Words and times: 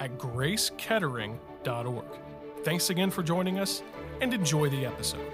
at 0.00 0.18
gracekettering.org. 0.18 2.04
Thanks 2.64 2.90
again 2.90 3.10
for 3.10 3.22
joining 3.22 3.58
us 3.58 3.82
and 4.20 4.34
enjoy 4.34 4.68
the 4.68 4.84
episode. 4.84 5.24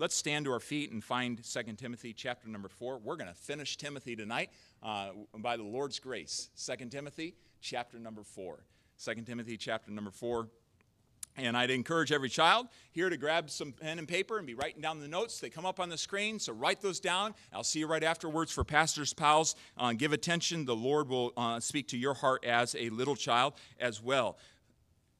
Let's 0.00 0.14
stand 0.14 0.44
to 0.44 0.52
our 0.52 0.60
feet 0.60 0.92
and 0.92 1.02
find 1.02 1.42
2 1.42 1.62
Timothy 1.76 2.12
chapter 2.12 2.48
number 2.48 2.68
4. 2.68 2.98
We're 2.98 3.16
going 3.16 3.28
to 3.28 3.34
finish 3.34 3.76
Timothy 3.76 4.14
tonight 4.14 4.50
uh, 4.80 5.08
by 5.38 5.56
the 5.56 5.64
Lord's 5.64 5.98
grace. 5.98 6.50
2 6.64 6.86
Timothy 6.86 7.34
chapter 7.60 7.98
number 7.98 8.22
4. 8.22 8.60
2 9.04 9.14
Timothy 9.22 9.56
chapter 9.56 9.90
number 9.90 10.12
4. 10.12 10.48
And 11.38 11.56
I'd 11.56 11.70
encourage 11.70 12.10
every 12.10 12.28
child 12.28 12.66
here 12.90 13.08
to 13.08 13.16
grab 13.16 13.48
some 13.48 13.72
pen 13.72 13.98
and 13.98 14.08
paper 14.08 14.38
and 14.38 14.46
be 14.46 14.54
writing 14.54 14.82
down 14.82 14.98
the 14.98 15.06
notes. 15.06 15.38
They 15.38 15.50
come 15.50 15.64
up 15.64 15.78
on 15.78 15.88
the 15.88 15.96
screen, 15.96 16.40
so 16.40 16.52
write 16.52 16.80
those 16.80 16.98
down. 16.98 17.34
I'll 17.52 17.62
see 17.62 17.78
you 17.78 17.86
right 17.86 18.02
afterwards 18.02 18.50
for 18.50 18.64
Pastor's 18.64 19.14
Pals. 19.14 19.54
Uh, 19.76 19.92
give 19.92 20.12
attention. 20.12 20.64
The 20.64 20.74
Lord 20.74 21.08
will 21.08 21.32
uh, 21.36 21.60
speak 21.60 21.86
to 21.88 21.96
your 21.96 22.14
heart 22.14 22.44
as 22.44 22.74
a 22.76 22.90
little 22.90 23.14
child 23.14 23.54
as 23.78 24.02
well. 24.02 24.36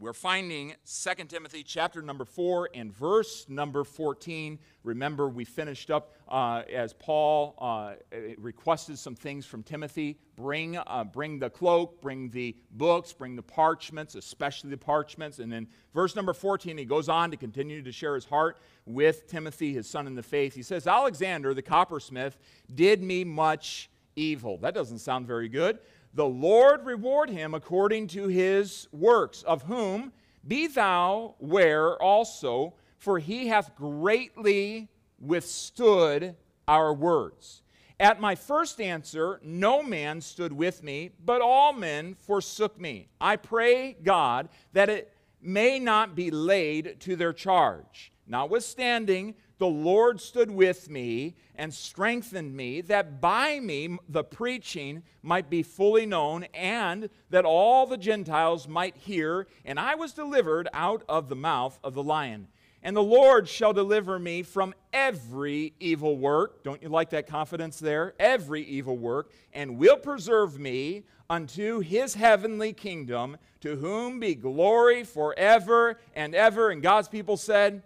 We're 0.01 0.13
finding 0.13 0.75
2 0.87 1.25
Timothy 1.25 1.65
chapter 1.65 2.01
number 2.03 2.25
4 2.25 2.71
and 2.73 2.93
verse 2.93 3.47
number 3.49 3.83
14. 3.83 4.61
Remember, 4.85 5.29
we 5.29 5.45
finished 5.45 5.91
up 5.91 6.15
uh, 6.29 6.63
as 6.73 6.93
Paul 6.93 7.57
uh, 7.59 7.95
requested 8.39 8.97
some 8.97 9.17
things 9.17 9.45
from 9.45 9.65
Timothy 9.65 10.21
bring, 10.37 10.77
uh, 10.77 11.03
bring 11.03 11.41
the 11.41 11.51
cloak, 11.51 12.01
bring 12.01 12.31
the 12.31 12.55
books, 12.71 13.13
bring 13.13 13.35
the 13.35 13.43
parchments, 13.43 14.15
especially 14.15 14.71
the 14.71 14.77
parchments. 14.77 15.41
And 15.41 15.53
then 15.53 15.67
verse 15.93 16.15
number 16.15 16.33
14, 16.33 16.79
he 16.79 16.85
goes 16.85 17.09
on 17.09 17.33
to 17.33 17.37
continue 17.37 17.83
to 17.83 17.91
share 17.91 18.15
his 18.15 18.25
heart 18.25 18.59
with 18.87 19.27
Timothy, 19.27 19.73
his 19.73 19.91
son 19.91 20.07
in 20.07 20.15
the 20.15 20.23
faith. 20.23 20.55
He 20.55 20.62
says, 20.62 20.87
Alexander, 20.87 21.55
the 21.55 21.62
coppersmith, 21.62 22.35
did 22.73 23.03
me 23.03 23.25
much 23.25 23.91
evil. 24.15 24.59
That 24.59 24.75
doesn't 24.75 25.01
sound 25.01 25.27
very 25.27 25.49
good 25.49 25.81
the 26.14 26.27
Lord 26.27 26.84
reward 26.84 27.31
him 27.31 27.55
according 27.55 28.09
to 28.09 28.28
his 28.28 28.89
works, 28.92 29.42
of 29.42 29.62
whom 29.62 30.12
be 30.47 30.67
thou 30.67 31.34
ware 31.39 32.00
also, 32.03 32.75
for 32.98 33.19
he 33.19 33.48
hath 33.48 33.77
greatly 33.77 34.89
withstood 35.20 36.34
our 36.67 36.92
words. 36.92 37.62
At 38.00 38.20
my 38.20 38.34
first 38.37 38.81
answer, 38.81 39.41
no 39.42 39.83
man 39.83 40.20
stood 40.20 40.53
with 40.53 40.83
me, 40.83 41.11
but 41.25 41.42
all 41.42 41.73
men 41.73 42.15
forsook 42.15 42.81
me. 42.81 43.09
I 43.20 43.37
pray 43.37 43.97
God 44.03 44.48
that 44.72 44.89
it 44.89 45.12
may 45.41 45.78
not 45.78 46.15
be 46.15 46.31
laid 46.31 47.00
to 47.00 47.17
their 47.17 47.33
charge. 47.33 48.12
Notwithstanding, 48.27 49.34
the 49.59 49.67
Lord 49.67 50.20
stood 50.20 50.51
with 50.51 50.89
me 50.89 51.34
and 51.56 51.75
strengthened 51.75 52.55
me, 52.56 52.81
that 52.83 53.20
by 53.20 53.59
me 53.59 53.98
the 54.09 54.25
preaching 54.25 55.03
might 55.23 55.50
be 55.50 55.62
fully 55.62 56.06
known, 56.06 56.45
and 56.55 57.11
that 57.31 57.45
all 57.45 57.87
the 57.87 57.97
Gentiles 57.97 58.69
might 58.69 58.97
hear. 58.97 59.48
And 59.65 59.78
I 59.78 59.97
was 59.97 60.12
delivered 60.12 60.69
out 60.73 61.03
of 61.09 61.28
the 61.28 61.37
mouth 61.37 61.78
of 61.83 61.95
the 61.95 62.03
lion. 62.03 62.48
And 62.81 62.97
the 62.97 63.03
Lord 63.03 63.48
shall 63.48 63.73
deliver 63.73 64.21
me 64.21 64.44
from 64.44 64.72
every 64.93 65.75
evil 65.81 66.16
work. 66.16 66.62
Don't 66.62 66.81
you 66.81 66.88
like 66.88 67.10
that 67.10 67.27
confidence 67.27 67.81
there? 67.81 68.15
Every 68.21 68.62
evil 68.62 68.97
work, 68.97 69.33
and 69.53 69.78
will 69.78 69.97
preserve 69.97 70.60
me 70.60 71.03
unto 71.28 71.81
his 71.81 72.15
heavenly 72.15 72.72
kingdom, 72.72 73.37
to 73.60 73.75
whom 73.75 74.21
be 74.21 74.37
glory 74.37 75.03
forever 75.03 75.99
and 76.15 76.37
ever. 76.37 76.71
And 76.71 76.81
God's 76.81 77.09
people 77.09 77.37
said, 77.37 77.83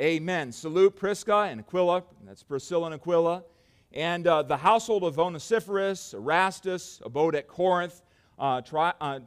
Amen. 0.00 0.52
Salute 0.52 0.96
Prisca 0.96 1.48
and 1.50 1.60
Aquila. 1.60 2.02
That's 2.24 2.42
Priscilla 2.42 2.86
and 2.86 2.94
Aquila. 2.94 3.44
And 3.92 4.26
uh, 4.26 4.42
the 4.42 4.56
household 4.56 5.04
of 5.04 5.18
Onesiphorus, 5.18 6.14
Erastus, 6.14 7.02
abode 7.04 7.34
at 7.34 7.46
Corinth. 7.46 8.00
Uh, 8.38 8.62
Tri- 8.62 8.94
uh, 9.02 9.20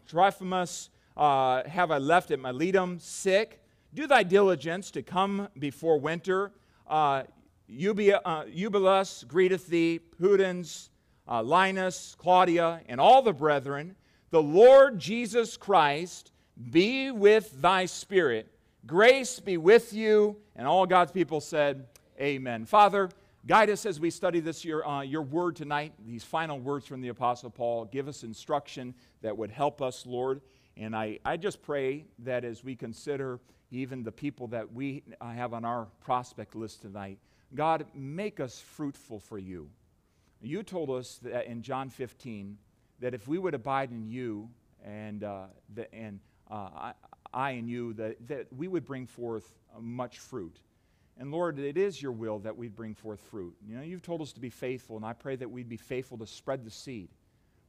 uh, 1.16 1.70
have 1.70 1.92
I 1.92 2.00
left 2.00 2.32
at 2.32 2.40
Miletum, 2.40 3.00
sick. 3.00 3.62
Do 3.94 4.08
thy 4.08 4.24
diligence 4.24 4.90
to 4.92 5.04
come 5.04 5.50
before 5.60 6.00
winter. 6.00 6.52
Uh, 6.88 7.24
Eubulus 7.68 8.18
uh, 8.26 9.28
greeteth 9.28 9.68
thee, 9.68 10.00
Pudens, 10.20 10.90
Linus, 11.28 12.16
Claudia, 12.18 12.82
and 12.90 13.00
all 13.00 13.22
the 13.22 13.34
brethren. 13.34 13.96
The 14.32 14.42
Lord 14.42 14.98
Jesus 14.98 15.58
Christ 15.58 16.32
be 16.72 17.12
with 17.12 17.62
thy 17.62 17.86
spirit. 17.86 18.55
Grace 18.88 19.40
be 19.40 19.58
with 19.58 19.94
you. 19.94 20.38
And 20.56 20.68
all 20.68 20.86
God's 20.86 21.12
people 21.12 21.42
said, 21.42 21.88
Amen. 22.20 22.66
Father, 22.66 23.10
guide 23.48 23.70
us 23.70 23.86
as 23.86 24.00
we 24.00 24.10
study 24.10 24.40
this 24.40 24.64
your, 24.64 24.88
uh, 24.88 25.02
your 25.02 25.24
word 25.24 25.56
tonight, 25.56 25.94
these 26.06 26.24
final 26.24 26.60
words 26.60 26.86
from 26.86 27.02
the 27.02 27.08
Apostle 27.08 27.50
Paul. 27.50 27.86
Give 27.86 28.08
us 28.08 28.24
instruction 28.24 28.94
that 29.22 29.36
would 29.38 29.50
help 29.50 29.82
us, 29.82 30.06
Lord. 30.06 30.42
And 30.78 30.96
I, 30.96 31.20
I 31.26 31.38
just 31.38 31.64
pray 31.64 32.06
that 32.20 32.46
as 32.46 32.64
we 32.64 32.76
consider 32.76 33.40
even 33.72 34.04
the 34.04 34.12
people 34.12 34.48
that 34.48 34.72
we 34.72 35.04
uh, 35.20 35.32
have 35.32 35.54
on 35.54 35.66
our 35.66 35.88
prospect 36.02 36.56
list 36.56 36.84
tonight, 36.84 37.18
God, 37.56 37.86
make 37.96 38.40
us 38.40 38.60
fruitful 38.60 39.20
for 39.20 39.40
you. 39.40 39.70
You 40.42 40.62
told 40.62 40.92
us 40.92 41.20
that 41.24 41.48
in 41.48 41.64
John 41.64 41.90
15 41.90 42.58
that 43.00 43.14
if 43.14 43.28
we 43.28 43.40
would 43.40 43.56
abide 43.56 43.90
in 43.90 44.06
you 44.06 44.50
and, 44.84 45.24
uh, 45.24 45.46
the, 45.74 45.94
and 45.94 46.20
uh, 46.52 46.70
I, 46.76 46.94
I 47.36 47.52
and 47.52 47.70
you, 47.70 47.94
that, 47.94 48.28
that 48.28 48.48
we 48.52 48.68
would 48.68 48.86
bring 48.86 49.06
forth 49.06 49.54
uh, 49.76 49.82
much 49.82 50.20
fruit. 50.20 50.58
And 51.18 51.32
Lord, 51.32 51.60
it 51.60 51.78
is 51.78 52.02
your 52.02 52.14
will 52.14 52.40
that 52.40 52.56
we'd 52.56 52.76
bring 52.76 52.94
forth 52.94 53.20
fruit. 53.20 53.56
You 53.68 53.76
know, 53.76 53.84
you've 53.84 54.02
told 54.02 54.22
us 54.22 54.34
to 54.34 54.40
be 54.40 54.50
faithful, 54.50 54.96
and 54.96 55.06
I 55.06 55.14
pray 55.14 55.36
that 55.36 55.50
we'd 55.50 55.70
be 55.70 55.78
faithful 55.78 56.18
to 56.18 56.28
spread 56.28 56.66
the 56.66 56.72
seed. 56.72 57.10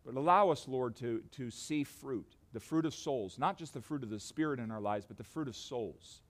But 0.05 0.15
allow 0.15 0.51
us, 0.51 0.69
Lord, 0.69 0.95
to, 0.97 1.21
to 1.33 1.51
see 1.51 1.83
fruit, 1.83 2.37
the 2.53 2.61
fruit 2.61 2.87
of 2.87 2.95
souls, 2.95 3.39
not 3.39 3.59
just 3.59 3.75
the 3.75 3.81
fruit 3.81 4.05
of 4.05 4.11
the 4.11 4.21
Spirit 4.21 4.61
in 4.61 4.71
our 4.71 4.81
lives, 4.81 5.05
but 5.05 5.17
the 5.17 5.25
fruit 5.25 5.49
of 5.49 5.57
souls. 5.57 6.21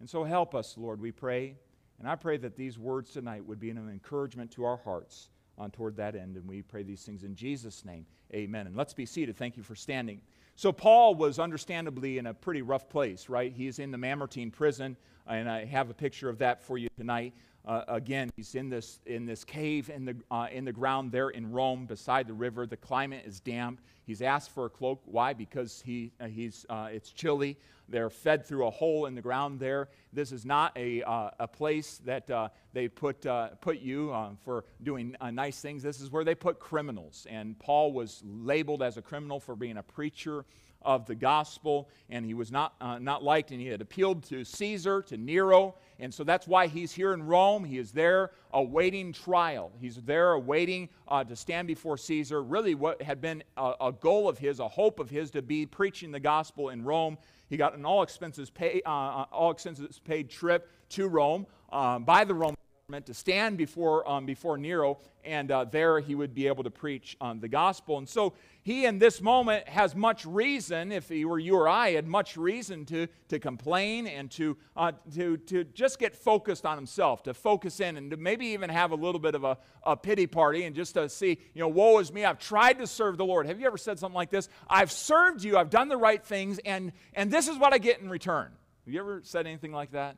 And 0.00 0.08
so 0.08 0.24
help 0.24 0.54
us, 0.54 0.76
Lord, 0.76 1.00
we 1.00 1.10
pray. 1.10 1.56
And 1.98 2.06
I 2.08 2.16
pray 2.16 2.36
that 2.36 2.54
these 2.54 2.78
words 2.78 3.10
tonight 3.10 3.44
would 3.44 3.58
be 3.58 3.70
an 3.70 3.78
encouragement 3.78 4.50
to 4.52 4.64
our 4.64 4.76
hearts 4.76 5.30
on 5.56 5.70
toward 5.70 5.96
that 5.96 6.14
end. 6.14 6.36
And 6.36 6.46
we 6.46 6.62
pray 6.62 6.82
these 6.82 7.02
things 7.02 7.24
in 7.24 7.34
Jesus' 7.34 7.84
name. 7.84 8.06
Amen. 8.32 8.66
And 8.66 8.76
let's 8.76 8.94
be 8.94 9.06
seated. 9.06 9.36
Thank 9.36 9.56
you 9.56 9.62
for 9.62 9.74
standing. 9.74 10.20
So, 10.58 10.72
Paul 10.72 11.14
was 11.14 11.38
understandably 11.38 12.18
in 12.18 12.26
a 12.26 12.34
pretty 12.34 12.62
rough 12.62 12.88
place, 12.88 13.28
right? 13.28 13.52
He's 13.52 13.78
in 13.78 13.92
the 13.92 13.96
Mamertine 13.96 14.50
prison, 14.50 14.96
and 15.28 15.48
I 15.48 15.64
have 15.66 15.90
a 15.90 15.94
picture 15.94 16.28
of 16.28 16.38
that 16.38 16.62
for 16.62 16.78
you 16.78 16.88
tonight. 16.96 17.34
Uh, 17.66 17.84
again, 17.88 18.30
he's 18.36 18.54
in 18.54 18.70
this, 18.70 18.98
in 19.04 19.26
this 19.26 19.44
cave 19.44 19.90
in 19.90 20.06
the, 20.06 20.16
uh, 20.30 20.46
in 20.50 20.64
the 20.64 20.72
ground 20.72 21.12
there 21.12 21.28
in 21.28 21.52
Rome 21.52 21.84
beside 21.84 22.26
the 22.26 22.32
river. 22.32 22.66
The 22.66 22.78
climate 22.78 23.24
is 23.26 23.40
damp. 23.40 23.80
He's 24.06 24.22
asked 24.22 24.50
for 24.50 24.64
a 24.64 24.70
cloak. 24.70 25.02
Why? 25.04 25.34
Because 25.34 25.82
he, 25.84 26.12
uh, 26.18 26.28
he's, 26.28 26.64
uh, 26.70 26.88
it's 26.90 27.10
chilly. 27.10 27.58
They're 27.86 28.08
fed 28.08 28.46
through 28.46 28.66
a 28.66 28.70
hole 28.70 29.04
in 29.04 29.14
the 29.14 29.20
ground 29.20 29.60
there. 29.60 29.88
This 30.14 30.32
is 30.32 30.46
not 30.46 30.72
a, 30.76 31.02
uh, 31.02 31.30
a 31.38 31.48
place 31.48 32.00
that 32.06 32.30
uh, 32.30 32.48
they 32.72 32.88
put, 32.88 33.26
put 33.60 33.80
you 33.80 34.14
for 34.44 34.64
doing 34.82 35.16
nice 35.32 35.60
things. 35.60 35.82
This 35.82 36.00
is 36.00 36.10
where 36.10 36.24
they 36.24 36.34
put 36.34 36.60
criminals. 36.60 37.26
And 37.30 37.58
Paul 37.58 37.92
was 37.92 38.22
labeled 38.26 38.82
as 38.82 38.98
a 38.98 39.02
criminal 39.02 39.40
for 39.40 39.56
being 39.56 39.78
a 39.78 39.82
preacher 39.82 40.44
of 40.82 41.06
the 41.06 41.14
gospel, 41.14 41.88
and 42.08 42.24
he 42.24 42.34
was 42.34 42.52
not, 42.52 42.74
uh, 42.80 42.98
not 42.98 43.22
liked, 43.22 43.50
and 43.50 43.60
he 43.60 43.66
had 43.66 43.80
appealed 43.80 44.22
to 44.24 44.44
Caesar, 44.44 45.02
to 45.02 45.16
Nero, 45.16 45.74
and 46.00 46.12
so 46.12 46.22
that's 46.22 46.46
why 46.46 46.68
he's 46.68 46.92
here 46.92 47.12
in 47.12 47.22
Rome. 47.24 47.64
He 47.64 47.78
is 47.78 47.90
there 47.90 48.30
awaiting 48.52 49.12
trial. 49.12 49.72
He's 49.80 49.96
there 49.96 50.32
awaiting 50.32 50.88
uh, 51.08 51.24
to 51.24 51.34
stand 51.34 51.66
before 51.66 51.96
Caesar. 51.96 52.42
Really, 52.42 52.74
what 52.74 53.02
had 53.02 53.20
been 53.20 53.42
a, 53.56 53.72
a, 53.80 53.92
goal 53.92 54.28
of 54.28 54.38
his, 54.38 54.60
a 54.60 54.68
hope 54.68 55.00
of 55.00 55.10
his, 55.10 55.30
to 55.32 55.42
be 55.42 55.66
preaching 55.66 56.12
the 56.12 56.20
gospel 56.20 56.68
in 56.68 56.84
Rome. 56.84 57.18
He 57.48 57.56
got 57.56 57.74
an 57.74 57.84
all 57.84 58.02
expenses, 58.02 58.48
pay, 58.50 58.80
uh, 58.86 58.90
uh 58.90 59.24
all 59.32 59.50
expenses 59.50 60.00
paid 60.04 60.30
trip 60.30 60.70
to 60.90 61.08
Rome 61.08 61.46
uh, 61.72 61.98
by 61.98 62.24
the 62.24 62.34
Roman 62.34 62.57
meant 62.90 63.04
to 63.04 63.12
stand 63.12 63.58
before, 63.58 64.08
um, 64.08 64.24
before 64.24 64.56
Nero, 64.56 64.96
and 65.22 65.50
uh, 65.50 65.62
there 65.62 66.00
he 66.00 66.14
would 66.14 66.34
be 66.34 66.46
able 66.46 66.64
to 66.64 66.70
preach 66.70 67.18
um, 67.20 67.38
the 67.38 67.46
gospel. 67.48 67.98
And 67.98 68.08
so 68.08 68.32
he, 68.62 68.86
in 68.86 68.98
this 68.98 69.20
moment, 69.20 69.68
has 69.68 69.94
much 69.94 70.24
reason, 70.24 70.90
if 70.90 71.06
he 71.06 71.26
were 71.26 71.38
you 71.38 71.54
or 71.56 71.68
I, 71.68 71.90
had 71.90 72.06
much 72.06 72.38
reason 72.38 72.86
to, 72.86 73.06
to 73.28 73.38
complain 73.38 74.06
and 74.06 74.30
to, 74.30 74.56
uh, 74.74 74.92
to, 75.14 75.36
to 75.36 75.64
just 75.64 75.98
get 75.98 76.16
focused 76.16 76.64
on 76.64 76.78
himself, 76.78 77.22
to 77.24 77.34
focus 77.34 77.78
in, 77.80 77.98
and 77.98 78.10
to 78.10 78.16
maybe 78.16 78.46
even 78.46 78.70
have 78.70 78.90
a 78.92 78.94
little 78.94 79.20
bit 79.20 79.34
of 79.34 79.44
a, 79.44 79.58
a 79.82 79.94
pity 79.94 80.26
party 80.26 80.64
and 80.64 80.74
just 80.74 80.94
to 80.94 81.10
see, 81.10 81.38
you 81.52 81.60
know, 81.60 81.68
woe 81.68 81.98
is 81.98 82.10
me, 82.10 82.24
I've 82.24 82.38
tried 82.38 82.78
to 82.78 82.86
serve 82.86 83.18
the 83.18 83.26
Lord. 83.26 83.44
Have 83.44 83.60
you 83.60 83.66
ever 83.66 83.76
said 83.76 83.98
something 83.98 84.16
like 84.16 84.30
this? 84.30 84.48
I've 84.66 84.90
served 84.90 85.44
you, 85.44 85.58
I've 85.58 85.68
done 85.68 85.90
the 85.90 85.98
right 85.98 86.24
things, 86.24 86.58
and, 86.64 86.92
and 87.12 87.30
this 87.30 87.48
is 87.48 87.58
what 87.58 87.74
I 87.74 87.76
get 87.76 88.00
in 88.00 88.08
return. 88.08 88.50
Have 88.86 88.94
you 88.94 89.00
ever 89.00 89.20
said 89.24 89.46
anything 89.46 89.72
like 89.72 89.90
that? 89.90 90.16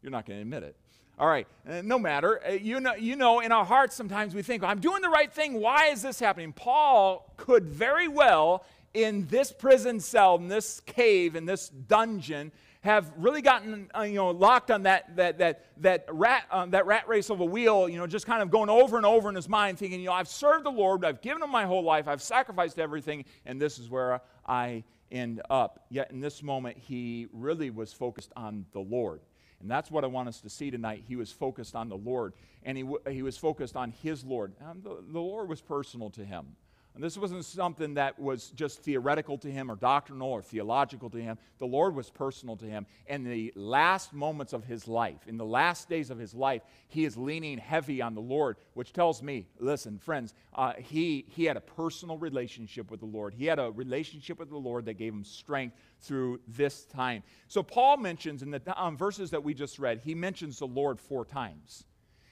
You're 0.00 0.10
not 0.10 0.24
going 0.24 0.38
to 0.38 0.42
admit 0.42 0.62
it. 0.62 0.74
All 1.20 1.28
right, 1.28 1.46
uh, 1.68 1.82
no 1.84 1.98
matter. 1.98 2.40
Uh, 2.42 2.52
you, 2.52 2.80
know, 2.80 2.94
you 2.94 3.14
know, 3.14 3.40
in 3.40 3.52
our 3.52 3.66
hearts, 3.66 3.94
sometimes 3.94 4.34
we 4.34 4.40
think, 4.40 4.64
I'm 4.64 4.80
doing 4.80 5.02
the 5.02 5.10
right 5.10 5.30
thing. 5.30 5.60
Why 5.60 5.88
is 5.88 6.00
this 6.00 6.18
happening? 6.18 6.54
Paul 6.54 7.30
could 7.36 7.66
very 7.66 8.08
well, 8.08 8.64
in 8.94 9.26
this 9.26 9.52
prison 9.52 10.00
cell, 10.00 10.36
in 10.36 10.48
this 10.48 10.80
cave, 10.80 11.36
in 11.36 11.44
this 11.44 11.68
dungeon, 11.68 12.52
have 12.80 13.12
really 13.18 13.42
gotten 13.42 13.90
uh, 13.94 14.00
you 14.00 14.14
know 14.14 14.30
locked 14.30 14.70
on 14.70 14.84
that 14.84 15.14
that 15.14 15.36
that 15.36 15.66
that 15.76 16.06
rat 16.10 16.44
um, 16.50 16.70
that 16.70 16.86
rat 16.86 17.06
race 17.06 17.28
of 17.28 17.40
a 17.40 17.44
wheel 17.44 17.86
you 17.86 17.98
know 17.98 18.06
just 18.06 18.24
kind 18.24 18.40
of 18.40 18.50
going 18.50 18.70
over 18.70 18.96
and 18.96 19.04
over 19.04 19.28
in 19.28 19.34
his 19.34 19.50
mind 19.50 19.78
thinking 19.78 20.00
you 20.00 20.06
know 20.06 20.14
I've 20.14 20.28
served 20.28 20.64
the 20.64 20.70
Lord 20.70 21.04
I've 21.04 21.20
given 21.20 21.42
him 21.42 21.50
my 21.50 21.66
whole 21.66 21.84
life 21.84 22.08
I've 22.08 22.22
sacrificed 22.22 22.78
everything 22.78 23.26
and 23.44 23.60
this 23.60 23.78
is 23.78 23.90
where 23.90 24.22
I 24.46 24.82
end 25.12 25.42
up 25.50 25.84
yet 25.90 26.10
in 26.10 26.20
this 26.20 26.42
moment 26.42 26.78
he 26.78 27.26
really 27.34 27.68
was 27.68 27.92
focused 27.92 28.32
on 28.34 28.64
the 28.72 28.80
Lord 28.80 29.20
and 29.60 29.70
that's 29.70 29.90
what 29.90 30.04
I 30.04 30.06
want 30.06 30.28
us 30.28 30.40
to 30.40 30.50
see 30.50 30.70
tonight. 30.70 31.04
He 31.06 31.16
was 31.16 31.30
focused 31.30 31.76
on 31.76 31.88
the 31.88 31.96
Lord, 31.96 32.32
and 32.62 32.76
he, 32.76 32.82
w- 32.82 33.02
he 33.10 33.22
was 33.22 33.36
focused 33.36 33.76
on 33.76 33.92
his 34.02 34.24
Lord. 34.24 34.54
The, 34.82 35.02
the 35.12 35.20
Lord 35.20 35.48
was 35.48 35.60
personal 35.60 36.10
to 36.10 36.24
him. 36.24 36.56
And 36.94 37.04
this 37.04 37.16
wasn't 37.16 37.44
something 37.44 37.94
that 37.94 38.18
was 38.18 38.50
just 38.50 38.82
theoretical 38.82 39.38
to 39.38 39.50
him 39.50 39.70
or 39.70 39.76
doctrinal 39.76 40.28
or 40.28 40.42
theological 40.42 41.08
to 41.10 41.18
him. 41.18 41.38
The 41.58 41.66
Lord 41.66 41.94
was 41.94 42.10
personal 42.10 42.56
to 42.56 42.64
him. 42.64 42.84
In 43.06 43.22
the 43.22 43.52
last 43.54 44.12
moments 44.12 44.52
of 44.52 44.64
his 44.64 44.88
life, 44.88 45.20
in 45.28 45.36
the 45.36 45.44
last 45.44 45.88
days 45.88 46.10
of 46.10 46.18
his 46.18 46.34
life, 46.34 46.62
he 46.88 47.04
is 47.04 47.16
leaning 47.16 47.58
heavy 47.58 48.02
on 48.02 48.14
the 48.14 48.20
Lord, 48.20 48.56
which 48.74 48.92
tells 48.92 49.22
me, 49.22 49.46
listen, 49.60 49.98
friends, 49.98 50.34
uh, 50.52 50.72
he, 50.78 51.26
he 51.28 51.44
had 51.44 51.56
a 51.56 51.60
personal 51.60 52.18
relationship 52.18 52.90
with 52.90 53.00
the 53.00 53.06
Lord. 53.06 53.34
He 53.34 53.46
had 53.46 53.60
a 53.60 53.70
relationship 53.70 54.40
with 54.40 54.50
the 54.50 54.58
Lord 54.58 54.86
that 54.86 54.94
gave 54.94 55.12
him 55.12 55.24
strength 55.24 55.76
through 56.00 56.40
this 56.48 56.84
time. 56.84 57.22
So 57.48 57.62
Paul 57.62 57.96
mentions 57.96 58.42
in 58.42 58.50
the 58.50 58.62
um, 58.76 58.96
verses 58.96 59.30
that 59.30 59.42
we 59.42 59.54
just 59.54 59.78
read, 59.78 60.00
he 60.04 60.14
mentions 60.14 60.58
the 60.58 60.66
Lord 60.66 61.00
four 61.00 61.24
times. 61.24 61.84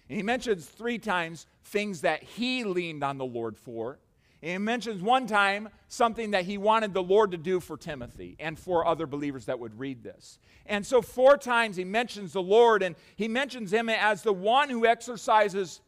And 0.08 0.16
he 0.16 0.22
mentions 0.22 0.66
three 0.66 0.98
times 0.98 1.46
things 1.64 2.00
that 2.00 2.22
he 2.22 2.64
leaned 2.64 3.04
on 3.04 3.18
the 3.18 3.24
Lord 3.24 3.56
for. 3.56 3.98
And 4.42 4.52
he 4.52 4.58
mentions 4.58 5.02
one 5.02 5.26
time 5.26 5.68
something 5.88 6.30
that 6.30 6.44
he 6.44 6.58
wanted 6.58 6.94
the 6.94 7.02
Lord 7.02 7.32
to 7.32 7.36
do 7.36 7.60
for 7.60 7.76
Timothy 7.76 8.36
and 8.38 8.58
for 8.58 8.86
other 8.86 9.06
believers 9.06 9.46
that 9.46 9.58
would 9.58 9.78
read 9.78 10.02
this. 10.02 10.38
And 10.64 10.86
so, 10.86 11.02
four 11.02 11.36
times 11.36 11.76
he 11.76 11.84
mentions 11.84 12.34
the 12.34 12.42
Lord, 12.42 12.82
and 12.82 12.94
he 13.16 13.26
mentions 13.26 13.72
him 13.72 13.88
as 13.88 14.22
the 14.22 14.32
one 14.32 14.70
who 14.70 14.86
exercises 14.86 15.80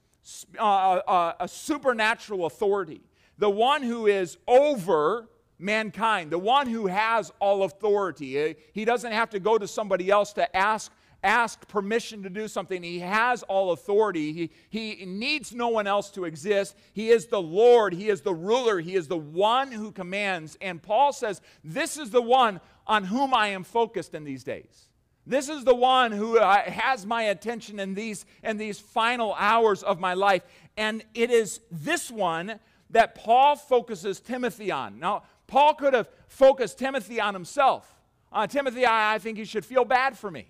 uh, 0.58 0.62
uh, 0.62 1.34
a 1.38 1.46
supernatural 1.46 2.46
authority, 2.46 3.02
the 3.38 3.50
one 3.50 3.82
who 3.82 4.06
is 4.06 4.36
over 4.48 5.28
mankind, 5.60 6.30
the 6.30 6.38
one 6.38 6.66
who 6.66 6.86
has 6.86 7.32
all 7.38 7.62
authority. 7.62 8.56
He 8.72 8.84
doesn't 8.84 9.12
have 9.12 9.30
to 9.30 9.40
go 9.40 9.58
to 9.58 9.68
somebody 9.68 10.10
else 10.10 10.32
to 10.34 10.56
ask 10.56 10.90
asked 11.22 11.68
permission 11.68 12.22
to 12.22 12.30
do 12.30 12.48
something. 12.48 12.82
He 12.82 13.00
has 13.00 13.42
all 13.42 13.72
authority. 13.72 14.32
He, 14.32 14.96
he 14.96 15.04
needs 15.04 15.52
no 15.52 15.68
one 15.68 15.86
else 15.86 16.10
to 16.12 16.24
exist. 16.24 16.74
He 16.92 17.10
is 17.10 17.26
the 17.26 17.40
Lord. 17.40 17.92
He 17.92 18.08
is 18.08 18.22
the 18.22 18.34
ruler. 18.34 18.80
He 18.80 18.94
is 18.94 19.08
the 19.08 19.16
one 19.16 19.70
who 19.70 19.92
commands. 19.92 20.56
And 20.60 20.82
Paul 20.82 21.12
says, 21.12 21.40
This 21.62 21.98
is 21.98 22.10
the 22.10 22.22
one 22.22 22.60
on 22.86 23.04
whom 23.04 23.34
I 23.34 23.48
am 23.48 23.64
focused 23.64 24.14
in 24.14 24.24
these 24.24 24.44
days. 24.44 24.88
This 25.26 25.48
is 25.48 25.64
the 25.64 25.74
one 25.74 26.12
who 26.12 26.38
uh, 26.38 26.62
has 26.62 27.04
my 27.04 27.24
attention 27.24 27.78
in 27.78 27.94
these, 27.94 28.24
in 28.42 28.56
these 28.56 28.80
final 28.80 29.34
hours 29.38 29.82
of 29.82 30.00
my 30.00 30.14
life. 30.14 30.42
And 30.76 31.04
it 31.14 31.30
is 31.30 31.60
this 31.70 32.10
one 32.10 32.58
that 32.90 33.14
Paul 33.14 33.56
focuses 33.56 34.20
Timothy 34.20 34.70
on. 34.72 34.98
Now, 34.98 35.22
Paul 35.50 35.74
could 35.74 35.94
have 35.94 36.08
focused 36.28 36.78
Timothy 36.78 37.20
on 37.20 37.34
himself. 37.34 37.92
Uh, 38.32 38.46
Timothy, 38.46 38.86
I, 38.86 39.14
I 39.14 39.18
think 39.18 39.36
you 39.36 39.44
should 39.44 39.64
feel 39.64 39.84
bad 39.84 40.16
for 40.16 40.30
me. 40.30 40.46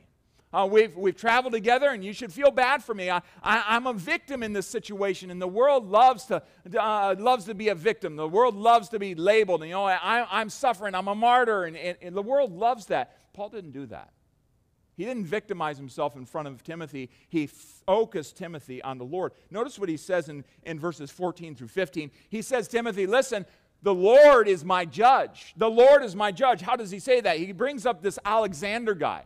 Uh, 0.53 0.69
we've, 0.71 0.95
we've 0.97 1.17
traveled 1.17 1.55
together, 1.55 1.89
and 1.89 2.05
you 2.05 2.13
should 2.13 2.33
feel 2.33 2.51
bad 2.51 2.83
for 2.83 2.95
me. 2.95 3.09
I, 3.09 3.23
I, 3.43 3.77
am 3.77 3.87
a 3.87 3.95
victim 3.95 4.43
in 4.43 4.53
this 4.53 4.67
situation, 4.67 5.31
and 5.31 5.41
the 5.41 5.49
world 5.49 5.89
loves 5.89 6.27
to, 6.27 6.43
uh, 6.79 7.15
loves 7.19 7.47
to 7.47 7.55
be 7.55 7.69
a 7.69 7.75
victim. 7.75 8.17
The 8.17 8.29
world 8.29 8.57
loves 8.57 8.91
to 8.91 8.99
be 8.99 9.15
labeled. 9.15 9.63
You 9.63 9.71
know, 9.71 9.85
I, 9.85 10.41
am 10.41 10.51
suffering. 10.51 10.95
I'm 10.95 11.09
a 11.09 11.15
martyr, 11.15 11.65
and, 11.65 11.77
and, 11.77 11.97
and 12.03 12.15
the 12.15 12.23
world 12.23 12.53
loves 12.53 12.87
that. 12.87 13.33
Paul 13.33 13.49
didn't 13.49 13.73
do 13.73 13.87
that. 13.87 14.11
He 15.01 15.07
didn't 15.07 15.25
victimize 15.25 15.79
himself 15.79 16.15
in 16.15 16.27
front 16.27 16.47
of 16.47 16.63
Timothy. 16.63 17.09
He 17.31 17.47
focused 17.47 18.37
Timothy 18.37 18.83
on 18.83 18.99
the 18.99 19.05
Lord. 19.05 19.33
Notice 19.51 19.79
what 19.79 19.89
he 19.89 19.97
says 19.97 20.29
in, 20.29 20.45
in 20.65 20.79
verses 20.79 21.11
14 21.11 21.55
through 21.55 21.69
15. 21.69 22.11
He 22.29 22.43
says, 22.43 22.69
Timothy, 22.69 23.07
listen, 23.07 23.47
the 23.83 23.95
Lord 23.95 24.49
is 24.49 24.65
my 24.65 24.85
judge. 24.85 25.55
The 25.57 25.71
Lord 25.71 26.03
is 26.05 26.15
my 26.15 26.33
judge. 26.33 26.61
How 26.61 26.77
does 26.77 26.91
he 26.91 26.99
say 26.99 27.21
that? 27.21 27.39
He 27.39 27.53
brings 27.53 27.87
up 27.87 28.03
this 28.03 28.19
Alexander 28.25 28.95
guy. 28.95 29.25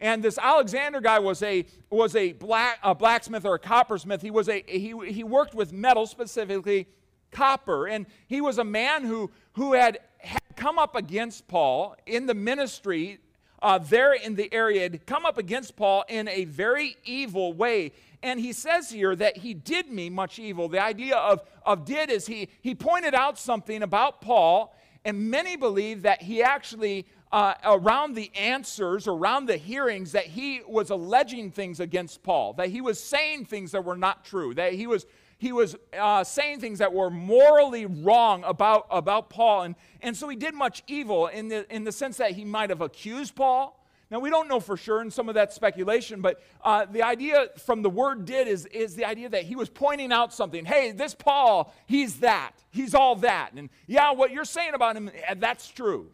And 0.00 0.22
this 0.22 0.38
Alexander 0.38 1.00
guy 1.00 1.18
was 1.18 1.42
a, 1.42 1.66
was 1.90 2.14
a, 2.14 2.32
black, 2.32 2.78
a 2.82 2.94
blacksmith 2.94 3.44
or 3.44 3.54
a 3.54 3.58
coppersmith. 3.58 4.22
He, 4.22 4.30
was 4.30 4.48
a, 4.48 4.64
he, 4.66 4.94
he 5.10 5.24
worked 5.24 5.54
with 5.54 5.72
metal, 5.72 6.06
specifically 6.06 6.86
copper. 7.30 7.86
And 7.86 8.06
he 8.26 8.40
was 8.40 8.58
a 8.58 8.64
man 8.64 9.04
who, 9.04 9.30
who 9.54 9.74
had, 9.74 9.98
had 10.18 10.42
come 10.56 10.78
up 10.78 10.94
against 10.94 11.48
Paul 11.48 11.96
in 12.06 12.26
the 12.26 12.34
ministry 12.34 13.18
uh, 13.60 13.78
there 13.78 14.12
in 14.12 14.36
the 14.36 14.52
area, 14.52 14.82
had 14.82 15.06
come 15.06 15.26
up 15.26 15.38
against 15.38 15.76
Paul 15.76 16.04
in 16.08 16.28
a 16.28 16.44
very 16.44 16.96
evil 17.04 17.52
way. 17.52 17.92
And 18.22 18.40
he 18.40 18.52
says 18.52 18.90
here 18.90 19.14
that 19.16 19.38
he 19.38 19.54
did 19.54 19.90
me 19.90 20.10
much 20.10 20.38
evil. 20.38 20.68
The 20.68 20.82
idea 20.82 21.16
of, 21.16 21.42
of 21.64 21.84
did 21.84 22.10
is 22.10 22.26
he, 22.26 22.48
he 22.60 22.74
pointed 22.74 23.14
out 23.14 23.38
something 23.38 23.82
about 23.82 24.20
Paul, 24.20 24.74
and 25.04 25.30
many 25.30 25.56
believe 25.56 26.02
that 26.02 26.22
he 26.22 26.42
actually 26.42 27.06
uh, 27.30 27.54
around 27.64 28.14
the 28.14 28.30
answers, 28.34 29.06
around 29.06 29.46
the 29.46 29.56
hearings, 29.56 30.12
that 30.12 30.26
he 30.26 30.62
was 30.66 30.90
alleging 30.90 31.50
things 31.50 31.78
against 31.78 32.22
Paul, 32.22 32.54
that 32.54 32.68
he 32.68 32.80
was 32.80 32.98
saying 32.98 33.44
things 33.44 33.72
that 33.72 33.84
were 33.84 33.96
not 33.96 34.24
true, 34.24 34.54
that 34.54 34.72
he 34.72 34.86
was 34.86 35.06
he 35.38 35.52
was 35.52 35.76
uh, 35.96 36.24
saying 36.24 36.58
things 36.58 36.80
that 36.80 36.92
were 36.92 37.10
morally 37.10 37.86
wrong 37.86 38.42
about, 38.44 38.86
about 38.90 39.30
Paul. 39.30 39.62
And, 39.62 39.76
and 40.02 40.16
so 40.16 40.28
he 40.28 40.34
did 40.34 40.52
much 40.52 40.82
evil 40.88 41.28
in 41.28 41.46
the, 41.46 41.72
in 41.72 41.84
the 41.84 41.92
sense 41.92 42.16
that 42.16 42.32
he 42.32 42.44
might 42.44 42.70
have 42.70 42.80
accused 42.80 43.36
Paul. 43.36 43.80
Now, 44.10 44.20
we 44.20 44.30
don't 44.30 44.48
know 44.48 44.58
for 44.58 44.76
sure, 44.78 45.02
and 45.02 45.12
some 45.12 45.28
of 45.28 45.34
that 45.34 45.52
speculation, 45.52 46.22
but 46.22 46.40
uh, 46.64 46.86
the 46.86 47.02
idea 47.02 47.48
from 47.58 47.82
the 47.82 47.90
word 47.90 48.24
did 48.24 48.48
is, 48.48 48.64
is 48.66 48.94
the 48.94 49.04
idea 49.04 49.28
that 49.28 49.42
he 49.42 49.54
was 49.54 49.68
pointing 49.68 50.12
out 50.12 50.32
something. 50.32 50.64
Hey, 50.64 50.92
this 50.92 51.14
Paul, 51.14 51.74
he's 51.86 52.20
that. 52.20 52.52
He's 52.70 52.94
all 52.94 53.16
that. 53.16 53.52
And 53.54 53.68
yeah, 53.86 54.12
what 54.12 54.30
you're 54.30 54.46
saying 54.46 54.72
about 54.72 54.96
him, 54.96 55.10
that's 55.36 55.68
true. 55.68 56.10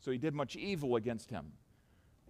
So 0.00 0.12
he 0.12 0.18
did 0.18 0.32
much 0.32 0.54
evil 0.54 0.94
against 0.94 1.28
him. 1.28 1.46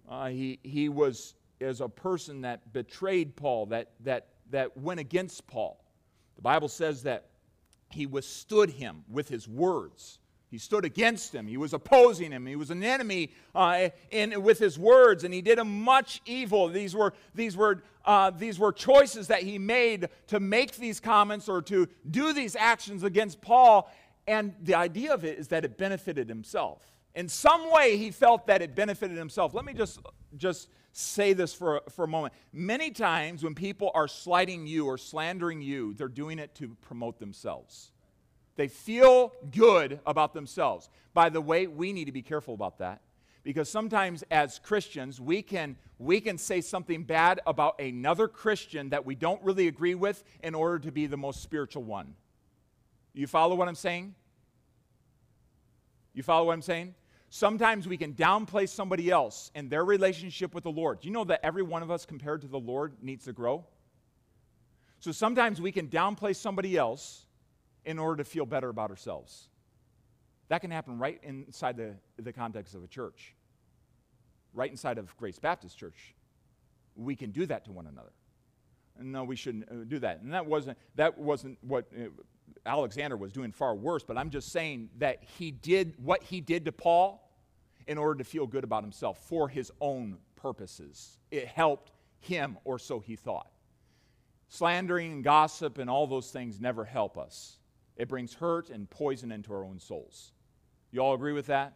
Uh, 0.09 0.29
he, 0.29 0.59
he 0.63 0.89
was 0.89 1.35
as 1.61 1.81
a 1.81 1.87
person 1.87 2.41
that 2.41 2.73
betrayed 2.73 3.35
Paul, 3.35 3.67
that, 3.67 3.91
that, 3.99 4.29
that 4.49 4.75
went 4.75 4.99
against 4.99 5.45
Paul. 5.45 5.83
The 6.35 6.41
Bible 6.41 6.67
says 6.67 7.03
that 7.03 7.27
he 7.91 8.07
withstood 8.07 8.71
him 8.71 9.03
with 9.07 9.29
his 9.29 9.47
words. 9.47 10.17
He 10.49 10.57
stood 10.57 10.83
against 10.83 11.33
him. 11.33 11.47
He 11.47 11.57
was 11.57 11.73
opposing 11.73 12.31
him. 12.31 12.45
He 12.45 12.55
was 12.55 12.71
an 12.71 12.83
enemy 12.83 13.31
uh, 13.53 13.89
in, 14.09 14.41
with 14.41 14.57
his 14.57 14.79
words, 14.79 15.23
and 15.23 15.33
he 15.33 15.41
did 15.41 15.59
him 15.59 15.83
much 15.83 16.21
evil. 16.25 16.67
These 16.67 16.95
were, 16.95 17.13
these, 17.35 17.55
were, 17.55 17.83
uh, 18.03 18.31
these 18.31 18.57
were 18.57 18.73
choices 18.73 19.27
that 19.27 19.43
he 19.43 19.59
made 19.59 20.09
to 20.27 20.39
make 20.39 20.75
these 20.77 20.99
comments 20.99 21.47
or 21.47 21.61
to 21.63 21.87
do 22.09 22.33
these 22.33 22.55
actions 22.55 23.03
against 23.03 23.41
Paul. 23.41 23.91
And 24.27 24.55
the 24.63 24.75
idea 24.75 25.13
of 25.13 25.23
it 25.23 25.37
is 25.37 25.49
that 25.49 25.65
it 25.65 25.77
benefited 25.77 26.27
himself 26.29 26.89
in 27.15 27.27
some 27.27 27.71
way 27.71 27.97
he 27.97 28.11
felt 28.11 28.47
that 28.47 28.61
it 28.61 28.75
benefited 28.75 29.17
himself 29.17 29.53
let 29.53 29.65
me 29.65 29.73
just 29.73 29.99
just 30.37 30.69
say 30.91 31.33
this 31.33 31.53
for, 31.53 31.81
for 31.89 32.05
a 32.05 32.07
moment 32.07 32.33
many 32.53 32.91
times 32.91 33.43
when 33.43 33.53
people 33.53 33.91
are 33.93 34.07
slighting 34.07 34.65
you 34.65 34.85
or 34.85 34.97
slandering 34.97 35.61
you 35.61 35.93
they're 35.95 36.07
doing 36.07 36.39
it 36.39 36.53
to 36.55 36.75
promote 36.81 37.19
themselves 37.19 37.91
they 38.59 38.67
feel 38.67 39.31
good 39.51 40.01
about 40.05 40.33
themselves. 40.33 40.89
By 41.13 41.29
the 41.29 41.39
way 41.39 41.65
we 41.67 41.93
need 41.93 42.05
to 42.05 42.11
be 42.11 42.21
careful 42.21 42.53
about 42.53 42.79
that. 42.79 42.99
Because 43.41 43.69
sometimes 43.69 44.21
as 44.29 44.59
christians 44.59 45.21
we 45.21 45.41
can 45.41 45.77
we 45.97 46.19
can 46.19 46.37
say 46.37 46.59
something 46.59 47.05
bad 47.05 47.39
about 47.47 47.79
another 47.79 48.27
christian 48.27 48.89
that 48.89 49.05
we 49.05 49.15
don't 49.15 49.41
really 49.43 49.69
agree 49.69 49.95
with 49.95 50.25
in 50.43 50.55
order 50.55 50.77
to 50.79 50.91
be 50.91 51.07
the 51.07 51.15
most 51.15 51.41
spiritual 51.41 51.83
one. 51.83 52.15
You 53.13 53.27
follow 53.27 53.55
what 53.55 53.69
i'm 53.69 53.75
saying? 53.75 54.13
You 56.13 56.21
follow 56.21 56.47
what 56.47 56.53
i'm 56.53 56.61
saying? 56.61 56.95
Sometimes 57.29 57.87
we 57.87 57.95
can 57.95 58.13
downplay 58.13 58.67
somebody 58.67 59.09
else 59.09 59.51
and 59.55 59.69
their 59.69 59.85
relationship 59.85 60.53
with 60.53 60.65
the 60.65 60.71
Lord. 60.71 60.99
Do 60.99 61.07
you 61.07 61.13
know 61.13 61.23
that 61.23 61.45
every 61.45 61.63
one 61.63 61.81
of 61.81 61.91
us, 61.91 62.05
compared 62.05 62.41
to 62.41 62.47
the 62.47 62.59
Lord, 62.59 62.93
needs 63.01 63.23
to 63.25 63.31
grow? 63.33 63.65
So 64.99 65.13
sometimes 65.13 65.61
we 65.61 65.71
can 65.71 65.87
downplay 65.87 66.35
somebody 66.35 66.75
else 66.75 67.27
in 67.89 67.97
order 67.97 68.23
to 68.23 68.23
feel 68.23 68.45
better 68.45 68.69
about 68.69 68.91
ourselves. 68.91 69.49
That 70.49 70.61
can 70.61 70.69
happen 70.69 70.99
right 70.99 71.19
inside 71.23 71.75
the, 71.75 71.95
the 72.21 72.31
context 72.31 72.75
of 72.75 72.83
a 72.83 72.87
church, 72.87 73.33
right 74.53 74.69
inside 74.69 74.99
of 74.99 75.17
Grace 75.17 75.39
Baptist 75.39 75.75
Church. 75.75 76.13
We 76.95 77.15
can 77.15 77.31
do 77.31 77.47
that 77.47 77.65
to 77.65 77.71
one 77.71 77.87
another. 77.87 78.11
No, 79.01 79.23
we 79.23 79.35
shouldn't 79.35 79.71
uh, 79.71 79.85
do 79.87 79.97
that. 79.99 80.21
And 80.21 80.31
that 80.35 80.45
wasn't, 80.45 80.77
that 80.97 81.17
wasn't 81.17 81.57
what 81.61 81.87
uh, 81.97 82.09
Alexander 82.63 83.17
was 83.17 83.31
doing 83.31 83.51
far 83.51 83.73
worse, 83.73 84.03
but 84.03 84.19
I'm 84.19 84.29
just 84.29 84.51
saying 84.51 84.89
that 84.99 85.23
he 85.39 85.49
did 85.49 85.95
what 85.97 86.21
he 86.21 86.41
did 86.41 86.65
to 86.65 86.71
Paul 86.71 87.27
in 87.87 87.97
order 87.97 88.19
to 88.19 88.23
feel 88.23 88.45
good 88.45 88.63
about 88.63 88.83
himself 88.83 89.17
for 89.27 89.49
his 89.49 89.71
own 89.81 90.19
purposes. 90.35 91.17
It 91.31 91.47
helped 91.47 91.91
him, 92.19 92.59
or 92.65 92.77
so 92.77 92.99
he 92.99 93.15
thought. 93.15 93.49
Slandering 94.47 95.11
and 95.11 95.23
gossip 95.23 95.79
and 95.79 95.89
all 95.89 96.05
those 96.05 96.29
things 96.29 96.61
never 96.61 96.85
help 96.85 97.17
us. 97.17 97.55
It 97.99 98.07
brings 98.07 98.33
hurt 98.33 98.69
and 98.69 98.89
poison 98.89 99.31
into 99.31 99.53
our 99.53 99.63
own 99.63 99.77
souls. 99.77 100.31
You 100.89 101.01
all 101.01 101.13
agree 101.13 101.33
with 101.33 101.47
that? 101.47 101.73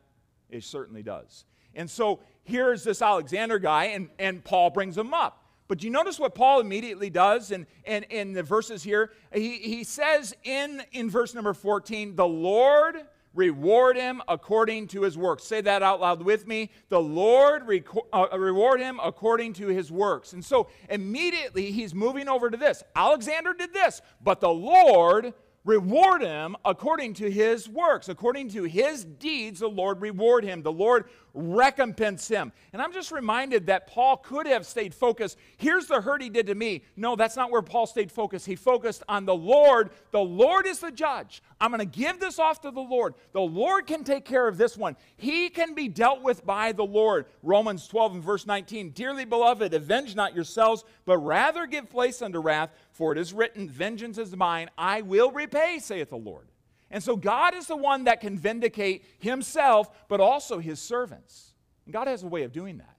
It 0.50 0.63
certainly 0.63 1.03
does. 1.03 1.46
And 1.75 1.89
so 1.89 2.22
here's 2.44 2.84
this 2.84 3.01
Alexander 3.01 3.60
guy, 3.60 3.86
and, 3.86 4.10
and 4.18 4.44
Paul 4.44 4.70
brings 4.70 4.98
him 4.98 5.13
up. 5.13 5.44
But 5.68 5.84
you 5.84 5.89
notice 5.89 6.20
what 6.20 6.34
Paul 6.34 6.62
immediately 6.62 7.10
does 7.10 7.51
in, 7.51 7.68
in, 7.86 8.03
in 8.03 8.34
the 8.34 8.44
verses 8.44 8.84
here? 8.84 9.12
He, 9.34 9.58
he 9.58 9.84
says 9.84 10.34
in, 10.44 10.82
in 10.94 11.10
verse 11.10 11.34
number 11.34 11.53
14, 11.53 12.15
the 12.15 12.27
Lord 12.27 12.98
reward 13.34 13.98
him 13.98 14.22
according 14.27 14.88
to 14.89 15.01
his 15.01 15.18
works. 15.18 15.44
Say 15.44 15.62
that 15.62 15.82
out 15.82 16.00
loud 16.00 16.22
with 16.22 16.48
me. 16.48 16.70
The 16.89 17.01
Lord 17.01 17.65
reco- 17.65 18.06
uh, 18.13 18.38
reward 18.38 18.80
him 18.80 19.00
according 19.03 19.53
to 19.53 19.68
his 19.68 19.92
works. 19.92 20.34
And 20.34 20.46
so 20.46 20.70
immediately 20.89 21.72
he's 21.72 21.94
moving 21.94 22.30
over 22.30 22.50
to 22.50 22.58
this. 22.58 22.84
Alexander 22.96 23.53
did 23.53 23.74
this, 23.74 24.01
but 24.22 24.39
the 24.39 24.50
Lord 24.50 25.34
reward 25.65 26.22
him 26.22 26.55
according 26.65 27.13
to 27.15 27.32
his 27.32 27.70
works. 27.70 28.10
According 28.10 28.50
to 28.50 28.63
his 28.63 29.05
deeds, 29.05 29.60
the 29.60 29.67
Lord 29.67 30.01
reward 30.01 30.43
him. 30.43 30.62
The 30.62 30.72
Lord 30.72 31.05
recompense 31.33 32.27
him. 32.27 32.51
And 32.71 32.81
I'm 32.81 32.93
just 32.93 33.11
reminded 33.11 33.67
that 33.67 33.87
Paul 33.87 34.17
could 34.17 34.45
have 34.45 34.65
stayed 34.65 34.93
focused. 34.93 35.37
Here's 35.57 35.87
the 35.87 36.01
hurt 36.01 36.21
he 36.21 36.29
did 36.29 36.47
to 36.47 36.55
me. 36.55 36.83
No, 36.95 37.15
that's 37.15 37.35
not 37.35 37.51
where 37.51 37.61
Paul 37.61 37.87
stayed 37.87 38.11
focused. 38.11 38.45
He 38.45 38.55
focused 38.55 39.03
on 39.09 39.25
the 39.25 39.35
Lord. 39.35 39.89
The 40.11 40.19
Lord 40.19 40.67
is 40.67 40.79
the 40.79 40.91
judge. 40.91 41.41
I'm 41.59 41.71
going 41.71 41.79
to 41.79 41.85
give 41.85 42.19
this 42.19 42.39
off 42.39 42.61
to 42.61 42.71
the 42.71 42.81
Lord. 42.81 43.15
The 43.31 43.41
Lord 43.41 43.87
can 43.87 44.03
take 44.03 44.25
care 44.25 44.47
of 44.47 44.57
this 44.57 44.77
one. 44.77 44.95
He 45.17 45.49
can 45.49 45.73
be 45.73 45.87
dealt 45.87 46.21
with 46.21 46.45
by 46.45 46.71
the 46.71 46.85
Lord. 46.85 47.25
Romans 47.41 47.87
12 47.87 48.15
and 48.15 48.23
verse 48.23 48.45
19. 48.45 48.91
Dearly 48.91 49.25
beloved, 49.25 49.73
avenge 49.73 50.15
not 50.15 50.35
yourselves, 50.35 50.83
but 51.05 51.17
rather 51.17 51.65
give 51.65 51.89
place 51.89 52.21
unto 52.21 52.39
wrath, 52.39 52.69
for 52.91 53.11
it 53.11 53.17
is 53.17 53.33
written, 53.33 53.69
Vengeance 53.69 54.17
is 54.17 54.35
mine, 54.35 54.69
I 54.77 55.01
will 55.01 55.31
repay, 55.31 55.79
saith 55.79 56.09
the 56.09 56.17
Lord. 56.17 56.47
And 56.93 57.03
so 57.03 57.17
God 57.17 57.55
is 57.55 57.65
the 57.65 57.75
one 57.75 58.03
that 58.03 58.21
can 58.21 58.38
vindicate 58.38 59.03
himself, 59.17 59.89
but 60.07 60.21
also 60.21 60.59
his 60.59 60.79
servants. 60.79 61.55
And 61.85 61.93
God 61.93 62.07
has 62.07 62.21
a 62.21 62.27
way 62.27 62.43
of 62.43 62.53
doing 62.53 62.77
that. 62.77 62.95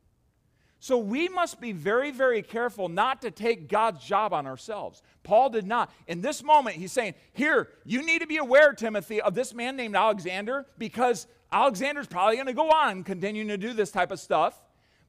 So 0.81 0.99
we 0.99 1.29
must 1.29 1.61
be 1.61 1.71
very, 1.71 2.11
very 2.11 2.43
careful 2.43 2.89
not 2.89 3.23
to 3.23 3.31
take 3.31 3.69
God's 3.69 4.05
job 4.05 4.33
on 4.35 4.47
ourselves. 4.49 5.01
Paul 5.23 5.49
did 5.49 5.65
not. 5.65 5.93
In 6.09 6.21
this 6.21 6.43
moment, 6.43 6.75
he's 6.75 6.91
saying, 6.91 7.15
Here, 7.35 7.69
you 7.85 8.05
need 8.05 8.21
to 8.21 8.27
be 8.27 8.39
aware, 8.39 8.73
Timothy, 8.73 9.21
of 9.21 9.35
this 9.35 9.55
man 9.55 9.77
named 9.77 9.95
Alexander, 9.95 10.67
because 10.77 11.29
Alexander's 11.53 12.09
probably 12.09 12.35
going 12.35 12.49
to 12.49 12.53
go 12.53 12.71
on 12.71 13.05
continuing 13.05 13.49
to 13.49 13.57
do 13.57 13.73
this 13.73 13.93
type 13.93 14.11
of 14.11 14.19
stuff. 14.19 14.61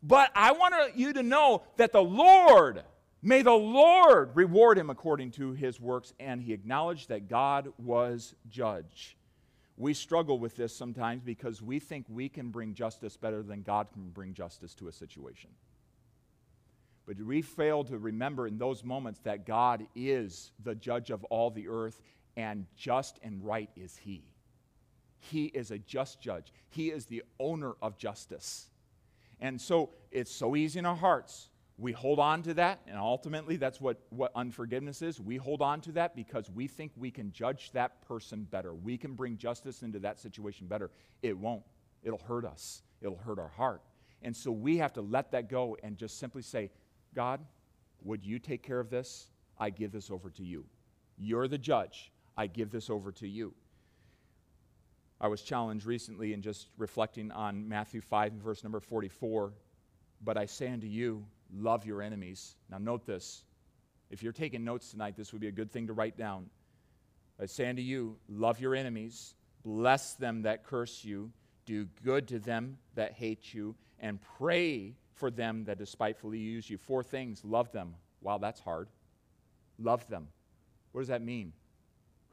But 0.04 0.30
I 0.36 0.52
want 0.52 0.96
you 0.96 1.12
to 1.12 1.24
know 1.24 1.64
that 1.78 1.92
the 1.92 2.04
Lord 2.04 2.84
May 3.26 3.42
the 3.42 3.54
Lord 3.54 4.36
reward 4.36 4.78
him 4.78 4.92
according 4.92 5.32
to 5.32 5.54
his 5.54 5.82
works. 5.82 6.14
And 6.20 6.40
he 6.40 6.54
acknowledged 6.54 7.10
that 7.10 7.28
God 7.28 7.74
was 7.80 8.36
judge. 8.52 9.18
We 9.78 9.96
struggle 9.96 10.38
with 10.38 10.56
this 10.56 10.76
sometimes 10.76 11.24
because 11.24 11.60
we 11.60 11.80
think 11.80 12.06
we 12.08 12.30
can 12.30 12.52
bring 12.52 12.76
justice 12.76 13.18
better 13.18 13.42
than 13.42 13.64
God 13.64 13.88
can 13.92 14.10
bring 14.10 14.36
justice 14.36 14.76
to 14.76 14.90
a 14.90 14.92
situation. 14.92 15.50
But 17.08 17.20
we 17.20 17.42
fail 17.42 17.84
to 17.86 17.98
remember 17.98 18.46
in 18.46 18.60
those 18.60 18.84
moments 18.84 19.20
that 19.22 19.48
God 19.48 19.88
is 19.96 20.52
the 20.64 20.76
judge 20.76 21.10
of 21.10 21.24
all 21.26 21.50
the 21.50 21.68
earth, 21.68 22.00
and 22.38 22.68
just 22.78 23.20
and 23.24 23.44
right 23.44 23.72
is 23.76 23.98
He. 23.98 24.24
He 25.18 25.46
is 25.46 25.72
a 25.72 25.80
just 25.80 26.22
judge, 26.22 26.54
He 26.70 26.92
is 26.92 27.08
the 27.08 27.24
owner 27.40 27.74
of 27.82 27.98
justice. 27.98 28.70
And 29.42 29.60
so 29.60 29.90
it's 30.12 30.32
so 30.32 30.56
easy 30.56 30.78
in 30.78 30.86
our 30.86 30.96
hearts 30.96 31.50
we 31.78 31.92
hold 31.92 32.20
on 32.20 32.42
to 32.44 32.54
that, 32.54 32.80
and 32.88 32.98
ultimately 32.98 33.58
that's 33.58 33.82
what, 33.82 34.00
what 34.10 34.32
unforgiveness 34.34 35.02
is. 35.02 35.20
We 35.20 35.36
hold 35.36 35.62
on 35.62 35.82
to 35.82 35.92
that 35.94 36.16
because 36.16 36.50
we 36.50 36.68
think 36.68 36.94
we 36.96 37.12
can 37.12 37.34
judge 37.34 37.72
that 37.74 38.02
person 38.08 38.48
better. 38.50 38.74
We 38.74 38.98
can 38.98 39.14
bring 39.14 39.38
justice 39.38 39.82
into 39.84 40.00
that 40.00 40.18
situation 40.20 40.68
better. 40.68 40.90
It 41.22 41.38
won't. 41.38 41.64
It'll 42.04 42.20
hurt 42.20 42.46
us, 42.46 42.82
it'll 43.02 43.18
hurt 43.18 43.40
our 43.40 43.50
heart. 43.50 43.82
And 44.22 44.36
so 44.36 44.52
we 44.52 44.78
have 44.78 44.94
to 44.94 45.02
let 45.02 45.32
that 45.32 45.50
go 45.50 45.78
and 45.84 45.98
just 45.98 46.18
simply 46.18 46.42
say, 46.42 46.72
God, 47.14 47.42
would 48.04 48.26
you 48.26 48.40
take 48.40 48.64
care 48.64 48.80
of 48.80 48.90
this? 48.90 49.28
I 49.58 49.70
give 49.70 49.92
this 49.92 50.10
over 50.10 50.30
to 50.32 50.44
you. 50.44 50.66
You're 51.18 51.48
the 51.48 51.58
judge. 51.58 52.12
I 52.38 52.48
give 52.48 52.72
this 52.72 52.90
over 52.90 53.12
to 53.14 53.28
you. 53.28 53.54
I 55.20 55.28
was 55.28 55.42
challenged 55.42 55.86
recently 55.86 56.34
in 56.34 56.42
just 56.42 56.68
reflecting 56.78 57.32
on 57.32 57.68
Matthew 57.68 58.02
5 58.02 58.34
and 58.34 58.42
verse 58.42 58.64
number 58.64 58.80
44. 58.80 59.54
But 60.24 60.38
I 60.38 60.46
say 60.46 60.70
unto 60.70 60.88
you, 60.88 61.26
love 61.58 61.86
your 61.86 62.02
enemies. 62.02 62.56
Now, 62.70 62.78
note 62.78 63.06
this. 63.06 63.44
If 64.10 64.22
you're 64.22 64.34
taking 64.34 64.64
notes 64.64 64.92
tonight, 64.92 65.16
this 65.18 65.32
would 65.32 65.42
be 65.42 65.48
a 65.48 65.52
good 65.52 65.72
thing 65.72 65.88
to 65.88 65.94
write 65.94 66.18
down. 66.18 66.50
I 67.42 67.48
say 67.48 67.68
unto 67.68 67.82
you, 67.82 68.18
love 68.30 68.60
your 68.60 68.76
enemies, 68.76 69.34
bless 69.64 70.14
them 70.14 70.44
that 70.44 70.64
curse 70.64 71.04
you, 71.04 71.32
do 71.66 71.88
good 72.04 72.28
to 72.30 72.40
them 72.40 72.78
that 72.94 73.14
hate 73.14 73.54
you, 73.54 73.76
and 74.00 74.20
pray 74.38 74.94
for 75.16 75.32
them 75.32 75.66
that 75.66 75.78
despitefully 75.78 76.38
use 76.38 76.70
you. 76.70 76.78
Four 76.78 77.04
things 77.04 77.44
love 77.44 77.72
them. 77.72 77.96
Wow, 78.22 78.38
that's 78.38 78.60
hard. 78.60 78.88
Love 79.80 80.08
them. 80.08 80.28
What 80.92 81.02
does 81.02 81.08
that 81.10 81.22
mean? 81.22 81.52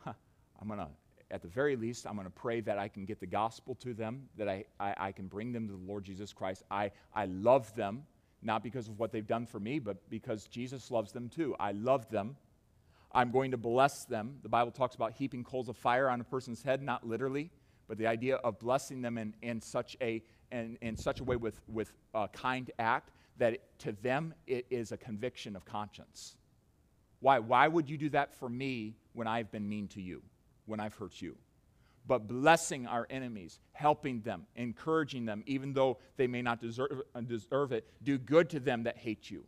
Huh, 0.04 0.12
I'm 0.60 0.68
going 0.68 0.78
to, 0.78 0.88
at 1.30 1.42
the 1.42 1.48
very 1.48 1.74
least, 1.74 2.06
I'm 2.06 2.14
going 2.14 2.26
to 2.26 2.30
pray 2.30 2.60
that 2.60 2.78
I 2.78 2.86
can 2.88 3.04
get 3.04 3.18
the 3.18 3.26
gospel 3.26 3.74
to 3.76 3.94
them, 3.94 4.28
that 4.36 4.48
I, 4.48 4.64
I, 4.78 4.94
I 4.98 5.12
can 5.12 5.26
bring 5.26 5.52
them 5.52 5.66
to 5.66 5.72
the 5.72 5.90
Lord 5.90 6.04
Jesus 6.04 6.32
Christ. 6.32 6.62
I, 6.70 6.92
I 7.14 7.24
love 7.24 7.74
them 7.74 8.04
not 8.42 8.62
because 8.62 8.88
of 8.88 8.98
what 8.98 9.12
they've 9.12 9.26
done 9.26 9.46
for 9.46 9.60
me, 9.60 9.78
but 9.78 9.96
because 10.10 10.46
Jesus 10.46 10.90
loves 10.90 11.12
them 11.12 11.28
too. 11.28 11.54
I 11.60 11.72
love 11.72 12.08
them. 12.10 12.36
I'm 13.12 13.30
going 13.30 13.50
to 13.50 13.56
bless 13.56 14.04
them. 14.04 14.38
The 14.42 14.48
Bible 14.48 14.72
talks 14.72 14.94
about 14.94 15.12
heaping 15.12 15.44
coals 15.44 15.68
of 15.68 15.76
fire 15.76 16.08
on 16.08 16.20
a 16.20 16.24
person's 16.24 16.62
head, 16.62 16.82
not 16.82 17.06
literally, 17.06 17.50
but 17.88 17.98
the 17.98 18.06
idea 18.06 18.36
of 18.36 18.58
blessing 18.58 19.02
them 19.02 19.18
in, 19.18 19.34
in, 19.42 19.60
such, 19.60 19.96
a, 20.00 20.22
in, 20.50 20.78
in 20.80 20.96
such 20.96 21.20
a 21.20 21.24
way 21.24 21.36
with, 21.36 21.60
with 21.68 21.92
a 22.14 22.28
kind 22.28 22.70
act 22.78 23.10
that 23.38 23.54
it, 23.54 23.62
to 23.78 23.92
them 24.02 24.34
it 24.46 24.66
is 24.70 24.92
a 24.92 24.96
conviction 24.96 25.56
of 25.56 25.64
conscience. 25.64 26.36
Why? 27.20 27.38
Why 27.38 27.68
would 27.68 27.88
you 27.88 27.96
do 27.96 28.08
that 28.10 28.34
for 28.34 28.48
me 28.48 28.96
when 29.12 29.26
I've 29.26 29.50
been 29.52 29.68
mean 29.68 29.88
to 29.88 30.02
you, 30.02 30.22
when 30.66 30.80
I've 30.80 30.94
hurt 30.94 31.20
you? 31.20 31.36
But 32.06 32.26
blessing 32.26 32.86
our 32.86 33.06
enemies, 33.10 33.60
helping 33.72 34.20
them, 34.22 34.46
encouraging 34.56 35.24
them, 35.24 35.42
even 35.46 35.72
though 35.72 35.98
they 36.16 36.26
may 36.26 36.42
not 36.42 36.60
deserve, 36.60 37.02
uh, 37.14 37.20
deserve 37.20 37.72
it. 37.72 37.86
Do 38.02 38.18
good 38.18 38.50
to 38.50 38.60
them 38.60 38.82
that 38.84 38.96
hate 38.96 39.30
you. 39.30 39.44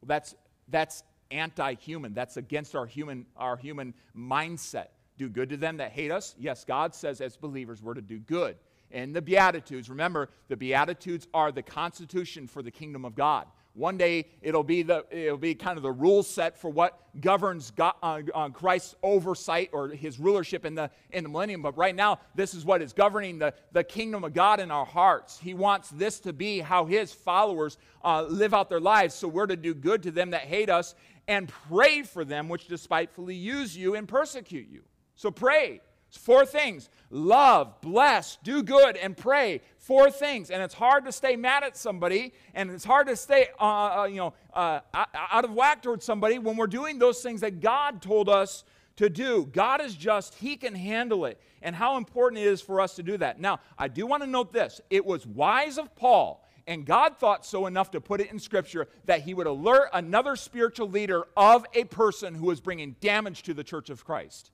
Well, 0.00 0.06
that's, 0.06 0.34
that's 0.68 1.02
anti-human. 1.30 2.14
That's 2.14 2.36
against 2.36 2.76
our 2.76 2.86
human, 2.86 3.26
our 3.36 3.56
human 3.56 3.94
mindset. 4.16 4.88
Do 5.18 5.28
good 5.28 5.48
to 5.48 5.56
them 5.56 5.78
that 5.78 5.92
hate 5.92 6.12
us. 6.12 6.34
Yes, 6.38 6.64
God 6.64 6.94
says 6.94 7.20
as 7.20 7.36
believers 7.36 7.82
we're 7.82 7.94
to 7.94 8.02
do 8.02 8.18
good. 8.18 8.56
And 8.92 9.14
the 9.16 9.22
Beatitudes, 9.22 9.90
remember, 9.90 10.28
the 10.48 10.56
Beatitudes 10.56 11.26
are 11.34 11.50
the 11.50 11.62
constitution 11.62 12.46
for 12.46 12.62
the 12.62 12.70
kingdom 12.70 13.04
of 13.04 13.14
God. 13.14 13.46
One 13.76 13.98
day 13.98 14.24
it'll 14.40 14.64
be, 14.64 14.82
the, 14.82 15.04
it'll 15.10 15.36
be 15.36 15.54
kind 15.54 15.76
of 15.76 15.82
the 15.82 15.92
rule 15.92 16.22
set 16.22 16.58
for 16.58 16.70
what 16.70 16.98
governs 17.20 17.72
God, 17.72 17.92
uh, 18.02 18.22
uh, 18.34 18.48
Christ's 18.48 18.94
oversight 19.02 19.68
or 19.72 19.88
his 19.88 20.18
rulership 20.18 20.64
in 20.64 20.74
the, 20.74 20.90
in 21.10 21.22
the 21.22 21.28
millennium. 21.28 21.60
But 21.60 21.76
right 21.76 21.94
now, 21.94 22.20
this 22.34 22.54
is 22.54 22.64
what 22.64 22.80
is 22.80 22.94
governing 22.94 23.38
the, 23.38 23.52
the 23.72 23.84
kingdom 23.84 24.24
of 24.24 24.32
God 24.32 24.60
in 24.60 24.70
our 24.70 24.86
hearts. 24.86 25.38
He 25.38 25.52
wants 25.52 25.90
this 25.90 26.20
to 26.20 26.32
be 26.32 26.60
how 26.60 26.86
his 26.86 27.12
followers 27.12 27.76
uh, 28.02 28.22
live 28.22 28.54
out 28.54 28.70
their 28.70 28.80
lives. 28.80 29.14
So 29.14 29.28
we're 29.28 29.46
to 29.46 29.56
do 29.56 29.74
good 29.74 30.02
to 30.04 30.10
them 30.10 30.30
that 30.30 30.42
hate 30.42 30.70
us 30.70 30.94
and 31.28 31.52
pray 31.68 32.02
for 32.02 32.24
them 32.24 32.48
which 32.48 32.68
despitefully 32.68 33.34
use 33.34 33.76
you 33.76 33.94
and 33.94 34.08
persecute 34.08 34.68
you. 34.70 34.84
So 35.16 35.30
pray. 35.30 35.82
Four 36.16 36.46
things 36.46 36.88
love, 37.10 37.80
bless, 37.80 38.36
do 38.42 38.62
good, 38.62 38.96
and 38.96 39.16
pray. 39.16 39.60
Four 39.78 40.10
things. 40.10 40.50
And 40.50 40.62
it's 40.62 40.74
hard 40.74 41.04
to 41.04 41.12
stay 41.12 41.36
mad 41.36 41.62
at 41.62 41.76
somebody, 41.76 42.32
and 42.54 42.70
it's 42.70 42.84
hard 42.84 43.06
to 43.08 43.16
stay 43.16 43.48
uh, 43.60 44.00
uh, 44.00 44.04
you 44.04 44.16
know, 44.16 44.34
uh, 44.52 44.80
out 44.94 45.44
of 45.44 45.52
whack 45.52 45.82
towards 45.82 46.04
somebody 46.04 46.38
when 46.38 46.56
we're 46.56 46.66
doing 46.66 46.98
those 46.98 47.22
things 47.22 47.40
that 47.42 47.60
God 47.60 48.02
told 48.02 48.28
us 48.28 48.64
to 48.96 49.08
do. 49.08 49.48
God 49.52 49.80
is 49.80 49.94
just, 49.94 50.34
He 50.34 50.56
can 50.56 50.74
handle 50.74 51.26
it. 51.26 51.40
And 51.62 51.74
how 51.74 51.96
important 51.96 52.40
it 52.40 52.46
is 52.46 52.60
for 52.60 52.80
us 52.80 52.94
to 52.96 53.02
do 53.02 53.16
that. 53.18 53.40
Now, 53.40 53.60
I 53.78 53.88
do 53.88 54.06
want 54.06 54.22
to 54.22 54.28
note 54.28 54.52
this 54.52 54.80
it 54.90 55.04
was 55.04 55.26
wise 55.26 55.78
of 55.78 55.94
Paul. 55.94 56.42
And 56.68 56.84
God 56.84 57.16
thought 57.18 57.46
so 57.46 57.66
enough 57.66 57.92
to 57.92 58.00
put 58.00 58.20
it 58.20 58.32
in 58.32 58.40
Scripture 58.40 58.88
that 59.04 59.20
he 59.22 59.34
would 59.34 59.46
alert 59.46 59.88
another 59.92 60.34
spiritual 60.34 60.90
leader 60.90 61.22
of 61.36 61.64
a 61.74 61.84
person 61.84 62.34
who 62.34 62.46
was 62.46 62.60
bringing 62.60 62.96
damage 63.00 63.44
to 63.44 63.54
the 63.54 63.62
church 63.62 63.88
of 63.88 64.04
Christ 64.04 64.50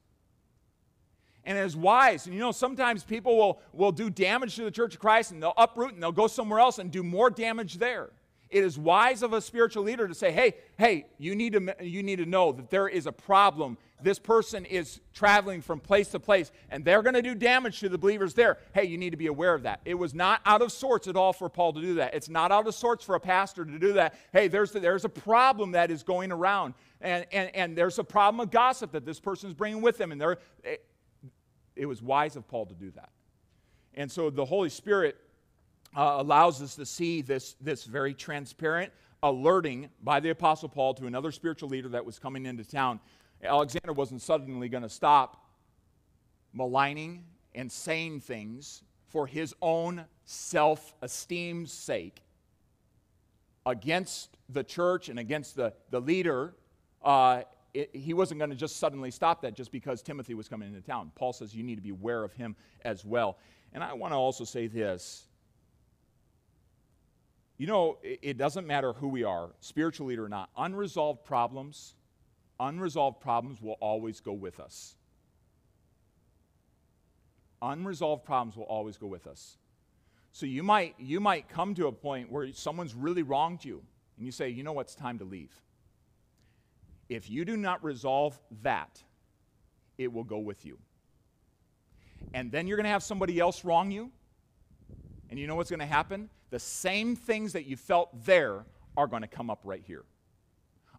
and 1.44 1.58
is 1.58 1.76
wise. 1.76 2.26
And 2.26 2.34
you 2.34 2.40
know, 2.40 2.52
sometimes 2.52 3.04
people 3.04 3.36
will, 3.36 3.60
will 3.72 3.92
do 3.92 4.10
damage 4.10 4.56
to 4.56 4.64
the 4.64 4.70
church 4.70 4.94
of 4.94 5.00
Christ 5.00 5.32
and 5.32 5.42
they'll 5.42 5.54
uproot 5.56 5.94
and 5.94 6.02
they'll 6.02 6.12
go 6.12 6.26
somewhere 6.26 6.60
else 6.60 6.78
and 6.78 6.90
do 6.90 7.02
more 7.02 7.30
damage 7.30 7.78
there. 7.78 8.10
It 8.52 8.64
is 8.64 8.78
wise 8.78 9.22
of 9.22 9.32
a 9.32 9.40
spiritual 9.40 9.82
leader 9.82 10.06
to 10.06 10.14
say, 10.14 10.30
hey, 10.30 10.56
hey, 10.76 11.06
you 11.16 11.34
need 11.34 11.54
to, 11.54 11.74
you 11.80 12.02
need 12.02 12.16
to 12.16 12.26
know 12.26 12.52
that 12.52 12.68
there 12.68 12.86
is 12.86 13.06
a 13.06 13.12
problem. 13.12 13.78
This 14.02 14.18
person 14.18 14.66
is 14.66 15.00
traveling 15.14 15.62
from 15.62 15.80
place 15.80 16.08
to 16.08 16.20
place 16.20 16.52
and 16.68 16.84
they're 16.84 17.02
going 17.02 17.14
to 17.14 17.22
do 17.22 17.34
damage 17.34 17.80
to 17.80 17.88
the 17.88 17.96
believers 17.96 18.34
there. 18.34 18.58
Hey, 18.74 18.84
you 18.84 18.98
need 18.98 19.10
to 19.10 19.16
be 19.16 19.28
aware 19.28 19.54
of 19.54 19.62
that. 19.62 19.80
It 19.86 19.94
was 19.94 20.12
not 20.12 20.42
out 20.44 20.60
of 20.60 20.70
sorts 20.70 21.08
at 21.08 21.16
all 21.16 21.32
for 21.32 21.48
Paul 21.48 21.72
to 21.72 21.80
do 21.80 21.94
that. 21.94 22.14
It's 22.14 22.28
not 22.28 22.52
out 22.52 22.66
of 22.66 22.74
sorts 22.74 23.02
for 23.02 23.14
a 23.14 23.20
pastor 23.20 23.64
to 23.64 23.78
do 23.78 23.94
that. 23.94 24.18
Hey, 24.34 24.48
there's, 24.48 24.72
there's 24.72 25.06
a 25.06 25.08
problem 25.08 25.72
that 25.72 25.90
is 25.90 26.02
going 26.02 26.30
around 26.30 26.74
and, 27.00 27.24
and, 27.32 27.54
and 27.54 27.76
there's 27.76 27.98
a 27.98 28.04
problem 28.04 28.40
of 28.40 28.50
gossip 28.50 28.92
that 28.92 29.06
this 29.06 29.18
person 29.18 29.48
is 29.48 29.54
bringing 29.54 29.80
with 29.80 29.96
them. 29.96 30.12
And 30.12 30.20
they're, 30.20 30.38
eh, 30.64 30.76
it 31.76 31.86
was 31.86 32.02
wise 32.02 32.36
of 32.36 32.46
Paul 32.48 32.66
to 32.66 32.74
do 32.74 32.90
that. 32.92 33.10
And 33.94 34.10
so 34.10 34.30
the 34.30 34.44
Holy 34.44 34.68
Spirit 34.68 35.16
uh, 35.96 36.16
allows 36.18 36.62
us 36.62 36.74
to 36.76 36.86
see 36.86 37.22
this, 37.22 37.54
this 37.60 37.84
very 37.84 38.14
transparent 38.14 38.92
alerting 39.22 39.88
by 40.02 40.20
the 40.20 40.30
Apostle 40.30 40.68
Paul 40.68 40.94
to 40.94 41.06
another 41.06 41.30
spiritual 41.30 41.68
leader 41.68 41.88
that 41.90 42.04
was 42.04 42.18
coming 42.18 42.46
into 42.46 42.64
town. 42.64 43.00
Alexander 43.42 43.92
wasn't 43.92 44.22
suddenly 44.22 44.68
going 44.68 44.82
to 44.82 44.88
stop 44.88 45.44
maligning 46.52 47.24
and 47.54 47.70
saying 47.70 48.20
things 48.20 48.82
for 49.08 49.26
his 49.26 49.54
own 49.60 50.04
self 50.24 50.94
esteem's 51.02 51.72
sake 51.72 52.22
against 53.66 54.36
the 54.48 54.64
church 54.64 55.08
and 55.08 55.18
against 55.18 55.56
the, 55.56 55.72
the 55.90 56.00
leader 56.00 56.54
uh, 57.02 57.42
it, 57.74 57.94
he 57.94 58.14
wasn't 58.14 58.38
going 58.38 58.50
to 58.50 58.56
just 58.56 58.78
suddenly 58.78 59.10
stop 59.10 59.42
that 59.42 59.54
just 59.54 59.72
because 59.72 60.02
Timothy 60.02 60.34
was 60.34 60.48
coming 60.48 60.68
into 60.68 60.80
town. 60.80 61.10
Paul 61.14 61.32
says 61.32 61.54
you 61.54 61.62
need 61.62 61.76
to 61.76 61.82
be 61.82 61.90
aware 61.90 62.22
of 62.22 62.32
him 62.32 62.54
as 62.84 63.04
well. 63.04 63.38
And 63.72 63.82
I 63.82 63.94
want 63.94 64.12
to 64.12 64.16
also 64.16 64.44
say 64.44 64.66
this. 64.66 65.24
You 67.56 67.66
know, 67.66 67.98
it, 68.02 68.38
doesn't 68.38 68.66
matter 68.66 68.92
who 68.92 69.08
we 69.08 69.22
are, 69.22 69.50
spiritual 69.60 70.08
leader 70.08 70.24
or 70.24 70.28
not, 70.28 70.50
unresolved 70.56 71.24
problems, 71.24 71.94
unresolved 72.58 73.20
problems 73.20 73.62
will 73.62 73.76
always 73.80 74.20
go 74.20 74.32
with 74.32 74.58
us. 74.58 74.96
Unresolved 77.60 78.24
problems 78.24 78.56
will 78.56 78.64
always 78.64 78.96
go 78.96 79.06
with 79.06 79.28
us. 79.28 79.58
So 80.32 80.44
you 80.44 80.64
might, 80.64 80.96
you 80.98 81.20
might 81.20 81.48
come 81.48 81.74
to 81.76 81.86
a 81.86 81.92
point 81.92 82.32
where 82.32 82.52
someone's 82.52 82.94
really 82.94 83.22
wronged 83.22 83.64
you, 83.64 83.82
and 84.16 84.26
you 84.26 84.32
say, 84.32 84.48
you 84.48 84.64
know 84.64 84.72
what, 84.72 84.86
it's 84.86 84.96
time 84.96 85.18
to 85.18 85.24
leave. 85.24 85.52
If 87.12 87.28
you 87.28 87.44
do 87.44 87.58
not 87.58 87.84
resolve 87.84 88.40
that, 88.62 89.02
it 89.98 90.10
will 90.10 90.24
go 90.24 90.38
with 90.38 90.64
you. 90.64 90.78
And 92.32 92.50
then 92.50 92.66
you're 92.66 92.78
going 92.78 92.84
to 92.84 92.90
have 92.90 93.02
somebody 93.02 93.38
else 93.38 93.66
wrong 93.66 93.90
you. 93.90 94.10
And 95.28 95.38
you 95.38 95.46
know 95.46 95.54
what's 95.54 95.68
going 95.68 95.80
to 95.80 95.86
happen? 95.86 96.30
The 96.48 96.58
same 96.58 97.14
things 97.14 97.52
that 97.52 97.66
you 97.66 97.76
felt 97.76 98.24
there 98.24 98.64
are 98.96 99.06
going 99.06 99.20
to 99.20 99.28
come 99.28 99.50
up 99.50 99.60
right 99.64 99.82
here 99.86 100.04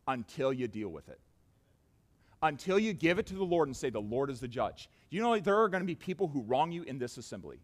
until 0.07 0.53
you 0.53 0.67
deal 0.67 0.89
with 0.89 1.09
it. 1.09 1.19
Until 2.43 2.77
you 2.77 2.93
give 2.93 3.17
it 3.17 3.25
to 3.27 3.33
the 3.33 3.43
Lord 3.43 3.67
and 3.67 3.75
say, 3.75 3.89
The 3.89 3.99
Lord 3.99 4.29
is 4.29 4.39
the 4.39 4.47
judge. 4.47 4.91
You 5.09 5.19
know, 5.19 5.39
there 5.39 5.57
are 5.57 5.67
going 5.67 5.81
to 5.81 5.87
be 5.87 5.95
people 5.95 6.27
who 6.27 6.43
wrong 6.43 6.71
you 6.71 6.83
in 6.83 6.99
this 6.99 7.17
assembly. 7.17 7.57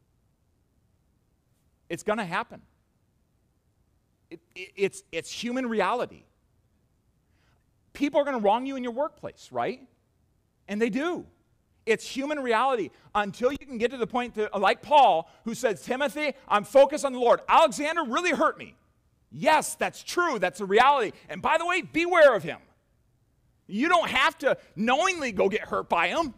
It's 1.88 2.02
going 2.02 2.18
to 2.18 2.26
happen. 2.26 2.64
It, 4.32 4.40
it, 4.56 4.72
it's, 4.76 5.04
it's 5.12 5.32
human 5.32 5.68
reality 5.68 6.24
people 7.94 8.20
are 8.20 8.24
going 8.24 8.38
to 8.38 8.44
wrong 8.44 8.66
you 8.66 8.76
in 8.76 8.84
your 8.84 8.94
workplace, 8.94 9.50
right? 9.52 9.82
And 10.68 10.82
they 10.82 10.90
do. 10.90 11.26
It's 11.86 12.08
human 12.08 12.40
reality 12.40 12.92
until 13.16 13.52
you 13.52 13.58
can 13.58 13.78
get 13.78 13.92
to 13.92 13.98
the 13.98 14.06
point, 14.06 14.36
to, 14.36 14.50
like 14.58 14.82
Paul, 14.82 15.30
who 15.46 15.56
says, 15.56 15.82
Timothy, 15.82 16.34
I'm 16.48 16.64
focused 16.64 17.04
on 17.04 17.14
the 17.14 17.20
Lord. 17.20 17.42
Alexander 17.48 18.04
really 18.04 18.32
hurt 18.32 18.58
me. 18.58 18.76
Yes, 19.32 19.76
that's 19.76 20.04
true. 20.04 20.40
That's 20.40 20.60
a 20.60 20.66
reality. 20.66 21.16
And 21.30 21.42
by 21.42 21.58
the 21.58 21.66
way, 21.66 21.82
beware 21.82 22.36
of 22.36 22.44
him. 22.44 22.60
You 23.68 23.88
don't 23.88 24.10
have 24.10 24.38
to 24.40 24.58
knowingly 24.76 25.32
go 25.32 25.50
get 25.50 25.62
hurt 25.62 25.90
by 25.90 26.08
him. 26.08 26.34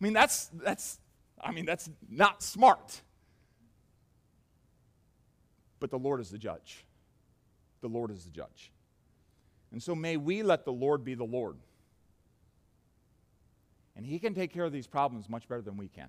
I 0.00 0.04
mean, 0.04 0.12
that's, 0.12 0.48
that's, 0.48 0.98
I 1.40 1.52
mean, 1.52 1.64
that's 1.64 1.88
not 2.08 2.42
smart. 2.42 3.02
But 5.80 5.90
the 5.90 5.98
Lord 5.98 6.20
is 6.20 6.30
the 6.30 6.38
judge. 6.38 6.84
The 7.80 7.88
Lord 7.88 8.10
is 8.10 8.24
the 8.24 8.30
judge. 8.30 8.72
And 9.76 9.82
so 9.82 9.94
may 9.94 10.16
we 10.16 10.42
let 10.42 10.64
the 10.64 10.72
Lord 10.72 11.04
be 11.04 11.12
the 11.12 11.24
Lord. 11.24 11.58
And 13.94 14.06
He 14.06 14.18
can 14.18 14.32
take 14.32 14.50
care 14.50 14.64
of 14.64 14.72
these 14.72 14.86
problems 14.86 15.28
much 15.28 15.46
better 15.46 15.60
than 15.60 15.76
we 15.76 15.88
can. 15.88 16.08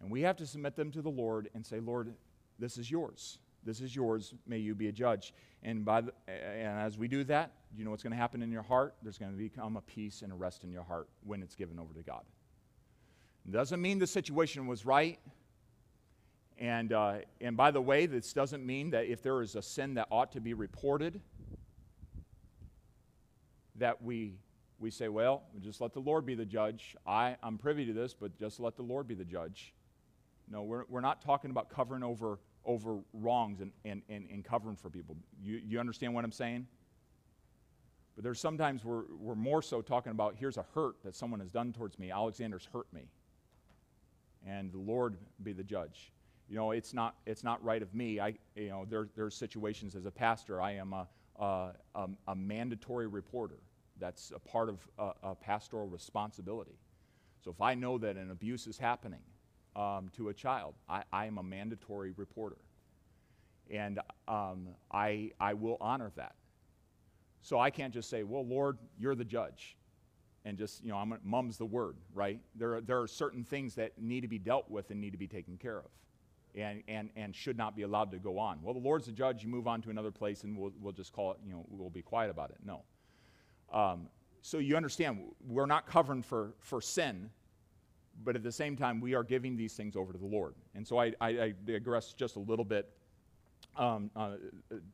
And 0.00 0.10
we 0.10 0.22
have 0.22 0.38
to 0.38 0.46
submit 0.46 0.74
them 0.74 0.90
to 0.92 1.02
the 1.02 1.10
Lord 1.10 1.50
and 1.54 1.66
say, 1.66 1.80
Lord, 1.80 2.14
this 2.58 2.78
is 2.78 2.90
yours. 2.90 3.40
This 3.62 3.82
is 3.82 3.94
yours. 3.94 4.32
May 4.46 4.56
you 4.56 4.74
be 4.74 4.88
a 4.88 4.92
judge. 4.92 5.34
And, 5.62 5.84
by 5.84 6.00
the, 6.00 6.14
and 6.26 6.78
as 6.78 6.96
we 6.96 7.08
do 7.08 7.24
that, 7.24 7.52
you 7.76 7.84
know 7.84 7.90
what's 7.90 8.02
going 8.02 8.12
to 8.12 8.16
happen 8.16 8.40
in 8.40 8.50
your 8.50 8.62
heart? 8.62 8.94
There's 9.02 9.18
going 9.18 9.32
to 9.32 9.36
become 9.36 9.76
a 9.76 9.82
peace 9.82 10.22
and 10.22 10.32
a 10.32 10.34
rest 10.34 10.64
in 10.64 10.72
your 10.72 10.84
heart 10.84 11.10
when 11.24 11.42
it's 11.42 11.54
given 11.54 11.78
over 11.78 11.92
to 11.92 12.02
God. 12.02 12.22
It 13.46 13.52
doesn't 13.52 13.82
mean 13.82 13.98
the 13.98 14.06
situation 14.06 14.66
was 14.66 14.86
right. 14.86 15.18
And, 16.58 16.92
uh, 16.92 17.16
and 17.40 17.56
by 17.56 17.70
the 17.70 17.80
way, 17.80 18.06
this 18.06 18.32
doesn't 18.32 18.64
mean 18.64 18.90
that 18.90 19.06
if 19.06 19.22
there 19.22 19.42
is 19.42 19.56
a 19.56 19.62
sin 19.62 19.94
that 19.94 20.06
ought 20.10 20.32
to 20.32 20.40
be 20.40 20.54
reported, 20.54 21.20
that 23.76 24.02
we, 24.02 24.34
we 24.78 24.90
say, 24.90 25.08
well, 25.08 25.42
just 25.60 25.80
let 25.80 25.92
the 25.92 26.00
Lord 26.00 26.26
be 26.26 26.34
the 26.34 26.44
judge. 26.44 26.96
I, 27.06 27.36
I'm 27.42 27.58
privy 27.58 27.86
to 27.86 27.92
this, 27.92 28.14
but 28.14 28.38
just 28.38 28.60
let 28.60 28.76
the 28.76 28.82
Lord 28.82 29.08
be 29.08 29.14
the 29.14 29.24
judge. 29.24 29.74
No, 30.50 30.62
we're, 30.62 30.84
we're 30.88 31.00
not 31.00 31.22
talking 31.22 31.50
about 31.50 31.70
covering 31.70 32.02
over, 32.02 32.38
over 32.64 32.98
wrongs 33.12 33.60
and, 33.60 33.72
and, 33.84 34.02
and, 34.08 34.28
and 34.30 34.44
covering 34.44 34.76
for 34.76 34.90
people. 34.90 35.16
You, 35.42 35.60
you 35.64 35.80
understand 35.80 36.14
what 36.14 36.24
I'm 36.24 36.32
saying? 36.32 36.66
But 38.14 38.24
there's 38.24 38.40
sometimes 38.40 38.84
we're, 38.84 39.04
we're 39.18 39.34
more 39.34 39.62
so 39.62 39.80
talking 39.82 40.12
about 40.12 40.36
here's 40.38 40.56
a 40.56 40.64
hurt 40.74 40.96
that 41.04 41.16
someone 41.16 41.40
has 41.40 41.50
done 41.50 41.72
towards 41.72 41.98
me. 41.98 42.10
Alexander's 42.10 42.68
hurt 42.72 42.86
me. 42.92 43.08
And 44.46 44.70
the 44.70 44.78
Lord 44.78 45.16
be 45.42 45.52
the 45.52 45.64
judge 45.64 46.12
you 46.48 46.56
know, 46.56 46.72
it's 46.72 46.92
not, 46.92 47.16
it's 47.26 47.42
not 47.42 47.62
right 47.64 47.82
of 47.82 47.94
me. 47.94 48.20
I, 48.20 48.34
you 48.54 48.68
know, 48.68 48.86
there, 48.88 49.08
there's 49.16 49.34
situations 49.34 49.94
as 49.94 50.06
a 50.06 50.10
pastor, 50.10 50.60
I 50.60 50.72
am 50.72 50.92
a, 50.92 51.08
a, 51.38 51.70
a, 51.94 52.08
a 52.28 52.34
mandatory 52.34 53.06
reporter. 53.06 53.58
That's 53.98 54.32
a 54.34 54.38
part 54.38 54.68
of 54.68 54.78
a, 54.98 55.30
a, 55.30 55.34
pastoral 55.34 55.86
responsibility. 55.86 56.78
So 57.44 57.50
if 57.50 57.60
I 57.60 57.74
know 57.74 57.98
that 57.98 58.16
an 58.16 58.30
abuse 58.30 58.66
is 58.66 58.78
happening 58.78 59.20
um, 59.76 60.10
to 60.16 60.28
a 60.28 60.34
child, 60.34 60.74
I, 60.88 61.02
I, 61.12 61.26
am 61.26 61.38
a 61.38 61.42
mandatory 61.42 62.12
reporter. 62.16 62.56
And 63.70 64.00
um, 64.26 64.68
I, 64.90 65.30
I 65.40 65.54
will 65.54 65.76
honor 65.80 66.10
that. 66.16 66.34
So 67.40 67.58
I 67.60 67.70
can't 67.70 67.92
just 67.92 68.10
say, 68.10 68.22
well, 68.22 68.44
Lord, 68.46 68.78
you're 68.98 69.14
the 69.14 69.24
judge. 69.24 69.76
And 70.44 70.58
just, 70.58 70.82
you 70.82 70.90
know, 70.90 70.96
I'm, 70.96 71.18
mum's 71.22 71.56
the 71.56 71.64
word, 71.64 71.96
right? 72.12 72.40
There 72.54 72.74
are, 72.74 72.80
there 72.80 73.00
are 73.00 73.06
certain 73.06 73.44
things 73.44 73.74
that 73.76 73.92
need 73.98 74.22
to 74.22 74.28
be 74.28 74.38
dealt 74.38 74.70
with 74.70 74.90
and 74.90 75.00
need 75.00 75.12
to 75.12 75.18
be 75.18 75.28
taken 75.28 75.56
care 75.56 75.78
of 75.78 75.90
and, 76.54 76.82
and, 76.88 77.10
and 77.16 77.34
should 77.34 77.56
not 77.56 77.76
be 77.76 77.82
allowed 77.82 78.10
to 78.12 78.18
go 78.18 78.38
on. 78.38 78.60
Well, 78.62 78.74
the 78.74 78.80
Lord's 78.80 79.06
the 79.06 79.12
judge, 79.12 79.42
you 79.42 79.48
move 79.48 79.66
on 79.66 79.82
to 79.82 79.90
another 79.90 80.10
place 80.10 80.44
and 80.44 80.56
we'll, 80.56 80.72
we'll 80.80 80.92
just 80.92 81.12
call 81.12 81.32
it, 81.32 81.38
you 81.44 81.52
know, 81.52 81.64
we'll 81.68 81.90
be 81.90 82.02
quiet 82.02 82.30
about 82.30 82.50
it. 82.50 82.56
No. 82.64 82.82
Um, 83.72 84.08
so 84.42 84.58
you 84.58 84.76
understand, 84.76 85.20
we're 85.46 85.66
not 85.66 85.86
covering 85.86 86.22
for, 86.22 86.54
for 86.60 86.80
sin, 86.80 87.30
but 88.22 88.36
at 88.36 88.42
the 88.42 88.52
same 88.52 88.76
time, 88.76 89.00
we 89.00 89.14
are 89.14 89.24
giving 89.24 89.56
these 89.56 89.74
things 89.74 89.96
over 89.96 90.12
to 90.12 90.18
the 90.18 90.26
Lord. 90.26 90.54
And 90.74 90.86
so 90.86 90.98
I, 90.98 91.12
I, 91.20 91.28
I 91.28 91.54
digress 91.64 92.12
just 92.12 92.36
a 92.36 92.40
little 92.40 92.64
bit 92.64 92.90
um, 93.76 94.10
uh, 94.14 94.36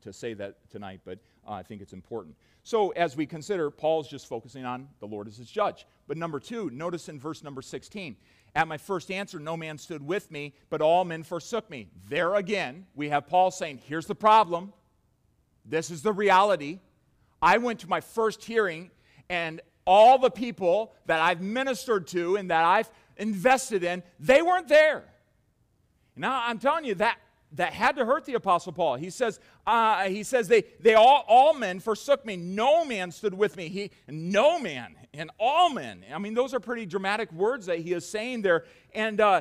to 0.00 0.12
say 0.12 0.34
that 0.34 0.70
tonight, 0.70 1.00
but 1.04 1.18
uh, 1.46 1.52
I 1.52 1.62
think 1.62 1.82
it's 1.82 1.92
important. 1.92 2.34
So, 2.62 2.90
as 2.90 3.16
we 3.16 3.26
consider, 3.26 3.70
Paul's 3.70 4.08
just 4.08 4.26
focusing 4.26 4.64
on 4.64 4.88
the 5.00 5.06
Lord 5.06 5.28
as 5.28 5.36
his 5.36 5.50
judge. 5.50 5.86
But 6.08 6.16
number 6.16 6.40
two, 6.40 6.70
notice 6.70 7.08
in 7.08 7.18
verse 7.18 7.42
number 7.42 7.62
16 7.62 8.16
At 8.54 8.66
my 8.66 8.78
first 8.78 9.10
answer, 9.10 9.38
no 9.38 9.56
man 9.56 9.78
stood 9.78 10.04
with 10.04 10.30
me, 10.30 10.54
but 10.70 10.80
all 10.80 11.04
men 11.04 11.22
forsook 11.22 11.70
me. 11.70 11.88
There 12.08 12.34
again, 12.34 12.86
we 12.94 13.08
have 13.10 13.26
Paul 13.26 13.50
saying, 13.50 13.80
Here's 13.86 14.06
the 14.06 14.14
problem. 14.14 14.72
This 15.64 15.90
is 15.90 16.02
the 16.02 16.12
reality. 16.12 16.80
I 17.40 17.58
went 17.58 17.80
to 17.80 17.88
my 17.88 18.00
first 18.00 18.44
hearing, 18.44 18.90
and 19.28 19.60
all 19.86 20.18
the 20.18 20.30
people 20.30 20.92
that 21.06 21.20
I've 21.20 21.40
ministered 21.40 22.06
to 22.08 22.36
and 22.36 22.50
that 22.50 22.64
I've 22.64 22.90
invested 23.16 23.84
in, 23.84 24.02
they 24.18 24.42
weren't 24.42 24.68
there. 24.68 25.04
Now, 26.16 26.42
I'm 26.44 26.58
telling 26.58 26.84
you 26.84 26.96
that 26.96 27.18
that 27.52 27.72
had 27.72 27.96
to 27.96 28.04
hurt 28.04 28.24
the 28.24 28.34
apostle 28.34 28.72
paul 28.72 28.96
he 28.96 29.10
says 29.10 29.40
uh, 29.66 30.04
he 30.04 30.22
says 30.22 30.48
they, 30.48 30.64
they 30.80 30.94
all, 30.94 31.24
all 31.28 31.54
men 31.54 31.80
forsook 31.80 32.24
me 32.24 32.36
no 32.36 32.84
man 32.84 33.10
stood 33.10 33.34
with 33.34 33.56
me 33.56 33.68
he 33.68 33.90
no 34.08 34.58
man 34.58 34.94
and 35.14 35.30
all 35.38 35.70
men 35.70 36.04
i 36.12 36.18
mean 36.18 36.34
those 36.34 36.54
are 36.54 36.60
pretty 36.60 36.86
dramatic 36.86 37.30
words 37.32 37.66
that 37.66 37.78
he 37.78 37.92
is 37.92 38.08
saying 38.08 38.42
there 38.42 38.64
and 38.94 39.20
uh, 39.20 39.40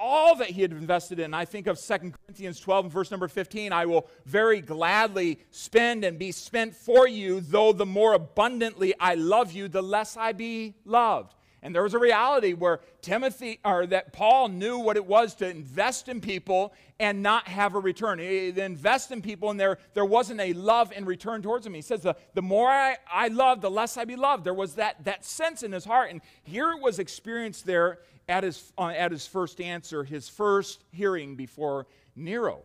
all 0.00 0.34
that 0.36 0.48
he 0.48 0.62
had 0.62 0.72
invested 0.72 1.20
in. 1.20 1.34
I 1.34 1.44
think 1.44 1.66
of 1.66 1.78
2 1.78 2.12
Corinthians 2.26 2.58
12 2.58 2.86
and 2.86 2.92
verse 2.92 3.10
number 3.10 3.28
15. 3.28 3.72
I 3.72 3.84
will 3.84 4.08
very 4.24 4.60
gladly 4.60 5.38
spend 5.50 6.04
and 6.04 6.18
be 6.18 6.32
spent 6.32 6.74
for 6.74 7.06
you, 7.06 7.40
though 7.40 7.72
the 7.72 7.86
more 7.86 8.14
abundantly 8.14 8.94
I 8.98 9.14
love 9.14 9.52
you, 9.52 9.68
the 9.68 9.82
less 9.82 10.16
I 10.16 10.32
be 10.32 10.74
loved. 10.86 11.34
And 11.62 11.74
there 11.74 11.82
was 11.82 11.92
a 11.92 11.98
reality 11.98 12.54
where 12.54 12.80
Timothy, 13.02 13.60
or 13.64 13.86
that 13.86 14.14
Paul 14.14 14.48
knew 14.48 14.78
what 14.78 14.96
it 14.96 15.04
was 15.04 15.34
to 15.36 15.48
invest 15.48 16.08
in 16.08 16.22
people 16.22 16.72
and 16.98 17.22
not 17.22 17.48
have 17.48 17.74
a 17.74 17.78
return. 17.78 18.18
He 18.18 18.48
invest 18.48 19.10
in 19.10 19.20
people, 19.20 19.50
and 19.50 19.60
there, 19.60 19.78
there 19.92 20.04
wasn't 20.04 20.40
a 20.40 20.54
love 20.54 20.90
in 20.92 21.04
return 21.04 21.42
towards 21.42 21.66
him. 21.66 21.74
He 21.74 21.82
says, 21.82 22.00
the, 22.00 22.16
the 22.32 22.42
more 22.42 22.68
I, 22.68 22.96
I 23.12 23.28
love, 23.28 23.60
the 23.60 23.70
less 23.70 23.98
I 23.98 24.06
be 24.06 24.16
loved. 24.16 24.44
There 24.44 24.54
was 24.54 24.76
that, 24.76 25.04
that 25.04 25.24
sense 25.24 25.62
in 25.62 25.72
his 25.72 25.84
heart. 25.84 26.10
And 26.10 26.22
here 26.44 26.72
it 26.72 26.80
was 26.80 26.98
experienced 26.98 27.66
there 27.66 27.98
at 28.26 28.42
his, 28.42 28.72
uh, 28.78 28.86
at 28.86 29.12
his 29.12 29.26
first 29.26 29.60
answer, 29.60 30.02
his 30.02 30.28
first 30.30 30.84
hearing 30.92 31.36
before 31.36 31.86
Nero. 32.16 32.62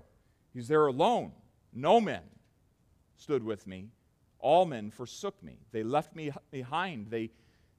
He's 0.53 0.69
there 0.69 0.87
alone. 0.87 1.33
No 1.73 1.99
men 1.99 2.21
stood 3.17 3.43
with 3.43 3.67
me. 3.67 3.89
All 4.39 4.65
men 4.65 4.91
forsook 4.91 5.41
me. 5.43 5.57
They 5.71 5.83
left 5.83 6.15
me 6.15 6.31
behind. 6.51 7.07
They, 7.09 7.31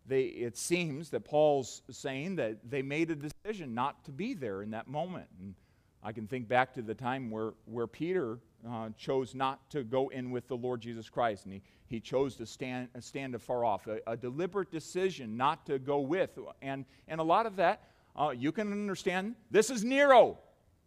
they, 0.09 0.23
it 0.23 0.57
seems 0.57 1.11
that 1.11 1.25
Paul's 1.25 1.83
saying 1.90 2.37
that 2.37 2.71
they 2.71 2.83
made 2.83 3.11
a 3.11 3.16
decision 3.16 3.75
not 3.75 4.05
to 4.05 4.12
be 4.12 4.35
there 4.35 4.62
in 4.62 4.71
that 4.71 4.88
moment. 4.88 5.27
And 5.40 5.55
I 6.03 6.12
can 6.12 6.27
think 6.27 6.49
back 6.49 6.73
to 6.75 6.83
the 6.83 6.95
time 6.95 7.31
where, 7.31 7.55
where 7.64 7.87
Peter 7.87 8.38
uh, 8.69 8.90
chose 8.97 9.35
not 9.35 9.69
to 9.71 9.83
go 9.83 10.09
in 10.09 10.31
with 10.31 10.49
the 10.49 10.57
Lord 10.57 10.81
Jesus 10.81 11.09
Christ, 11.09 11.45
and 11.45 11.55
he, 11.55 11.62
he 11.88 12.01
chose 12.01 12.37
to 12.37 12.47
stand, 12.47 12.88
stand 13.01 13.35
afar 13.35 13.64
off. 13.64 13.87
A, 13.87 14.01
a 14.07 14.16
deliberate 14.16 14.71
decision 14.71 15.37
not 15.37 15.66
to 15.66 15.79
go 15.79 15.99
with. 16.01 16.38
And, 16.62 16.85
and 17.09 17.21
a 17.21 17.25
lot 17.25 17.47
of 17.47 17.57
that, 17.57 17.83
uh, 18.14 18.31
you 18.31 18.53
can 18.53 18.73
understand. 18.73 19.35
This 19.51 19.71
is 19.71 19.85
Nero. 19.85 20.38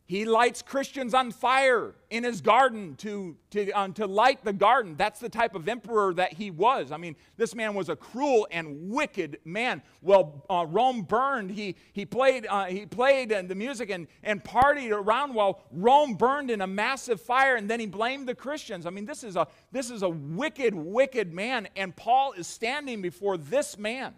He 0.09 0.25
lights 0.25 0.63
Christians 0.63 1.13
on 1.13 1.29
fire 1.29 1.93
in 2.09 2.23
his 2.23 2.41
garden 2.41 2.95
to, 2.95 3.37
to, 3.51 3.69
um, 3.73 3.93
to 3.93 4.07
light 4.07 4.43
the 4.43 4.51
garden. 4.51 4.95
That's 4.97 5.19
the 5.19 5.29
type 5.29 5.53
of 5.53 5.69
emperor 5.69 6.15
that 6.15 6.33
he 6.33 6.49
was. 6.49 6.91
I 6.91 6.97
mean, 6.97 7.15
this 7.37 7.53
man 7.53 7.75
was 7.75 7.89
a 7.89 7.95
cruel 7.95 8.47
and 8.49 8.89
wicked 8.89 9.37
man. 9.45 9.83
Well, 10.01 10.43
uh, 10.49 10.65
Rome 10.67 11.03
burned. 11.03 11.51
He, 11.51 11.75
he 11.93 12.07
played, 12.07 12.47
uh, 12.49 12.65
he 12.65 12.87
played 12.87 13.31
and 13.31 13.47
the 13.47 13.53
music 13.53 13.91
and, 13.91 14.07
and 14.23 14.43
partied 14.43 14.89
around 14.89 15.35
while 15.35 15.61
Rome 15.71 16.15
burned 16.15 16.49
in 16.49 16.61
a 16.61 16.67
massive 16.67 17.21
fire, 17.21 17.55
and 17.55 17.69
then 17.69 17.79
he 17.79 17.85
blamed 17.85 18.27
the 18.27 18.33
Christians. 18.33 18.87
I 18.87 18.89
mean, 18.89 19.05
this 19.05 19.23
is 19.23 19.35
a, 19.35 19.47
this 19.71 19.91
is 19.91 20.01
a 20.01 20.09
wicked, 20.09 20.73
wicked 20.73 21.31
man, 21.31 21.67
and 21.75 21.95
Paul 21.95 22.31
is 22.31 22.47
standing 22.47 23.03
before 23.03 23.37
this 23.37 23.77
man. 23.77 24.15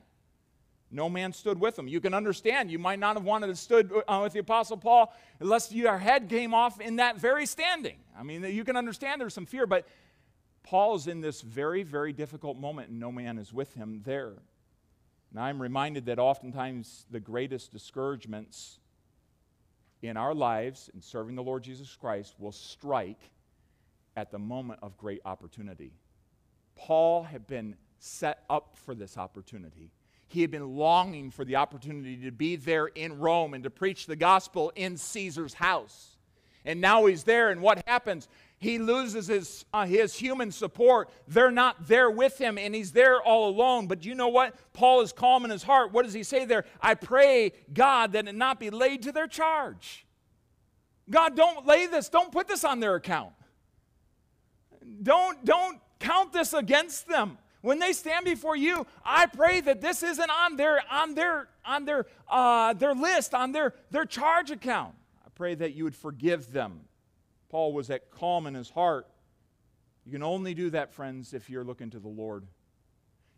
No 0.91 1.09
man 1.09 1.31
stood 1.31 1.59
with 1.59 1.79
him. 1.79 1.87
You 1.87 2.01
can 2.01 2.13
understand. 2.13 2.69
You 2.69 2.77
might 2.77 2.99
not 2.99 3.15
have 3.15 3.23
wanted 3.23 3.47
to 3.47 3.55
stood 3.55 3.91
uh, 4.07 4.19
with 4.23 4.33
the 4.33 4.39
Apostle 4.39 4.77
Paul 4.77 5.13
unless 5.39 5.71
your 5.71 5.97
head 5.97 6.27
came 6.27 6.53
off 6.53 6.81
in 6.81 6.97
that 6.97 7.17
very 7.17 7.45
standing. 7.45 7.97
I 8.17 8.23
mean, 8.23 8.43
you 8.43 8.65
can 8.65 8.75
understand 8.75 9.21
there's 9.21 9.33
some 9.33 9.45
fear, 9.45 9.65
but 9.65 9.87
Paul 10.63 10.95
is 10.95 11.07
in 11.07 11.21
this 11.21 11.41
very, 11.41 11.83
very 11.83 12.11
difficult 12.11 12.57
moment, 12.57 12.89
and 12.89 12.99
no 12.99 13.11
man 13.11 13.37
is 13.37 13.53
with 13.53 13.73
him 13.73 14.01
there. 14.03 14.33
Now, 15.33 15.43
I'm 15.43 15.61
reminded 15.61 16.05
that 16.07 16.19
oftentimes 16.19 17.05
the 17.09 17.21
greatest 17.21 17.71
discouragements 17.71 18.79
in 20.01 20.17
our 20.17 20.33
lives 20.33 20.89
in 20.93 21.01
serving 21.01 21.35
the 21.35 21.43
Lord 21.43 21.63
Jesus 21.63 21.95
Christ 21.95 22.35
will 22.37 22.51
strike 22.51 23.31
at 24.17 24.29
the 24.29 24.39
moment 24.39 24.79
of 24.81 24.97
great 24.97 25.21
opportunity. 25.23 25.93
Paul 26.75 27.23
had 27.23 27.47
been 27.47 27.75
set 27.99 28.43
up 28.49 28.77
for 28.77 28.93
this 28.93 29.17
opportunity. 29.17 29.91
He 30.31 30.39
had 30.39 30.49
been 30.49 30.77
longing 30.77 31.29
for 31.29 31.43
the 31.43 31.57
opportunity 31.57 32.15
to 32.23 32.31
be 32.31 32.55
there 32.55 32.87
in 32.87 33.19
Rome 33.19 33.53
and 33.53 33.65
to 33.65 33.69
preach 33.69 34.05
the 34.05 34.15
gospel 34.15 34.71
in 34.77 34.95
Caesar's 34.95 35.53
house. 35.53 36.15
And 36.63 36.79
now 36.79 37.05
he's 37.07 37.23
there, 37.23 37.49
and 37.49 37.61
what 37.61 37.85
happens? 37.85 38.29
He 38.57 38.79
loses 38.79 39.27
his, 39.27 39.65
uh, 39.73 39.85
his 39.85 40.15
human 40.15 40.51
support. 40.51 41.09
They're 41.27 41.51
not 41.51 41.85
there 41.85 42.09
with 42.09 42.37
him, 42.37 42.57
and 42.57 42.73
he's 42.73 42.93
there 42.93 43.21
all 43.21 43.49
alone. 43.49 43.87
But 43.87 44.05
you 44.05 44.15
know 44.15 44.29
what? 44.29 44.55
Paul 44.71 45.01
is 45.01 45.11
calm 45.11 45.43
in 45.43 45.51
his 45.51 45.63
heart. 45.63 45.91
What 45.91 46.05
does 46.05 46.13
he 46.13 46.23
say 46.23 46.45
there? 46.45 46.63
I 46.79 46.93
pray, 46.93 47.51
God, 47.73 48.13
that 48.13 48.29
it 48.29 48.35
not 48.35 48.57
be 48.57 48.69
laid 48.69 49.01
to 49.01 49.11
their 49.11 49.27
charge. 49.27 50.05
God, 51.09 51.35
don't 51.35 51.67
lay 51.67 51.87
this, 51.87 52.07
don't 52.07 52.31
put 52.31 52.47
this 52.47 52.63
on 52.63 52.79
their 52.79 52.95
account. 52.95 53.33
Don't, 55.03 55.43
don't 55.43 55.81
count 55.99 56.31
this 56.31 56.53
against 56.53 57.09
them 57.09 57.37
when 57.61 57.79
they 57.79 57.93
stand 57.93 58.25
before 58.25 58.55
you, 58.55 58.85
I 59.05 59.27
pray 59.27 59.61
that 59.61 59.81
this 59.81 60.03
isn't 60.03 60.29
on 60.29 60.55
their 60.55 60.81
on 60.91 61.13
their 61.15 61.47
on 61.65 61.85
their 61.85 62.07
uh, 62.29 62.73
their 62.73 62.93
list, 62.93 63.33
on 63.33 63.51
their 63.51 63.73
their 63.91 64.05
charge 64.05 64.51
account. 64.51 64.95
I 65.25 65.29
pray 65.35 65.55
that 65.55 65.73
you 65.73 65.83
would 65.83 65.95
forgive 65.95 66.51
them. 66.51 66.81
Paul 67.49 67.73
was 67.73 67.89
at 67.89 68.11
calm 68.11 68.47
in 68.47 68.53
his 68.53 68.69
heart. 68.69 69.07
You 70.05 70.11
can 70.11 70.23
only 70.23 70.53
do 70.53 70.71
that, 70.71 70.93
friends, 70.93 71.33
if 71.33 71.49
you're 71.49 71.63
looking 71.63 71.89
to 71.91 71.99
the 71.99 72.07
Lord. 72.07 72.47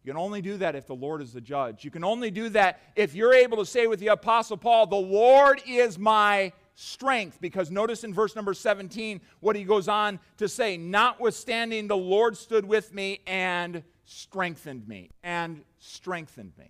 You 0.03 0.11
can 0.11 0.19
only 0.19 0.41
do 0.41 0.57
that 0.57 0.75
if 0.75 0.85
the 0.85 0.95
Lord 0.95 1.21
is 1.21 1.31
the 1.31 1.41
judge. 1.41 1.85
You 1.85 1.91
can 1.91 2.03
only 2.03 2.29
do 2.29 2.49
that 2.49 2.81
if 2.95 3.15
you're 3.15 3.33
able 3.33 3.57
to 3.57 3.65
say 3.65 3.87
with 3.87 3.99
the 3.99 4.07
Apostle 4.07 4.57
Paul, 4.57 4.85
The 4.87 4.95
Lord 4.95 5.61
is 5.65 5.97
my 5.97 6.51
strength. 6.75 7.39
Because 7.39 7.71
notice 7.71 8.03
in 8.03 8.13
verse 8.13 8.35
number 8.35 8.53
17 8.53 9.21
what 9.39 9.55
he 9.55 9.63
goes 9.63 9.87
on 9.87 10.19
to 10.37 10.49
say, 10.49 10.75
Notwithstanding, 10.75 11.87
the 11.87 11.97
Lord 11.97 12.35
stood 12.35 12.65
with 12.65 12.93
me 12.93 13.21
and 13.25 13.83
strengthened 14.13 14.87
me 14.87 15.09
and 15.23 15.63
strengthened 15.79 16.53
me. 16.57 16.69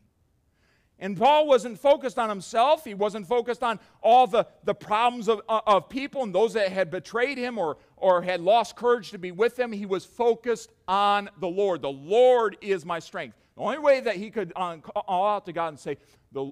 And 0.99 1.17
Paul 1.17 1.47
wasn't 1.47 1.79
focused 1.79 2.17
on 2.17 2.29
himself. 2.29 2.86
He 2.86 2.93
wasn't 2.93 3.27
focused 3.27 3.63
on 3.63 3.79
all 4.01 4.25
the, 4.25 4.47
the 4.63 4.75
problems 4.75 5.27
of, 5.27 5.41
uh, 5.49 5.60
of 5.67 5.89
people 5.89 6.23
and 6.23 6.34
those 6.34 6.53
that 6.53 6.71
had 6.71 6.89
betrayed 6.89 7.38
him 7.38 7.58
or, 7.58 7.77
or 7.97 8.21
had 8.21 8.39
lost 8.39 8.75
courage 8.75 9.12
to 9.12 9.17
be 9.17 9.32
with 9.32 9.60
him. 9.60 9.71
He 9.71 9.86
was 9.86 10.06
focused 10.06 10.71
on 10.88 11.29
the 11.39 11.47
Lord. 11.47 11.82
The 11.82 11.89
Lord 11.89 12.58
is 12.62 12.86
my 12.86 12.99
strength. 12.99 13.36
The 13.56 13.62
only 13.63 13.79
way 13.79 13.99
that 13.99 14.15
he 14.15 14.29
could 14.32 14.53
uh, 14.56 14.77
call 14.77 15.27
out 15.27 15.45
to 15.47 15.53
God 15.53 15.69
and 15.69 15.79
say, 15.79 15.97
the 16.32 16.51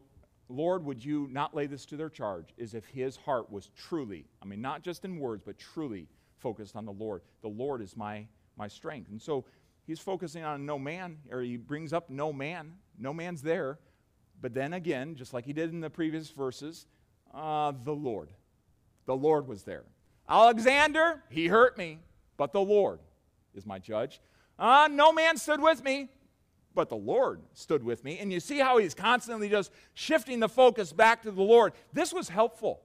Lord, 0.49 0.83
would 0.83 1.05
you 1.05 1.29
not 1.31 1.55
lay 1.55 1.67
this 1.67 1.85
to 1.85 1.95
their 1.95 2.09
charge, 2.09 2.49
is 2.57 2.73
if 2.73 2.85
his 2.85 3.15
heart 3.15 3.49
was 3.49 3.69
truly, 3.77 4.25
I 4.41 4.45
mean, 4.45 4.59
not 4.59 4.83
just 4.83 5.05
in 5.05 5.17
words, 5.17 5.43
but 5.45 5.57
truly 5.57 6.07
focused 6.39 6.75
on 6.75 6.85
the 6.85 6.91
Lord. 6.91 7.21
The 7.41 7.47
Lord 7.47 7.81
is 7.81 7.95
my, 7.95 8.25
my 8.57 8.67
strength. 8.67 9.11
And 9.11 9.21
so 9.21 9.45
he's 9.85 9.99
focusing 9.99 10.43
on 10.43 10.65
no 10.65 10.77
man, 10.79 11.17
or 11.31 11.41
he 11.41 11.57
brings 11.57 11.93
up 11.93 12.09
no 12.09 12.31
man. 12.31 12.73
No 12.97 13.13
man's 13.13 13.41
there. 13.41 13.79
But 14.41 14.53
then 14.53 14.73
again, 14.73 15.15
just 15.15 15.33
like 15.33 15.45
he 15.45 15.53
did 15.53 15.71
in 15.71 15.81
the 15.81 15.89
previous 15.89 16.29
verses, 16.29 16.87
uh, 17.33 17.73
the 17.83 17.93
Lord. 17.93 18.29
The 19.05 19.15
Lord 19.15 19.47
was 19.47 19.63
there. 19.63 19.83
Alexander, 20.27 21.21
he 21.29 21.47
hurt 21.47 21.77
me, 21.77 21.99
but 22.37 22.53
the 22.53 22.61
Lord 22.61 22.99
is 23.53 23.65
my 23.65 23.79
judge. 23.79 24.21
Uh, 24.57 24.87
no 24.91 25.11
man 25.11 25.37
stood 25.37 25.61
with 25.61 25.83
me, 25.83 26.09
but 26.73 26.89
the 26.89 26.95
Lord 26.95 27.41
stood 27.53 27.83
with 27.83 28.03
me. 28.03 28.19
And 28.19 28.31
you 28.31 28.39
see 28.39 28.59
how 28.59 28.77
he's 28.77 28.93
constantly 28.93 29.49
just 29.49 29.71
shifting 29.93 30.39
the 30.39 30.49
focus 30.49 30.93
back 30.93 31.23
to 31.23 31.31
the 31.31 31.41
Lord. 31.41 31.73
This 31.93 32.13
was 32.13 32.29
helpful. 32.29 32.81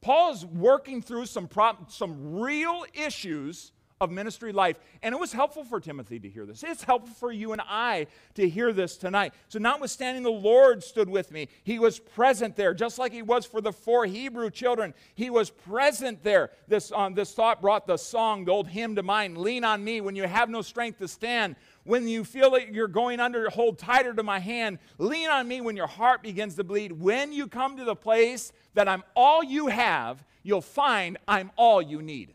Paul 0.00 0.32
is 0.32 0.46
working 0.46 1.02
through 1.02 1.26
some, 1.26 1.48
pro- 1.48 1.76
some 1.88 2.38
real 2.38 2.84
issues 2.94 3.72
of 4.00 4.10
ministry 4.10 4.52
life. 4.52 4.76
And 5.02 5.14
it 5.14 5.18
was 5.18 5.32
helpful 5.32 5.64
for 5.64 5.80
Timothy 5.80 6.18
to 6.18 6.28
hear 6.28 6.44
this. 6.44 6.62
It's 6.62 6.82
helpful 6.82 7.14
for 7.14 7.32
you 7.32 7.52
and 7.52 7.62
I 7.66 8.06
to 8.34 8.48
hear 8.48 8.72
this 8.72 8.96
tonight. 8.96 9.32
So, 9.48 9.58
notwithstanding 9.58 10.22
the 10.22 10.30
Lord 10.30 10.84
stood 10.84 11.08
with 11.08 11.30
me, 11.30 11.48
he 11.64 11.78
was 11.78 11.98
present 11.98 12.56
there, 12.56 12.74
just 12.74 12.98
like 12.98 13.12
he 13.12 13.22
was 13.22 13.46
for 13.46 13.60
the 13.60 13.72
four 13.72 14.04
Hebrew 14.04 14.50
children. 14.50 14.92
He 15.14 15.30
was 15.30 15.50
present 15.50 16.22
there. 16.22 16.50
This, 16.68 16.92
um, 16.92 17.14
this 17.14 17.32
thought 17.32 17.62
brought 17.62 17.86
the 17.86 17.96
song, 17.96 18.44
the 18.44 18.52
old 18.52 18.68
hymn 18.68 18.96
to 18.96 19.02
mind 19.02 19.38
Lean 19.38 19.64
on 19.64 19.82
me 19.82 20.00
when 20.00 20.16
you 20.16 20.24
have 20.24 20.50
no 20.50 20.62
strength 20.62 20.98
to 20.98 21.08
stand. 21.08 21.56
When 21.84 22.08
you 22.08 22.24
feel 22.24 22.50
that 22.50 22.74
you're 22.74 22.88
going 22.88 23.20
under, 23.20 23.48
hold 23.48 23.78
tighter 23.78 24.12
to 24.12 24.22
my 24.22 24.40
hand. 24.40 24.78
Lean 24.98 25.28
on 25.28 25.46
me 25.46 25.60
when 25.60 25.76
your 25.76 25.86
heart 25.86 26.22
begins 26.22 26.56
to 26.56 26.64
bleed. 26.64 26.92
When 26.92 27.32
you 27.32 27.46
come 27.46 27.76
to 27.76 27.84
the 27.84 27.94
place 27.94 28.52
that 28.74 28.88
I'm 28.88 29.04
all 29.14 29.42
you 29.42 29.68
have, 29.68 30.24
you'll 30.42 30.60
find 30.60 31.16
I'm 31.28 31.50
all 31.56 31.80
you 31.80 32.02
need. 32.02 32.34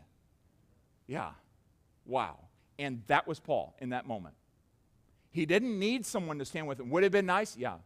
Yeah. 1.06 1.32
Wow. 2.04 2.38
And 2.78 3.02
that 3.06 3.26
was 3.26 3.38
Paul 3.38 3.74
in 3.80 3.90
that 3.90 4.06
moment. 4.06 4.34
He 5.30 5.46
didn't 5.46 5.78
need 5.78 6.04
someone 6.04 6.38
to 6.38 6.44
stand 6.44 6.66
with 6.66 6.78
him. 6.80 6.90
Would 6.90 7.02
it 7.02 7.06
have 7.06 7.12
been 7.12 7.26
nice? 7.26 7.56
Yeah. 7.56 7.76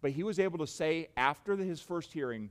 But 0.00 0.12
he 0.12 0.22
was 0.22 0.38
able 0.38 0.58
to 0.58 0.66
say 0.66 1.08
after 1.16 1.56
his 1.56 1.80
first 1.80 2.12
hearing, 2.12 2.50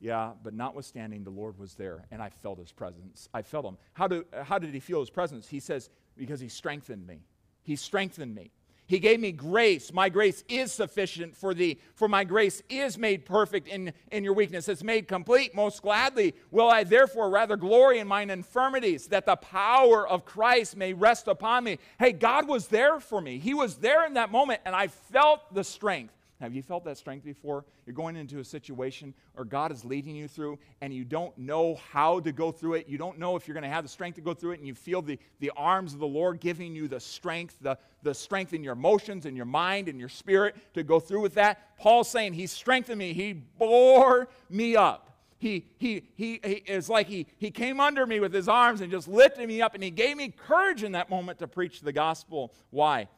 yeah, 0.00 0.32
but 0.42 0.52
notwithstanding, 0.52 1.24
the 1.24 1.30
Lord 1.30 1.58
was 1.58 1.74
there, 1.74 2.04
and 2.10 2.20
I 2.20 2.28
felt 2.28 2.58
his 2.58 2.72
presence. 2.72 3.28
I 3.32 3.42
felt 3.42 3.64
him. 3.64 3.78
How, 3.94 4.06
do, 4.08 4.26
how 4.42 4.58
did 4.58 4.74
he 4.74 4.80
feel 4.80 5.00
his 5.00 5.08
presence? 5.08 5.48
He 5.48 5.60
says, 5.60 5.88
because 6.18 6.40
he 6.40 6.48
strengthened 6.48 7.06
me. 7.06 7.20
He 7.62 7.76
strengthened 7.76 8.34
me. 8.34 8.50
He 8.86 8.98
gave 9.00 9.18
me 9.18 9.32
grace. 9.32 9.92
My 9.92 10.08
grace 10.08 10.44
is 10.48 10.70
sufficient 10.70 11.36
for 11.36 11.54
thee, 11.54 11.78
for 11.94 12.08
my 12.08 12.22
grace 12.24 12.62
is 12.68 12.96
made 12.96 13.24
perfect 13.24 13.66
in, 13.66 13.92
in 14.12 14.22
your 14.22 14.32
weakness. 14.32 14.68
It's 14.68 14.84
made 14.84 15.08
complete. 15.08 15.54
Most 15.54 15.82
gladly 15.82 16.34
will 16.50 16.68
I 16.68 16.84
therefore 16.84 17.28
rather 17.28 17.56
glory 17.56 17.98
in 17.98 18.06
mine 18.06 18.30
infirmities, 18.30 19.08
that 19.08 19.26
the 19.26 19.36
power 19.36 20.06
of 20.06 20.24
Christ 20.24 20.76
may 20.76 20.92
rest 20.92 21.26
upon 21.26 21.64
me. 21.64 21.78
Hey, 21.98 22.12
God 22.12 22.46
was 22.46 22.68
there 22.68 23.00
for 23.00 23.20
me. 23.20 23.38
He 23.38 23.54
was 23.54 23.76
there 23.76 24.06
in 24.06 24.14
that 24.14 24.30
moment, 24.30 24.60
and 24.64 24.74
I 24.74 24.86
felt 24.86 25.52
the 25.52 25.64
strength. 25.64 26.15
Have 26.40 26.54
you 26.54 26.62
felt 26.62 26.84
that 26.84 26.98
strength 26.98 27.24
before? 27.24 27.64
You're 27.86 27.94
going 27.94 28.14
into 28.14 28.40
a 28.40 28.44
situation 28.44 29.14
or 29.36 29.44
God 29.44 29.72
is 29.72 29.84
leading 29.84 30.14
you 30.14 30.28
through 30.28 30.58
and 30.82 30.92
you 30.92 31.04
don't 31.04 31.36
know 31.38 31.78
how 31.92 32.20
to 32.20 32.30
go 32.30 32.52
through 32.52 32.74
it. 32.74 32.88
You 32.88 32.98
don't 32.98 33.18
know 33.18 33.36
if 33.36 33.48
you're 33.48 33.54
going 33.54 33.62
to 33.62 33.70
have 33.70 33.84
the 33.84 33.88
strength 33.88 34.16
to 34.16 34.20
go 34.20 34.34
through 34.34 34.52
it, 34.52 34.58
and 34.58 34.66
you 34.66 34.74
feel 34.74 35.00
the, 35.00 35.18
the 35.40 35.50
arms 35.56 35.94
of 35.94 36.00
the 36.00 36.06
Lord 36.06 36.40
giving 36.40 36.74
you 36.74 36.88
the 36.88 37.00
strength, 37.00 37.56
the, 37.60 37.78
the 38.02 38.12
strength 38.12 38.52
in 38.52 38.62
your 38.62 38.74
emotions 38.74 39.24
and 39.24 39.36
your 39.36 39.46
mind 39.46 39.88
and 39.88 39.98
your 39.98 40.08
spirit 40.08 40.56
to 40.74 40.82
go 40.82 41.00
through 41.00 41.22
with 41.22 41.34
that. 41.34 41.78
Paul's 41.78 42.08
saying, 42.08 42.34
He 42.34 42.46
strengthened 42.46 42.98
me, 42.98 43.12
He 43.12 43.32
bore 43.32 44.28
me 44.50 44.76
up. 44.76 45.06
He, 45.38 45.66
he, 45.78 46.02
he, 46.14 46.40
he 46.42 46.54
is 46.66 46.88
like 46.88 47.08
he, 47.08 47.26
he 47.36 47.50
came 47.50 47.78
under 47.78 48.06
me 48.06 48.20
with 48.20 48.32
his 48.32 48.48
arms 48.48 48.80
and 48.80 48.90
just 48.90 49.06
lifted 49.06 49.46
me 49.46 49.60
up, 49.60 49.74
and 49.74 49.82
he 49.82 49.90
gave 49.90 50.16
me 50.16 50.28
courage 50.28 50.82
in 50.82 50.92
that 50.92 51.10
moment 51.10 51.38
to 51.40 51.46
preach 51.46 51.82
the 51.82 51.92
gospel. 51.92 52.54
Why? 52.70 53.08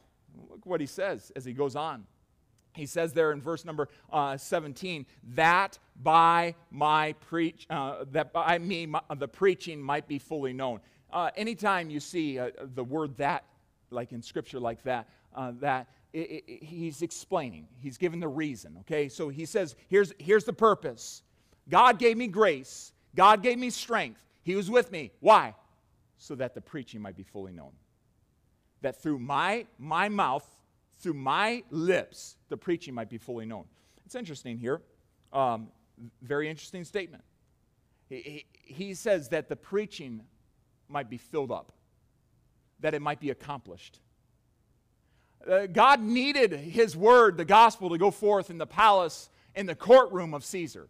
Look 0.49 0.65
what 0.65 0.81
he 0.81 0.87
says 0.87 1.31
as 1.35 1.45
he 1.45 1.53
goes 1.53 1.75
on. 1.75 2.05
He 2.75 2.85
says 2.85 3.13
there 3.13 3.31
in 3.31 3.41
verse 3.41 3.65
number 3.65 3.89
uh, 4.11 4.37
17, 4.37 5.05
that 5.35 5.79
by 6.01 6.55
my 6.71 7.13
preach, 7.13 7.65
uh, 7.69 8.05
that 8.11 8.31
by 8.31 8.57
me 8.57 8.85
my, 8.85 9.01
the 9.17 9.27
preaching 9.27 9.81
might 9.81 10.07
be 10.07 10.19
fully 10.19 10.53
known. 10.53 10.79
Uh, 11.11 11.31
anytime 11.35 11.89
you 11.89 11.99
see 11.99 12.37
uh, 12.37 12.51
the 12.75 12.83
word 12.83 13.17
that, 13.17 13.43
like 13.89 14.11
in 14.11 14.21
scripture 14.21 14.59
like 14.59 14.83
that, 14.83 15.09
uh, 15.35 15.51
that 15.59 15.87
it, 16.13 16.43
it, 16.47 16.63
he's 16.63 17.01
explaining, 17.01 17.67
he's 17.79 17.97
given 17.97 18.19
the 18.19 18.27
reason. 18.27 18.77
Okay, 18.81 19.09
so 19.09 19.29
he 19.29 19.45
says, 19.45 19.75
here's 19.87 20.13
here's 20.19 20.43
the 20.43 20.53
purpose. 20.53 21.23
God 21.67 21.99
gave 21.99 22.17
me 22.17 22.27
grace. 22.27 22.93
God 23.15 23.43
gave 23.43 23.57
me 23.57 23.69
strength. 23.69 24.23
He 24.43 24.55
was 24.55 24.69
with 24.69 24.91
me. 24.91 25.11
Why? 25.19 25.55
So 26.17 26.35
that 26.35 26.53
the 26.53 26.61
preaching 26.61 27.01
might 27.01 27.15
be 27.15 27.23
fully 27.23 27.51
known. 27.51 27.71
That 28.81 29.01
through 29.01 29.19
my 29.19 29.65
my 29.77 30.09
mouth 30.09 30.47
through 30.99 31.13
my 31.13 31.63
lips, 31.69 32.35
the 32.49 32.57
preaching 32.57 32.93
might 32.93 33.09
be 33.09 33.17
fully 33.17 33.45
known. 33.45 33.65
It's 34.05 34.15
interesting 34.15 34.57
here. 34.57 34.81
Um, 35.31 35.69
very 36.21 36.49
interesting 36.49 36.83
statement. 36.83 37.23
He, 38.07 38.45
he, 38.65 38.73
he 38.73 38.93
says 38.93 39.29
that 39.29 39.49
the 39.49 39.55
preaching 39.55 40.21
might 40.87 41.09
be 41.09 41.17
filled 41.17 41.51
up, 41.51 41.71
that 42.79 42.93
it 42.93 43.01
might 43.01 43.19
be 43.19 43.29
accomplished. 43.29 43.99
Uh, 45.49 45.67
God 45.67 46.01
needed 46.01 46.51
his 46.51 46.97
word, 46.97 47.37
the 47.37 47.45
gospel, 47.45 47.89
to 47.89 47.97
go 47.97 48.11
forth 48.11 48.49
in 48.49 48.57
the 48.57 48.67
palace, 48.67 49.29
in 49.55 49.65
the 49.65 49.75
courtroom 49.75 50.33
of 50.33 50.43
Caesar. 50.43 50.87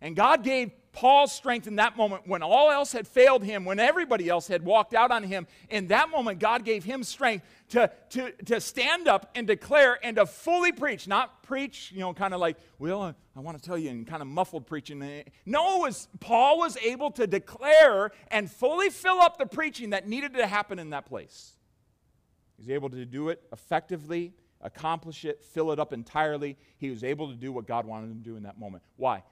And 0.00 0.14
God 0.14 0.44
gave 0.44 0.70
Paul's 0.92 1.32
strength 1.32 1.66
in 1.66 1.76
that 1.76 1.96
moment 1.96 2.22
when 2.26 2.42
all 2.42 2.70
else 2.70 2.92
had 2.92 3.06
failed 3.06 3.44
him, 3.44 3.64
when 3.64 3.78
everybody 3.78 4.28
else 4.28 4.48
had 4.48 4.64
walked 4.64 4.94
out 4.94 5.10
on 5.10 5.22
him. 5.22 5.46
In 5.70 5.88
that 5.88 6.10
moment, 6.10 6.38
God 6.38 6.64
gave 6.64 6.84
him 6.84 7.02
strength 7.02 7.44
to, 7.70 7.90
to, 8.10 8.32
to 8.46 8.60
stand 8.60 9.06
up 9.06 9.30
and 9.34 9.46
declare 9.46 9.98
and 10.02 10.16
to 10.16 10.26
fully 10.26 10.72
preach, 10.72 11.06
not 11.06 11.42
preach, 11.42 11.92
you 11.92 12.00
know, 12.00 12.12
kind 12.14 12.34
of 12.34 12.40
like, 12.40 12.56
well, 12.78 13.02
I, 13.02 13.14
I 13.36 13.40
want 13.40 13.60
to 13.60 13.64
tell 13.64 13.78
you, 13.78 13.90
and 13.90 14.06
kind 14.06 14.22
of 14.22 14.28
muffled 14.28 14.66
preaching. 14.66 15.24
No, 15.46 15.78
was, 15.78 16.08
Paul 16.20 16.58
was 16.58 16.76
able 16.78 17.10
to 17.12 17.26
declare 17.26 18.10
and 18.30 18.50
fully 18.50 18.90
fill 18.90 19.20
up 19.20 19.38
the 19.38 19.46
preaching 19.46 19.90
that 19.90 20.08
needed 20.08 20.34
to 20.34 20.46
happen 20.46 20.78
in 20.78 20.90
that 20.90 21.06
place. 21.06 21.52
He 22.56 22.62
was 22.62 22.70
able 22.70 22.90
to 22.90 23.04
do 23.04 23.28
it 23.28 23.42
effectively, 23.52 24.32
accomplish 24.60 25.24
it, 25.24 25.44
fill 25.44 25.70
it 25.70 25.78
up 25.78 25.92
entirely. 25.92 26.56
He 26.78 26.90
was 26.90 27.04
able 27.04 27.28
to 27.28 27.34
do 27.34 27.52
what 27.52 27.66
God 27.66 27.86
wanted 27.86 28.10
him 28.10 28.18
to 28.18 28.24
do 28.24 28.36
in 28.36 28.42
that 28.42 28.58
moment. 28.58 28.82
Why? 28.96 29.22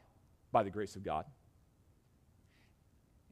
By 0.53 0.63
the 0.63 0.71
grace 0.71 0.95
of 0.95 1.03
God. 1.03 1.25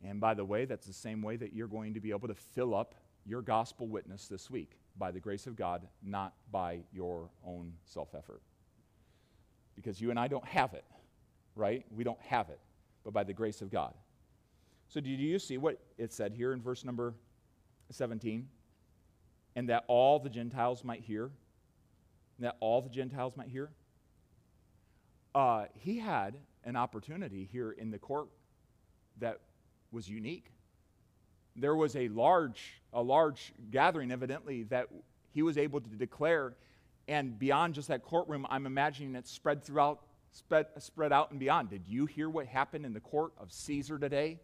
And 0.04 0.20
by 0.20 0.34
the 0.34 0.44
way, 0.44 0.66
that's 0.66 0.86
the 0.86 0.92
same 0.92 1.22
way 1.22 1.36
that 1.36 1.54
you're 1.54 1.66
going 1.66 1.94
to 1.94 2.00
be 2.00 2.10
able 2.10 2.28
to 2.28 2.34
fill 2.34 2.74
up 2.74 2.94
your 3.24 3.40
gospel 3.40 3.88
witness 3.88 4.28
this 4.28 4.50
week 4.50 4.72
by 4.98 5.10
the 5.10 5.18
grace 5.18 5.46
of 5.46 5.56
God, 5.56 5.86
not 6.02 6.34
by 6.52 6.80
your 6.92 7.30
own 7.44 7.72
self 7.84 8.14
effort. 8.14 8.42
Because 9.74 10.00
you 10.00 10.10
and 10.10 10.18
I 10.18 10.28
don't 10.28 10.44
have 10.44 10.74
it, 10.74 10.84
right? 11.56 11.84
We 11.90 12.04
don't 12.04 12.20
have 12.20 12.50
it, 12.50 12.60
but 13.02 13.12
by 13.12 13.24
the 13.24 13.32
grace 13.32 13.62
of 13.62 13.70
God. 13.70 13.94
So, 14.88 15.00
do 15.00 15.08
you 15.08 15.38
see 15.38 15.56
what 15.56 15.80
it 15.96 16.12
said 16.12 16.32
here 16.32 16.52
in 16.52 16.60
verse 16.60 16.84
number 16.84 17.14
17? 17.90 18.46
And 19.56 19.68
that 19.68 19.84
all 19.88 20.18
the 20.18 20.28
Gentiles 20.28 20.84
might 20.84 21.00
hear? 21.00 21.30
That 22.40 22.56
all 22.60 22.82
the 22.82 22.90
Gentiles 22.90 23.36
might 23.36 23.48
hear? 23.48 23.70
Uh, 25.34 25.64
he 25.72 25.98
had 25.98 26.36
an 26.64 26.76
opportunity 26.76 27.48
here 27.50 27.72
in 27.72 27.90
the 27.90 27.98
court 27.98 28.28
that 29.18 29.40
was 29.94 30.08
unique. 30.08 30.50
There 31.56 31.74
was 31.74 31.96
a 31.96 32.08
large, 32.08 32.82
a 32.92 33.00
large 33.00 33.52
gathering, 33.70 34.10
evidently, 34.10 34.64
that 34.64 34.88
he 35.30 35.42
was 35.42 35.56
able 35.56 35.80
to 35.80 35.88
declare. 35.88 36.56
And 37.08 37.38
beyond 37.38 37.74
just 37.74 37.88
that 37.88 38.02
courtroom, 38.02 38.46
I'm 38.50 38.66
imagining 38.66 39.14
it 39.14 39.26
spread 39.26 39.64
throughout, 39.64 40.00
spread, 40.32 40.66
spread 40.78 41.12
out 41.12 41.30
and 41.30 41.40
beyond. 41.40 41.70
Did 41.70 41.86
you 41.86 42.06
hear 42.06 42.28
what 42.28 42.46
happened 42.46 42.84
in 42.84 42.92
the 42.92 43.00
court 43.00 43.32
of 43.38 43.52
Caesar 43.52 43.98
today? 43.98 44.40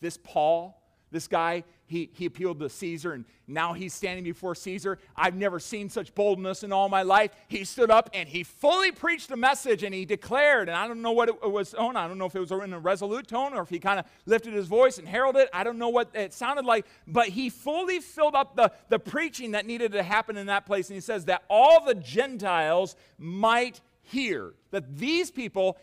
This 0.00 0.18
Paul, 0.22 0.79
this 1.10 1.26
guy, 1.26 1.64
he, 1.86 2.08
he 2.12 2.26
appealed 2.26 2.60
to 2.60 2.68
Caesar, 2.68 3.12
and 3.12 3.24
now 3.48 3.72
he's 3.72 3.92
standing 3.92 4.22
before 4.22 4.54
Caesar. 4.54 4.98
I've 5.16 5.34
never 5.34 5.58
seen 5.58 5.88
such 5.88 6.14
boldness 6.14 6.62
in 6.62 6.72
all 6.72 6.88
my 6.88 7.02
life. 7.02 7.32
He 7.48 7.64
stood 7.64 7.90
up 7.90 8.10
and 8.14 8.28
he 8.28 8.44
fully 8.44 8.92
preached 8.92 9.30
a 9.32 9.36
message 9.36 9.82
and 9.82 9.92
he 9.92 10.04
declared, 10.04 10.68
and 10.68 10.76
I 10.76 10.86
don't 10.86 11.02
know 11.02 11.10
what 11.10 11.28
it 11.28 11.50
was 11.50 11.74
on. 11.74 11.96
I 11.96 12.06
don't 12.06 12.16
know 12.16 12.26
if 12.26 12.36
it 12.36 12.40
was 12.40 12.52
in 12.52 12.72
a 12.72 12.78
resolute 12.78 13.26
tone 13.26 13.54
or 13.54 13.62
if 13.62 13.68
he 13.68 13.80
kind 13.80 13.98
of 13.98 14.06
lifted 14.24 14.52
his 14.52 14.68
voice 14.68 14.98
and 14.98 15.08
heralded. 15.08 15.42
It. 15.42 15.50
I 15.52 15.64
don't 15.64 15.78
know 15.78 15.88
what 15.88 16.10
it 16.14 16.32
sounded 16.32 16.64
like, 16.64 16.86
but 17.08 17.28
he 17.28 17.50
fully 17.50 17.98
filled 17.98 18.36
up 18.36 18.54
the, 18.54 18.70
the 18.88 19.00
preaching 19.00 19.50
that 19.52 19.66
needed 19.66 19.92
to 19.92 20.02
happen 20.04 20.36
in 20.36 20.46
that 20.46 20.66
place. 20.66 20.88
And 20.90 20.94
he 20.94 21.00
says 21.00 21.24
that 21.24 21.42
all 21.50 21.84
the 21.84 21.94
Gentiles 21.94 22.94
might 23.18 23.80
hear, 24.02 24.54
that 24.70 24.96
these 24.96 25.30
people 25.30 25.76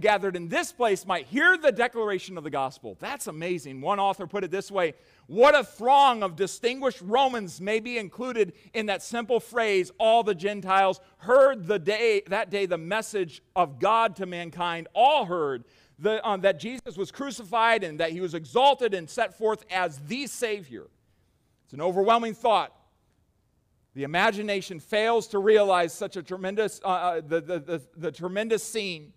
gathered 0.00 0.36
in 0.36 0.48
this 0.48 0.72
place 0.72 1.06
might 1.06 1.26
hear 1.26 1.56
the 1.56 1.72
declaration 1.72 2.38
of 2.38 2.44
the 2.44 2.50
gospel. 2.50 2.96
That's 3.00 3.26
amazing. 3.26 3.80
One 3.80 3.98
author 3.98 4.26
put 4.26 4.44
it 4.44 4.50
this 4.50 4.70
way 4.70 4.94
What 5.26 5.54
a 5.54 5.64
throng 5.64 6.22
of 6.22 6.36
distinguished 6.36 7.00
Romans 7.02 7.60
may 7.60 7.80
be 7.80 7.98
included 7.98 8.52
in 8.72 8.86
that 8.86 9.02
simple 9.02 9.40
phrase, 9.40 9.90
all 9.98 10.22
the 10.22 10.34
Gentiles 10.34 11.00
heard 11.18 11.66
the 11.66 11.78
day, 11.78 12.22
that 12.28 12.50
day 12.50 12.66
the 12.66 12.78
message 12.78 13.42
of 13.56 13.78
God 13.78 14.16
to 14.16 14.26
mankind. 14.26 14.88
All 14.94 15.24
heard 15.24 15.64
the, 15.98 16.26
um, 16.26 16.40
that 16.42 16.58
Jesus 16.58 16.96
was 16.96 17.10
crucified 17.10 17.84
and 17.84 18.00
that 18.00 18.10
he 18.10 18.20
was 18.20 18.34
exalted 18.34 18.94
and 18.94 19.08
set 19.08 19.36
forth 19.36 19.64
as 19.70 19.98
the 19.98 20.26
Savior. 20.26 20.88
It's 21.64 21.74
an 21.74 21.80
overwhelming 21.80 22.34
thought 22.34 22.72
the 23.94 24.02
imagination 24.02 24.80
fails 24.80 25.28
to 25.28 25.38
realize 25.38 25.92
such 25.92 26.16
a 26.16 26.22
tremendous, 26.22 26.80
uh, 26.84 26.88
uh, 26.88 27.20
the, 27.20 27.40
the, 27.40 27.58
the, 27.60 27.82
the 27.96 28.12
tremendous 28.12 28.62
scene. 28.62 29.12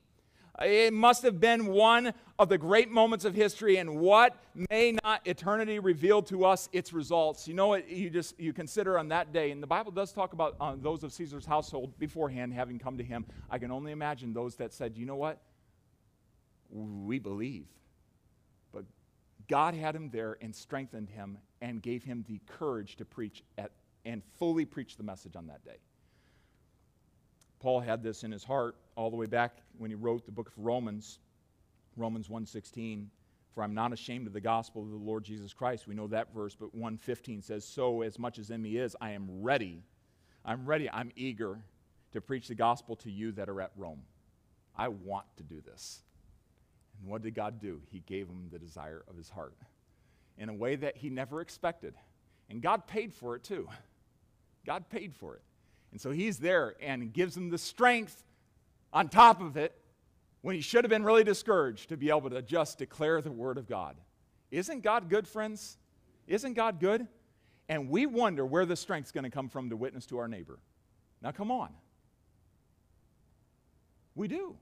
It 0.59 0.91
must 0.91 1.21
have 1.21 1.39
been 1.39 1.67
one 1.67 2.13
of 2.39 2.49
the 2.49 2.57
great 2.57 2.89
moments 2.89 3.25
of 3.25 3.35
history, 3.35 3.77
and 3.77 3.99
what 3.99 4.35
may 4.71 4.97
not 5.03 5.21
eternity 5.25 5.77
reveal 5.77 6.23
to 6.23 6.45
us 6.45 6.67
its 6.71 6.93
results? 6.93 7.47
You 7.47 7.53
know 7.53 7.67
what 7.67 7.89
you 7.89 8.09
just 8.09 8.39
you 8.39 8.53
consider 8.53 8.97
on 8.97 9.09
that 9.09 9.31
day, 9.31 9.51
and 9.51 9.61
the 9.61 9.67
Bible 9.67 9.91
does 9.91 10.11
talk 10.11 10.33
about 10.33 10.55
uh, 10.59 10.75
those 10.75 11.03
of 11.03 11.13
Caesar's 11.13 11.45
household 11.45 11.97
beforehand 11.99 12.53
having 12.53 12.79
come 12.79 12.97
to 12.97 13.03
him. 13.03 13.25
I 13.51 13.59
can 13.59 13.69
only 13.69 13.91
imagine 13.91 14.33
those 14.33 14.55
that 14.55 14.73
said, 14.73 14.97
"You 14.97 15.05
know 15.05 15.15
what? 15.15 15.39
We 16.71 17.19
believe." 17.19 17.67
But 18.71 18.85
God 19.47 19.75
had 19.75 19.95
him 19.95 20.09
there 20.09 20.37
and 20.41 20.55
strengthened 20.55 21.09
him 21.09 21.37
and 21.61 21.83
gave 21.83 22.03
him 22.03 22.25
the 22.27 22.39
courage 22.47 22.95
to 22.95 23.05
preach 23.05 23.43
at 23.59 23.71
and 24.05 24.23
fully 24.39 24.65
preach 24.65 24.97
the 24.97 25.03
message 25.03 25.35
on 25.35 25.47
that 25.47 25.63
day. 25.63 25.77
Paul 27.59 27.79
had 27.79 28.01
this 28.01 28.23
in 28.23 28.31
his 28.31 28.43
heart 28.43 28.75
all 28.97 29.11
the 29.11 29.15
way 29.15 29.27
back 29.27 29.61
when 29.77 29.91
he 29.91 29.95
wrote 29.95 30.25
the 30.25 30.31
book 30.31 30.47
of 30.49 30.57
Romans, 30.57 31.19
Romans 31.95 32.29
1:16, 32.29 33.09
for 33.53 33.63
I'm 33.63 33.73
not 33.73 33.93
ashamed 33.93 34.27
of 34.27 34.33
the 34.33 34.41
gospel 34.41 34.81
of 34.81 34.89
the 34.89 34.97
Lord 34.97 35.23
Jesus 35.23 35.53
Christ. 35.53 35.87
We 35.87 35.95
know 35.95 36.07
that 36.07 36.33
verse, 36.33 36.55
but 36.55 36.73
1:15 36.73 37.41
says, 37.41 37.63
"So 37.63 38.01
as 38.01 38.17
much 38.19 38.39
as 38.39 38.49
in 38.49 38.61
me 38.61 38.77
is, 38.77 38.95
I 38.99 39.11
am 39.11 39.41
ready. 39.41 39.83
I'm 40.43 40.65
ready. 40.65 40.89
I'm 40.89 41.11
eager 41.15 41.63
to 42.11 42.21
preach 42.21 42.47
the 42.47 42.55
gospel 42.55 42.95
to 42.97 43.11
you 43.11 43.31
that 43.33 43.49
are 43.49 43.61
at 43.61 43.71
Rome. 43.77 44.05
I 44.75 44.87
want 44.87 45.27
to 45.37 45.43
do 45.43 45.61
this." 45.61 46.03
And 46.99 47.07
what 47.07 47.21
did 47.21 47.35
God 47.35 47.59
do? 47.59 47.83
He 47.91 47.99
gave 47.99 48.27
him 48.27 48.49
the 48.49 48.59
desire 48.59 49.03
of 49.07 49.15
his 49.15 49.29
heart 49.29 49.55
in 50.37 50.49
a 50.49 50.53
way 50.53 50.75
that 50.75 50.97
he 50.97 51.11
never 51.11 51.41
expected. 51.41 51.95
And 52.49 52.61
God 52.61 52.87
paid 52.87 53.13
for 53.13 53.35
it 53.35 53.43
too. 53.43 53.69
God 54.65 54.89
paid 54.89 55.15
for 55.15 55.35
it. 55.35 55.43
And 55.91 56.01
so 56.01 56.11
he's 56.11 56.39
there 56.39 56.75
and 56.81 57.13
gives 57.13 57.37
him 57.37 57.49
the 57.49 57.57
strength 57.57 58.23
on 58.93 59.09
top 59.09 59.41
of 59.41 59.57
it 59.57 59.75
when 60.41 60.55
he 60.55 60.61
should 60.61 60.83
have 60.83 60.89
been 60.89 61.03
really 61.03 61.23
discouraged 61.23 61.89
to 61.89 61.97
be 61.97 62.09
able 62.09 62.29
to 62.29 62.41
just 62.41 62.77
declare 62.77 63.21
the 63.21 63.31
word 63.31 63.57
of 63.57 63.67
God. 63.67 63.95
Isn't 64.51 64.81
God 64.81 65.09
good, 65.09 65.27
friends? 65.27 65.77
Isn't 66.27 66.53
God 66.53 66.79
good? 66.79 67.07
and 67.69 67.89
we 67.89 68.05
wonder 68.05 68.45
where 68.45 68.65
the 68.65 68.75
strength's 68.75 69.11
going 69.11 69.23
to 69.23 69.29
come 69.29 69.49
from 69.49 69.69
to 69.69 69.77
witness 69.77 70.05
to 70.07 70.17
our 70.19 70.27
neighbor. 70.27 70.59
Now, 71.21 71.31
come 71.31 71.51
on. 71.51 71.69
We 74.15 74.27
do. 74.27 74.55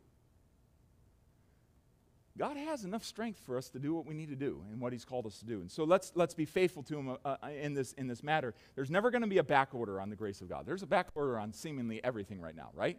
God 2.37 2.57
has 2.57 2.83
enough 2.83 3.05
strength 3.05 3.39
for 3.45 3.57
us 3.57 3.69
to 3.69 3.79
do 3.79 3.93
what 3.93 4.05
we 4.05 4.13
need 4.13 4.27
to 4.29 4.35
do 4.35 4.61
and 4.71 4.81
what 4.81 4.91
He's 4.91 5.05
called 5.05 5.25
us 5.25 5.39
to 5.39 5.45
do. 5.45 5.61
And 5.61 5.71
so 5.71 5.85
let's, 5.85 6.11
let's 6.15 6.33
be 6.33 6.43
faithful 6.43 6.83
to 6.83 6.97
Him 6.97 7.09
uh, 7.09 7.15
uh 7.23 7.47
in, 7.49 7.73
this, 7.73 7.93
in 7.93 8.07
this 8.07 8.23
matter. 8.23 8.53
There's 8.75 8.91
never 8.91 9.09
going 9.09 9.21
to 9.21 9.27
be 9.27 9.37
a 9.37 9.43
back 9.43 9.73
order 9.73 10.01
on 10.01 10.09
the 10.09 10.17
grace 10.17 10.41
of 10.41 10.49
God. 10.49 10.65
There's 10.65 10.83
a 10.83 10.87
back 10.87 11.07
order 11.15 11.39
on 11.39 11.53
seemingly 11.53 12.03
everything 12.03 12.41
right 12.41 12.55
now, 12.55 12.71
right? 12.73 12.97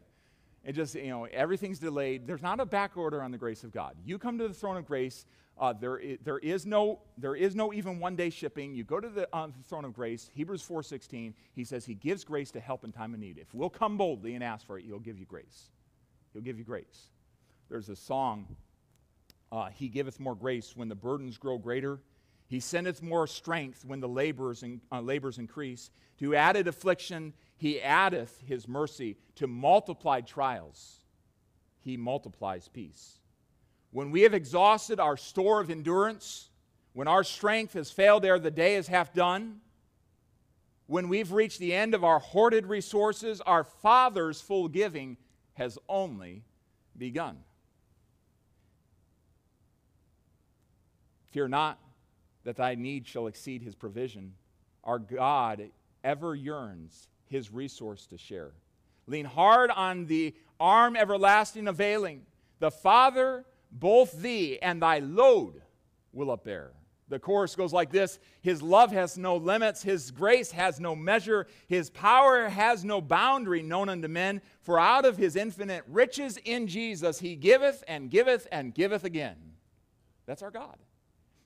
It 0.66 0.72
just, 0.72 0.96
you 0.96 1.08
know, 1.08 1.24
everything's 1.24 1.78
delayed. 1.78 2.26
There's 2.26 2.42
not 2.42 2.58
a 2.58 2.66
back 2.66 2.96
order 2.96 3.22
on 3.22 3.30
the 3.30 3.38
grace 3.38 3.62
of 3.62 3.70
God. 3.70 3.94
You 4.04 4.18
come 4.18 4.36
to 4.38 4.48
the 4.48 4.54
throne 4.54 4.76
of 4.76 4.84
grace. 4.84 5.24
Uh, 5.58 5.72
there, 5.72 5.96
is, 5.96 6.18
there, 6.24 6.38
is 6.38 6.66
no, 6.66 6.98
there 7.16 7.36
is 7.36 7.54
no 7.54 7.72
even 7.72 8.00
one 8.00 8.16
day 8.16 8.30
shipping. 8.30 8.74
You 8.74 8.82
go 8.82 8.98
to 8.98 9.08
the, 9.08 9.28
uh, 9.32 9.46
the 9.46 9.62
throne 9.68 9.84
of 9.84 9.94
grace. 9.94 10.28
Hebrews 10.34 10.66
4.16, 10.68 11.34
he 11.54 11.64
says 11.64 11.86
he 11.86 11.94
gives 11.94 12.24
grace 12.24 12.50
to 12.50 12.60
help 12.60 12.84
in 12.84 12.90
time 12.90 13.14
of 13.14 13.20
need. 13.20 13.38
If 13.38 13.54
we'll 13.54 13.70
come 13.70 13.96
boldly 13.96 14.34
and 14.34 14.42
ask 14.42 14.66
for 14.66 14.76
it, 14.76 14.84
he'll 14.84 14.98
give 14.98 15.18
you 15.18 15.24
grace. 15.24 15.70
He'll 16.32 16.42
give 16.42 16.58
you 16.58 16.64
grace. 16.64 17.10
There's 17.68 17.88
a 17.88 17.96
song 17.96 18.56
uh, 19.52 19.66
he 19.66 19.88
giveth 19.88 20.18
more 20.18 20.34
grace 20.34 20.76
when 20.76 20.88
the 20.88 20.94
burdens 20.94 21.38
grow 21.38 21.58
greater. 21.58 22.00
He 22.48 22.60
sendeth 22.60 23.02
more 23.02 23.26
strength 23.26 23.84
when 23.84 24.00
the 24.00 24.08
labors, 24.08 24.62
in, 24.62 24.80
uh, 24.90 25.00
labors 25.00 25.38
increase. 25.38 25.90
To 26.18 26.34
added 26.34 26.68
affliction, 26.68 27.32
he 27.56 27.80
addeth 27.80 28.42
his 28.46 28.68
mercy. 28.68 29.16
To 29.36 29.46
multiplied 29.46 30.26
trials, 30.26 31.04
he 31.80 31.96
multiplies 31.96 32.68
peace. 32.68 33.18
When 33.90 34.10
we 34.10 34.22
have 34.22 34.34
exhausted 34.34 35.00
our 35.00 35.16
store 35.16 35.60
of 35.60 35.70
endurance, 35.70 36.50
when 36.92 37.08
our 37.08 37.24
strength 37.24 37.74
has 37.74 37.90
failed 37.90 38.24
ere 38.24 38.38
the 38.38 38.50
day 38.50 38.76
is 38.76 38.88
half 38.88 39.12
done, 39.12 39.60
when 40.86 41.08
we've 41.08 41.32
reached 41.32 41.58
the 41.58 41.74
end 41.74 41.94
of 41.94 42.04
our 42.04 42.18
hoarded 42.18 42.66
resources, 42.66 43.40
our 43.40 43.64
Father's 43.64 44.40
full 44.40 44.68
giving 44.68 45.16
has 45.54 45.78
only 45.88 46.44
begun. 46.96 47.38
Fear 51.26 51.48
not 51.48 51.78
that 52.44 52.56
thy 52.56 52.74
need 52.76 53.06
shall 53.06 53.26
exceed 53.26 53.62
his 53.62 53.74
provision. 53.74 54.34
Our 54.84 54.98
God 54.98 55.70
ever 56.04 56.34
yearns 56.34 57.08
his 57.28 57.52
resource 57.52 58.06
to 58.06 58.18
share. 58.18 58.52
Lean 59.06 59.24
hard 59.24 59.70
on 59.70 60.06
the 60.06 60.34
arm 60.58 60.96
everlasting 60.96 61.68
availing. 61.68 62.22
The 62.58 62.70
Father, 62.70 63.44
both 63.70 64.12
thee 64.20 64.58
and 64.60 64.82
thy 64.82 64.98
load 64.98 65.62
will 66.12 66.36
upbear. 66.36 66.70
The 67.08 67.20
chorus 67.20 67.54
goes 67.54 67.72
like 67.72 67.90
this 67.90 68.18
His 68.40 68.62
love 68.62 68.90
has 68.90 69.16
no 69.16 69.36
limits, 69.36 69.82
His 69.82 70.10
grace 70.10 70.50
has 70.50 70.80
no 70.80 70.96
measure, 70.96 71.46
His 71.68 71.88
power 71.90 72.48
has 72.48 72.84
no 72.84 73.00
boundary 73.00 73.62
known 73.62 73.88
unto 73.88 74.08
men. 74.08 74.42
For 74.62 74.80
out 74.80 75.04
of 75.04 75.16
His 75.16 75.36
infinite 75.36 75.84
riches 75.86 76.38
in 76.44 76.66
Jesus, 76.66 77.20
He 77.20 77.36
giveth 77.36 77.84
and 77.86 78.10
giveth 78.10 78.48
and 78.50 78.74
giveth 78.74 79.04
again. 79.04 79.36
That's 80.26 80.42
our 80.42 80.50
God. 80.50 80.78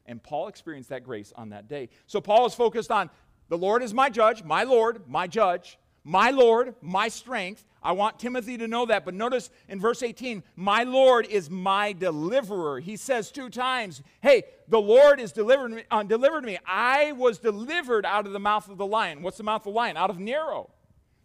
And 0.07 0.23
Paul 0.23 0.49
experienced 0.49 0.89
that 0.89 1.05
grace 1.05 1.33
on 1.37 1.51
that 1.51 1.69
day. 1.69 1.91
So 2.07 2.21
Paul 2.21 2.47
is 2.47 2.55
focused 2.55 2.91
on 2.91 3.11
the 3.51 3.59
Lord 3.59 3.83
is 3.83 3.93
my 3.93 4.09
judge, 4.09 4.45
my 4.45 4.63
Lord, 4.63 5.03
my 5.09 5.27
judge, 5.27 5.77
my 6.05 6.31
Lord, 6.31 6.75
my 6.81 7.09
strength. 7.09 7.67
I 7.83 7.93
want 7.93 8.21
Timothy 8.21 8.57
to 8.59 8.69
know 8.69 8.87
that. 8.87 9.05
But 9.05 9.15
notice 9.15 9.51
in 9.69 9.81
verse 9.81 10.05
18, 10.05 10.45
my 10.55 10.85
Lord 10.85 11.27
is 11.27 11.51
my 11.51 11.93
deliverer. 11.93 12.79
He 12.79 12.97
says 12.97 13.33
two 13.33 13.51
times, 13.51 14.03
hey, 14.23 14.45
the 14.69 14.81
Lord 14.81 15.19
is 15.19 15.33
delivered 15.33 15.73
me, 15.73 15.83
uh, 15.91 16.05
delivered 16.05 16.45
me. 16.45 16.59
I 16.65 17.11
was 17.13 17.39
delivered 17.39 18.07
out 18.07 18.25
of 18.25 18.33
the 18.33 18.39
mouth 18.39 18.69
of 18.69 18.79
the 18.79 18.87
lion. 18.87 19.21
What's 19.21 19.39
the 19.39 19.43
mouth 19.43 19.63
of 19.63 19.73
the 19.73 19.77
lion? 19.77 19.97
Out 19.97 20.11
of 20.11 20.21
Nero. 20.21 20.71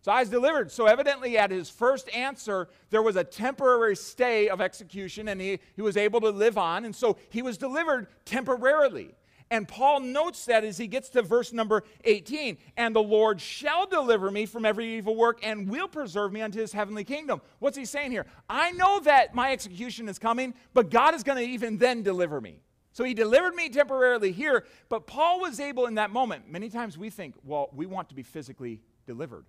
So 0.02 0.12
I 0.12 0.22
was 0.22 0.30
delivered. 0.30 0.72
So 0.72 0.88
evidently, 0.88 1.38
at 1.38 1.52
his 1.52 1.70
first 1.70 2.10
answer, 2.10 2.70
there 2.90 3.04
was 3.04 3.18
a 3.18 3.24
temporary 3.24 3.96
stay 3.96 4.50
of 4.50 4.62
execution 4.62 5.28
and 5.28 5.40
he, 5.40 5.60
he 5.76 5.82
was 5.84 5.96
able 5.96 6.22
to 6.22 6.30
live 6.32 6.58
on. 6.58 6.86
And 6.86 6.96
so 6.96 7.18
he 7.30 7.44
was 7.44 7.58
delivered 7.58 8.08
temporarily. 8.26 9.14
And 9.52 9.68
Paul 9.68 10.00
notes 10.00 10.46
that 10.46 10.64
as 10.64 10.78
he 10.78 10.88
gets 10.88 11.10
to 11.10 11.22
verse 11.22 11.54
number 11.54 11.84
18 12.04 12.58
and 12.78 12.96
the 12.96 13.04
Lord 13.04 13.40
shall 13.40 13.86
deliver 13.86 14.32
me 14.32 14.46
from 14.46 14.66
every 14.66 14.98
evil 14.98 15.16
work 15.16 15.40
and 15.44 15.70
will 15.70 15.88
preserve 15.88 16.34
me 16.34 16.42
unto 16.42 16.60
his 16.60 16.74
heavenly 16.74 17.04
kingdom. 17.04 17.42
What's 17.60 17.78
he 17.78 17.86
saying 17.86 18.12
here? 18.12 18.26
I 18.50 18.72
know 18.72 19.00
that 19.02 19.36
my 19.36 19.52
execution 19.52 20.10
is 20.10 20.18
coming, 20.18 20.56
but 20.74 20.90
God 20.90 21.14
is 21.14 21.22
going 21.22 21.38
to 21.38 21.52
even 21.52 21.78
then 21.78 22.02
deliver 22.02 22.42
me. 22.42 22.60
So 22.92 23.04
he 23.04 23.14
delivered 23.14 23.54
me 23.56 23.70
temporarily 23.70 24.32
here, 24.32 24.66
but 24.90 25.06
Paul 25.06 25.42
was 25.42 25.60
able 25.60 25.86
in 25.86 25.96
that 25.96 26.12
moment. 26.12 26.50
Many 26.50 26.70
times 26.70 26.98
we 26.98 27.10
think, 27.10 27.36
well, 27.44 27.70
we 27.74 27.86
want 27.86 28.10
to 28.10 28.16
be 28.16 28.24
physically 28.24 28.82
delivered. 29.06 29.46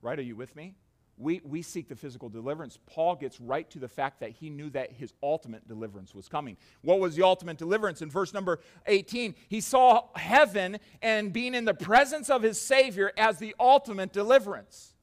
Right? 0.00 0.18
Are 0.18 0.22
you 0.22 0.34
with 0.34 0.56
me? 0.56 0.74
We, 1.16 1.40
we 1.44 1.62
seek 1.62 1.88
the 1.88 1.94
physical 1.94 2.28
deliverance. 2.28 2.78
Paul 2.86 3.14
gets 3.14 3.40
right 3.40 3.68
to 3.70 3.78
the 3.78 3.88
fact 3.88 4.20
that 4.20 4.30
he 4.30 4.50
knew 4.50 4.68
that 4.70 4.92
his 4.92 5.12
ultimate 5.22 5.66
deliverance 5.68 6.14
was 6.14 6.28
coming. 6.28 6.56
What 6.82 6.98
was 6.98 7.14
the 7.14 7.22
ultimate 7.22 7.56
deliverance? 7.56 8.02
In 8.02 8.10
verse 8.10 8.34
number 8.34 8.60
18, 8.86 9.34
he 9.48 9.60
saw 9.60 10.08
heaven 10.16 10.78
and 11.02 11.32
being 11.32 11.54
in 11.54 11.64
the 11.64 11.74
presence 11.74 12.30
of 12.30 12.42
his 12.42 12.60
Savior 12.60 13.12
as 13.16 13.38
the 13.38 13.54
ultimate 13.60 14.12
deliverance. 14.12 14.94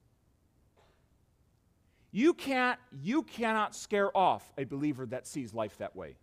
You 2.11 2.33
can't, 2.33 2.77
you 3.01 3.23
cannot 3.23 3.73
scare 3.73 4.15
off 4.15 4.51
a 4.57 4.65
believer 4.65 5.05
that 5.07 5.25
sees 5.25 5.53
life 5.53 5.77
that 5.77 5.95
way. 5.95 6.17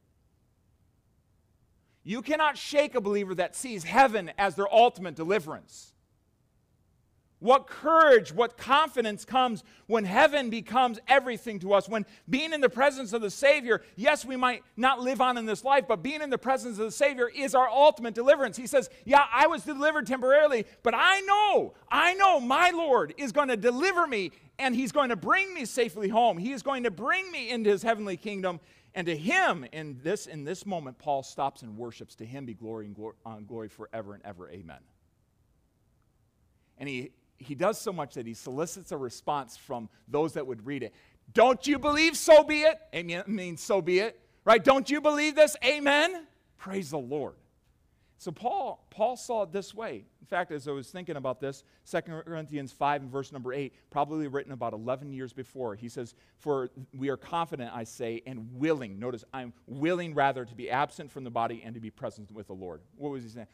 You 2.05 2.21
cannot 2.21 2.59
shake 2.59 2.95
a 2.95 3.01
believer 3.01 3.35
that 3.37 3.57
sees 3.57 3.85
heaven 3.85 4.33
as 4.37 4.55
their 4.55 4.73
ultimate 4.73 5.15
deliverance. 5.15 5.95
What 7.41 7.69
courage, 7.69 8.33
what 8.33 8.57
confidence 8.57 9.25
comes 9.25 9.63
when 9.87 10.05
heaven 10.05 10.51
becomes 10.51 10.99
everything 11.07 11.61
to 11.61 11.73
us. 11.73 11.89
When 11.89 12.05
being 12.29 12.53
in 12.53 12.61
the 12.61 12.69
presence 12.69 13.13
of 13.13 13.23
the 13.23 13.31
Savior, 13.31 13.83
yes, 13.95 14.25
we 14.25 14.35
might 14.35 14.65
not 14.77 15.01
live 15.01 15.21
on 15.21 15.39
in 15.39 15.47
this 15.47 15.63
life, 15.63 15.85
but 15.87 16.03
being 16.03 16.21
in 16.21 16.31
the 16.31 16.39
presence 16.39 16.79
of 16.79 16.85
the 16.87 16.91
Savior 16.91 17.29
is 17.29 17.55
our 17.55 17.69
ultimate 17.69 18.15
deliverance. 18.15 18.57
He 18.57 18.67
says, 18.67 18.91
Yeah, 19.05 19.25
I 19.33 19.47
was 19.47 19.63
delivered 19.63 20.07
temporarily, 20.09 20.65
but 20.83 20.95
I 20.97 21.21
know, 21.21 21.75
I 21.89 22.15
know 22.15 22.41
my 22.41 22.71
Lord 22.71 23.15
is 23.17 23.31
going 23.31 23.49
to 23.49 23.57
deliver 23.57 24.07
me 24.09 24.33
and 24.59 24.75
He's 24.75 24.91
going 24.91 25.11
to 25.11 25.17
bring 25.17 25.55
me 25.55 25.65
safely 25.65 26.09
home. 26.09 26.39
He 26.39 26.53
is 26.53 26.65
going 26.65 26.83
to 26.83 26.91
bring 26.91 27.31
me 27.31 27.51
into 27.51 27.71
His 27.71 27.83
heavenly 27.83 28.17
kingdom. 28.17 28.59
And 28.95 29.07
to 29.07 29.17
Him, 29.17 29.65
in 29.73 30.01
this, 30.03 30.27
in 30.27 30.43
this 30.43 30.67
moment, 30.67 30.99
Paul 30.99 31.23
stops 31.23 31.63
and 31.63 31.77
worships. 31.77 32.17
To 32.17 32.27
Him 32.27 32.47
be 32.47 32.55
glory 32.55 32.87
and 32.87 32.97
glory, 32.97 33.15
uh, 33.25 33.37
glory 33.47 33.69
forever 33.69 34.15
and 34.15 34.25
ever. 34.25 34.51
Amen. 34.51 34.81
And 36.79 36.89
he 36.89 37.11
he 37.39 37.55
does 37.55 37.81
so 37.81 37.93
much 37.93 38.15
that 38.15 38.27
he 38.27 38.35
solicits 38.35 38.93
a 38.93 38.97
response 38.97 39.57
from 39.57 39.89
those 40.09 40.35
that 40.35 40.47
would 40.47 40.67
read 40.67 40.83
it. 40.83 40.95
Don't 41.33 41.67
you 41.67 41.79
believe? 41.79 42.17
So 42.17 42.43
be 42.43 42.63
it. 42.63 42.81
Amen 42.95 43.25
means 43.27 43.63
so 43.63 43.81
be 43.81 44.01
it. 44.01 44.21
Right? 44.45 44.63
Don't 44.63 44.89
you 44.89 45.01
believe 45.01 45.35
this? 45.35 45.57
Amen. 45.65 46.27
Praise 46.57 46.91
the 46.91 46.99
Lord. 46.99 47.35
So 48.21 48.33
Paul, 48.33 48.85
Paul 48.91 49.17
saw 49.17 49.43
it 49.43 49.53
this 49.53 49.73
way. 49.73 50.05
In 50.21 50.27
fact, 50.27 50.51
as 50.51 50.67
I 50.67 50.73
was 50.73 50.89
thinking 50.89 51.17
about 51.17 51.39
this, 51.39 51.63
2 51.89 52.01
Corinthians 52.01 52.73
5 52.73 53.03
and 53.03 53.11
verse 53.11 53.31
number 53.31 53.53
8, 53.53 53.73
probably 53.91 54.27
written 54.27 54.53
about 54.53 54.73
11 54.73 55.13
years 55.13 55.33
before, 55.33 55.77
he 55.77 55.89
says, 55.89 56.15
For 56.39 56.71
we 56.97 57.11
are 57.11 57.17
confident, 57.17 57.71
I 57.73 57.85
say, 57.85 58.23
and 58.27 58.49
willing. 58.55 58.99
Notice, 58.99 59.25
I'm 59.33 59.53
willing 59.67 60.15
rather 60.15 60.45
to 60.45 60.55
be 60.55 60.69
absent 60.69 61.13
from 61.13 61.23
the 61.23 61.31
body 61.31 61.63
and 61.65 61.75
to 61.75 61.81
be 61.81 61.91
present 61.91 62.33
with 62.33 62.49
the 62.49 62.55
Lord. 62.55 62.81
What 62.97 63.13
was 63.13 63.23
he 63.23 63.29
saying? 63.29 63.47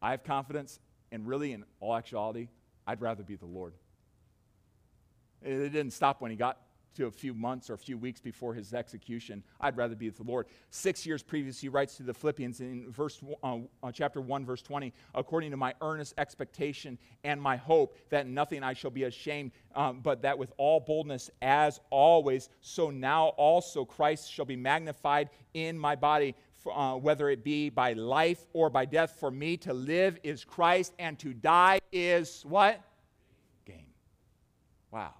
I 0.00 0.12
have 0.12 0.24
confidence, 0.24 0.80
and 1.12 1.26
really, 1.26 1.52
in 1.52 1.64
all 1.80 1.94
actuality, 1.94 2.48
I'd 2.90 3.00
rather 3.00 3.22
be 3.22 3.36
the 3.36 3.46
Lord. 3.46 3.74
It 5.42 5.72
didn't 5.72 5.92
stop 5.92 6.20
when 6.20 6.32
he 6.32 6.36
got 6.36 6.58
to 6.96 7.06
a 7.06 7.10
few 7.10 7.32
months 7.32 7.70
or 7.70 7.74
a 7.74 7.78
few 7.78 7.96
weeks 7.96 8.20
before 8.20 8.52
his 8.52 8.74
execution. 8.74 9.44
I'd 9.60 9.76
rather 9.76 9.94
be 9.94 10.08
the 10.08 10.24
Lord. 10.24 10.46
Six 10.70 11.06
years 11.06 11.22
previous, 11.22 11.60
he 11.60 11.68
writes 11.68 11.96
to 11.98 12.02
the 12.02 12.12
Philippians 12.12 12.60
in 12.60 12.90
verse, 12.90 13.22
uh, 13.44 13.58
uh, 13.80 13.92
chapter 13.92 14.20
1, 14.20 14.44
verse 14.44 14.60
20, 14.60 14.92
according 15.14 15.52
to 15.52 15.56
my 15.56 15.72
earnest 15.80 16.14
expectation 16.18 16.98
and 17.22 17.40
my 17.40 17.56
hope 17.56 17.96
that 18.08 18.26
nothing 18.26 18.64
I 18.64 18.72
shall 18.72 18.90
be 18.90 19.04
ashamed, 19.04 19.52
um, 19.76 20.00
but 20.00 20.22
that 20.22 20.36
with 20.36 20.52
all 20.56 20.80
boldness, 20.80 21.30
as 21.40 21.78
always, 21.90 22.48
so 22.60 22.90
now 22.90 23.28
also 23.36 23.84
Christ 23.84 24.32
shall 24.32 24.46
be 24.46 24.56
magnified 24.56 25.30
in 25.54 25.78
my 25.78 25.94
body. 25.94 26.34
Uh, 26.66 26.94
whether 26.94 27.30
it 27.30 27.42
be 27.42 27.70
by 27.70 27.94
life 27.94 28.46
or 28.52 28.68
by 28.68 28.84
death. 28.84 29.16
For 29.18 29.30
me 29.30 29.56
to 29.58 29.72
live 29.72 30.18
is 30.22 30.44
Christ, 30.44 30.92
and 30.98 31.18
to 31.20 31.32
die 31.32 31.80
is 31.90 32.44
what? 32.46 32.82
Gain. 33.64 33.86
Wow. 34.90 35.14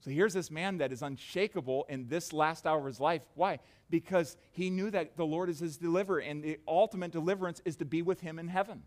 So 0.00 0.10
here's 0.10 0.32
this 0.32 0.50
man 0.50 0.78
that 0.78 0.90
is 0.90 1.02
unshakable 1.02 1.84
in 1.90 2.08
this 2.08 2.32
last 2.32 2.66
hour 2.66 2.78
of 2.78 2.86
his 2.86 2.98
life. 2.98 3.22
Why? 3.34 3.58
Because 3.90 4.38
he 4.52 4.70
knew 4.70 4.90
that 4.90 5.18
the 5.18 5.26
Lord 5.26 5.50
is 5.50 5.58
his 5.58 5.76
deliverer, 5.76 6.20
and 6.20 6.42
the 6.42 6.58
ultimate 6.66 7.12
deliverance 7.12 7.60
is 7.66 7.76
to 7.76 7.84
be 7.84 8.00
with 8.00 8.20
him 8.20 8.38
in 8.38 8.48
heaven, 8.48 8.84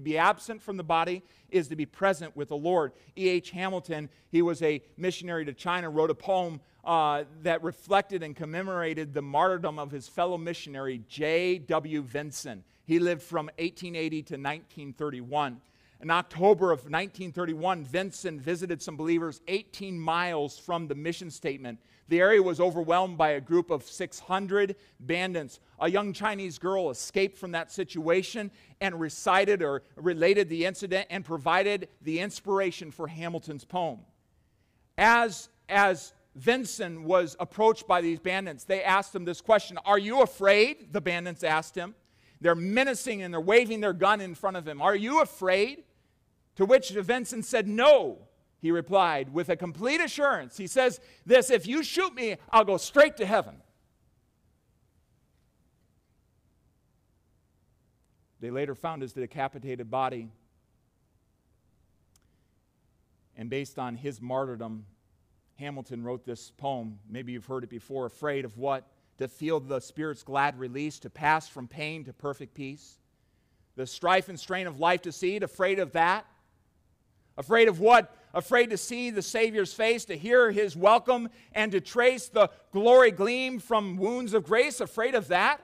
to 0.00 0.04
be 0.04 0.16
absent 0.16 0.62
from 0.62 0.76
the 0.76 0.84
body 0.84 1.22
is 1.50 1.68
to 1.68 1.76
be 1.76 1.86
present 1.86 2.34
with 2.34 2.48
the 2.48 2.56
Lord. 2.56 2.92
E.H. 3.16 3.50
Hamilton, 3.50 4.08
he 4.30 4.40
was 4.40 4.62
a 4.62 4.82
missionary 4.96 5.44
to 5.44 5.52
China, 5.52 5.90
wrote 5.90 6.10
a 6.10 6.14
poem 6.14 6.60
uh, 6.84 7.24
that 7.42 7.62
reflected 7.62 8.22
and 8.22 8.34
commemorated 8.34 9.12
the 9.12 9.20
martyrdom 9.20 9.78
of 9.78 9.90
his 9.90 10.08
fellow 10.08 10.38
missionary, 10.38 11.02
J.W. 11.08 12.02
Vinson. 12.02 12.64
He 12.86 12.98
lived 12.98 13.22
from 13.22 13.46
1880 13.58 14.10
to 14.22 14.34
1931. 14.34 15.60
In 16.02 16.10
October 16.10 16.72
of 16.72 16.78
1931, 16.84 17.84
Vinson 17.84 18.40
visited 18.40 18.80
some 18.80 18.96
believers 18.96 19.42
18 19.48 20.00
miles 20.00 20.58
from 20.58 20.88
the 20.88 20.94
mission 20.94 21.30
statement. 21.30 21.78
The 22.08 22.20
area 22.20 22.42
was 22.42 22.58
overwhelmed 22.58 23.18
by 23.18 23.30
a 23.30 23.40
group 23.40 23.70
of 23.70 23.82
600 23.82 24.76
bandits. 25.00 25.60
A 25.78 25.90
young 25.90 26.14
Chinese 26.14 26.58
girl 26.58 26.88
escaped 26.88 27.36
from 27.36 27.52
that 27.52 27.70
situation 27.70 28.50
and 28.80 28.98
recited 28.98 29.62
or 29.62 29.82
related 29.96 30.48
the 30.48 30.64
incident 30.64 31.06
and 31.10 31.22
provided 31.22 31.88
the 32.00 32.20
inspiration 32.20 32.90
for 32.90 33.06
Hamilton's 33.06 33.66
poem. 33.66 34.00
As, 34.96 35.50
as 35.68 36.14
Vinson 36.34 37.04
was 37.04 37.36
approached 37.38 37.86
by 37.86 38.00
these 38.00 38.18
bandits, 38.18 38.64
they 38.64 38.82
asked 38.82 39.14
him 39.14 39.26
this 39.26 39.42
question 39.42 39.78
Are 39.84 39.98
you 39.98 40.22
afraid? 40.22 40.94
The 40.94 41.00
bandits 41.02 41.44
asked 41.44 41.74
him. 41.74 41.94
They're 42.40 42.54
menacing 42.54 43.20
and 43.20 43.34
they're 43.34 43.40
waving 43.40 43.82
their 43.82 43.92
gun 43.92 44.22
in 44.22 44.34
front 44.34 44.56
of 44.56 44.66
him. 44.66 44.80
Are 44.80 44.96
you 44.96 45.20
afraid? 45.20 45.84
To 46.56 46.64
which 46.64 46.90
Vinson 46.90 47.42
said, 47.42 47.66
No, 47.66 48.18
he 48.60 48.70
replied 48.70 49.32
with 49.32 49.48
a 49.48 49.56
complete 49.56 50.00
assurance. 50.00 50.56
He 50.56 50.66
says, 50.66 51.00
This, 51.24 51.50
if 51.50 51.66
you 51.66 51.82
shoot 51.82 52.14
me, 52.14 52.36
I'll 52.50 52.64
go 52.64 52.76
straight 52.76 53.16
to 53.18 53.26
heaven. 53.26 53.56
They 58.40 58.50
later 58.50 58.74
found 58.74 59.02
his 59.02 59.12
decapitated 59.12 59.90
body. 59.90 60.28
And 63.36 63.48
based 63.48 63.78
on 63.78 63.96
his 63.96 64.20
martyrdom, 64.20 64.86
Hamilton 65.56 66.02
wrote 66.02 66.24
this 66.24 66.50
poem. 66.50 66.98
Maybe 67.08 67.32
you've 67.32 67.46
heard 67.46 67.64
it 67.64 67.70
before 67.70 68.06
Afraid 68.06 68.44
of 68.44 68.56
what? 68.56 68.86
To 69.18 69.28
feel 69.28 69.60
the 69.60 69.80
Spirit's 69.80 70.22
glad 70.22 70.58
release, 70.58 70.98
to 71.00 71.10
pass 71.10 71.48
from 71.48 71.68
pain 71.68 72.04
to 72.04 72.12
perfect 72.14 72.54
peace. 72.54 72.98
The 73.76 73.86
strife 73.86 74.28
and 74.28 74.40
strain 74.40 74.66
of 74.66 74.80
life 74.80 75.02
to 75.02 75.12
see, 75.12 75.36
afraid 75.36 75.78
of 75.78 75.92
that. 75.92 76.26
Afraid 77.40 77.68
of 77.68 77.80
what? 77.80 78.14
Afraid 78.34 78.68
to 78.68 78.76
see 78.76 79.08
the 79.08 79.22
Savior's 79.22 79.72
face, 79.72 80.04
to 80.04 80.16
hear 80.16 80.50
his 80.50 80.76
welcome, 80.76 81.30
and 81.52 81.72
to 81.72 81.80
trace 81.80 82.28
the 82.28 82.50
glory 82.70 83.10
gleam 83.10 83.58
from 83.58 83.96
wounds 83.96 84.34
of 84.34 84.44
grace. 84.44 84.78
Afraid 84.78 85.14
of 85.14 85.28
that? 85.28 85.62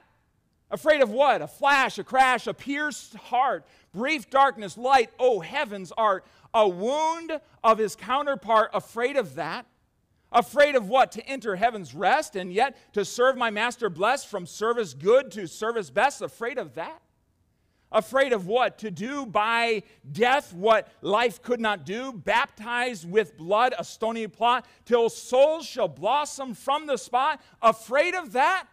Afraid 0.71 1.01
of 1.01 1.11
what? 1.11 1.43
A 1.43 1.47
flash, 1.47 1.99
a 1.99 2.03
crash, 2.03 2.47
a 2.47 2.53
pierced 2.55 3.13
heart, 3.13 3.63
brief 3.93 4.27
darkness, 4.27 4.75
light, 4.75 5.11
oh 5.19 5.39
heaven's 5.39 5.91
art, 5.95 6.25
a 6.51 6.67
wound 6.67 7.39
of 7.63 7.77
his 7.77 7.95
counterpart. 7.95 8.71
Afraid 8.73 9.15
of 9.15 9.35
that? 9.35 9.67
Afraid 10.31 10.75
of 10.75 10.89
what? 10.89 11.11
To 11.11 11.25
enter 11.27 11.57
heaven's 11.57 11.93
rest 11.93 12.35
and 12.35 12.51
yet 12.51 12.75
to 12.93 13.05
serve 13.05 13.37
my 13.37 13.51
master 13.51 13.87
blessed 13.91 14.27
from 14.27 14.47
service 14.47 14.95
good 14.95 15.29
to 15.33 15.47
service 15.47 15.91
best. 15.91 16.23
Afraid 16.23 16.57
of 16.57 16.73
that? 16.73 17.03
Afraid 17.91 18.33
of 18.33 18.47
what? 18.47 18.79
To 18.79 18.91
do 18.91 19.25
by 19.25 19.83
death 20.11 20.53
what 20.53 20.89
life 21.01 21.41
could 21.41 21.61
not 21.61 21.85
do, 21.85 22.11
baptized 22.11 23.09
with 23.09 23.37
blood 23.37 23.73
a 23.77 23.83
stony 23.83 24.27
plot, 24.27 24.65
till 24.85 25.09
souls 25.09 25.65
shall 25.65 25.87
blossom 25.87 26.53
from 26.53 26.85
the 26.85 26.97
spot. 26.97 27.41
Afraid 27.61 28.13
of 28.13 28.33
that? 28.33 28.67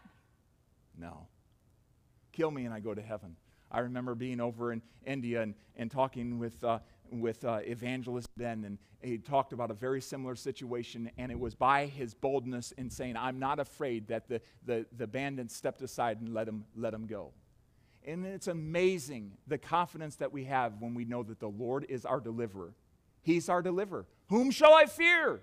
No. 0.98 1.28
Kill 2.32 2.50
me 2.50 2.64
and 2.64 2.74
I 2.74 2.80
go 2.80 2.92
to 2.92 3.02
heaven. 3.02 3.36
I 3.70 3.80
remember 3.80 4.14
being 4.14 4.40
over 4.40 4.72
in 4.72 4.82
India 5.04 5.42
and, 5.42 5.54
and 5.76 5.90
talking 5.90 6.38
with, 6.38 6.62
uh, 6.64 6.80
with 7.10 7.44
uh, 7.44 7.60
evangelist 7.64 8.28
Ben, 8.36 8.64
and 8.64 8.78
he 9.00 9.18
talked 9.18 9.52
about 9.52 9.70
a 9.70 9.74
very 9.74 10.00
similar 10.00 10.34
situation, 10.34 11.10
and 11.18 11.30
it 11.30 11.38
was 11.38 11.54
by 11.54 11.86
his 11.86 12.14
boldness 12.14 12.72
in 12.72 12.88
saying, 12.90 13.16
I'm 13.16 13.38
not 13.38 13.58
afraid 13.58 14.08
that 14.08 14.28
the, 14.28 14.40
the, 14.64 14.86
the 14.96 15.06
bandits 15.06 15.54
stepped 15.54 15.82
aside 15.82 16.20
and 16.20 16.32
let 16.32 16.48
him, 16.48 16.64
let 16.76 16.94
him 16.94 17.06
go. 17.06 17.32
And 18.06 18.26
it's 18.26 18.48
amazing 18.48 19.32
the 19.46 19.58
confidence 19.58 20.16
that 20.16 20.32
we 20.32 20.44
have 20.44 20.80
when 20.80 20.94
we 20.94 21.04
know 21.04 21.22
that 21.22 21.40
the 21.40 21.48
Lord 21.48 21.86
is 21.88 22.04
our 22.04 22.20
deliverer. 22.20 22.74
He's 23.22 23.48
our 23.48 23.62
deliverer. 23.62 24.06
Whom 24.28 24.50
shall 24.50 24.74
I 24.74 24.86
fear? 24.86 25.40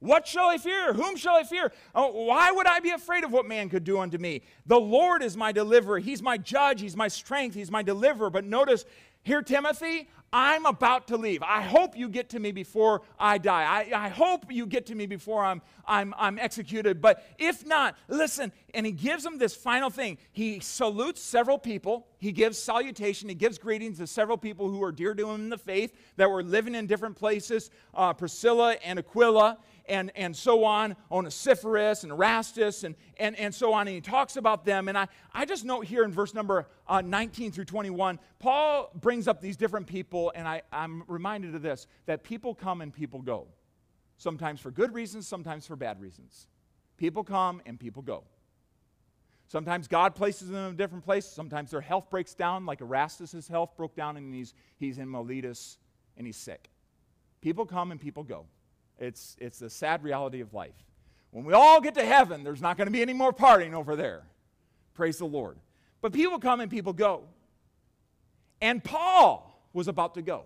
What 0.00 0.26
shall 0.26 0.48
I 0.48 0.56
fear? 0.56 0.94
Whom 0.94 1.16
shall 1.16 1.36
I 1.36 1.44
fear? 1.44 1.70
Oh, 1.94 2.24
why 2.24 2.50
would 2.50 2.66
I 2.66 2.80
be 2.80 2.90
afraid 2.90 3.22
of 3.22 3.32
what 3.32 3.46
man 3.46 3.68
could 3.68 3.84
do 3.84 3.98
unto 3.98 4.18
me? 4.18 4.42
The 4.66 4.80
Lord 4.80 5.22
is 5.22 5.36
my 5.36 5.52
deliverer. 5.52 5.98
He's 5.98 6.22
my 6.22 6.38
judge. 6.38 6.80
He's 6.80 6.96
my 6.96 7.08
strength. 7.08 7.54
He's 7.54 7.70
my 7.70 7.82
deliverer. 7.82 8.30
But 8.30 8.44
notice 8.44 8.86
here, 9.22 9.42
Timothy, 9.42 10.08
I'm 10.32 10.64
about 10.64 11.08
to 11.08 11.16
leave. 11.16 11.42
I 11.42 11.60
hope 11.60 11.96
you 11.96 12.08
get 12.08 12.30
to 12.30 12.38
me 12.38 12.52
before 12.52 13.02
I 13.18 13.38
die. 13.38 13.62
I, 13.62 14.06
I 14.06 14.08
hope 14.08 14.50
you 14.50 14.66
get 14.66 14.86
to 14.86 14.94
me 14.94 15.06
before 15.06 15.44
I'm, 15.44 15.60
I'm, 15.86 16.14
I'm 16.16 16.38
executed. 16.38 17.00
But 17.00 17.24
if 17.38 17.66
not, 17.66 17.96
listen. 18.06 18.52
And 18.72 18.86
he 18.86 18.92
gives 18.92 19.24
them 19.24 19.38
this 19.38 19.56
final 19.56 19.90
thing. 19.90 20.18
He 20.30 20.60
salutes 20.60 21.20
several 21.20 21.58
people. 21.58 22.06
He 22.18 22.30
gives 22.30 22.58
salutation. 22.58 23.28
He 23.28 23.34
gives 23.34 23.58
greetings 23.58 23.98
to 23.98 24.06
several 24.06 24.38
people 24.38 24.70
who 24.70 24.82
are 24.84 24.92
dear 24.92 25.14
to 25.14 25.30
him 25.30 25.40
in 25.40 25.48
the 25.48 25.58
faith 25.58 25.96
that 26.16 26.30
were 26.30 26.44
living 26.44 26.76
in 26.76 26.86
different 26.86 27.16
places 27.16 27.70
uh, 27.94 28.12
Priscilla 28.12 28.76
and 28.84 28.98
Aquila 28.98 29.58
and, 29.90 30.12
and 30.14 30.34
so 30.34 30.64
on, 30.64 30.96
Onesiphorus 31.10 32.04
and 32.04 32.12
Erastus 32.12 32.84
and, 32.84 32.94
and, 33.18 33.36
and 33.38 33.54
so 33.54 33.72
on. 33.72 33.88
And 33.88 33.94
he 33.94 34.00
talks 34.00 34.36
about 34.36 34.64
them. 34.64 34.88
And 34.88 34.96
I, 34.96 35.08
I 35.34 35.44
just 35.44 35.64
note 35.64 35.84
here 35.84 36.04
in 36.04 36.12
verse 36.12 36.32
number 36.32 36.68
uh, 36.86 37.00
19 37.00 37.52
through 37.52 37.64
21, 37.64 38.18
Paul 38.38 38.90
brings 38.94 39.28
up 39.28 39.40
these 39.40 39.56
different 39.56 39.86
people, 39.86 40.32
and 40.34 40.48
I, 40.48 40.62
I'm 40.72 41.02
reminded 41.08 41.54
of 41.54 41.62
this 41.62 41.86
that 42.06 42.22
people 42.22 42.54
come 42.54 42.80
and 42.80 42.94
people 42.94 43.20
go. 43.20 43.48
Sometimes 44.16 44.60
for 44.60 44.70
good 44.70 44.94
reasons, 44.94 45.26
sometimes 45.26 45.66
for 45.66 45.76
bad 45.76 46.00
reasons. 46.00 46.46
People 46.96 47.24
come 47.24 47.60
and 47.66 47.78
people 47.78 48.02
go. 48.02 48.24
Sometimes 49.48 49.88
God 49.88 50.14
places 50.14 50.48
them 50.48 50.68
in 50.68 50.74
a 50.74 50.76
different 50.76 51.04
place. 51.04 51.26
Sometimes 51.26 51.72
their 51.72 51.80
health 51.80 52.08
breaks 52.08 52.34
down, 52.34 52.66
like 52.66 52.80
Erastus' 52.80 53.48
health 53.48 53.76
broke 53.76 53.96
down, 53.96 54.16
and 54.16 54.32
he's, 54.32 54.54
he's 54.76 54.98
in 54.98 55.10
Miletus 55.10 55.78
and 56.16 56.26
he's 56.26 56.36
sick. 56.36 56.70
People 57.40 57.66
come 57.66 57.90
and 57.90 58.00
people 58.00 58.22
go. 58.22 58.46
It's, 59.00 59.36
it's 59.40 59.58
the 59.58 59.70
sad 59.70 60.04
reality 60.04 60.40
of 60.40 60.54
life. 60.54 60.74
When 61.30 61.44
we 61.44 61.54
all 61.54 61.80
get 61.80 61.94
to 61.94 62.04
heaven, 62.04 62.44
there's 62.44 62.60
not 62.60 62.76
going 62.76 62.86
to 62.86 62.92
be 62.92 63.02
any 63.02 63.14
more 63.14 63.32
partying 63.32 63.72
over 63.72 63.96
there. 63.96 64.22
Praise 64.94 65.18
the 65.18 65.24
Lord. 65.24 65.56
But 66.02 66.12
people 66.12 66.38
come 66.38 66.60
and 66.60 66.70
people 66.70 66.92
go. 66.92 67.24
And 68.60 68.84
Paul 68.84 69.64
was 69.72 69.88
about 69.88 70.14
to 70.14 70.22
go. 70.22 70.44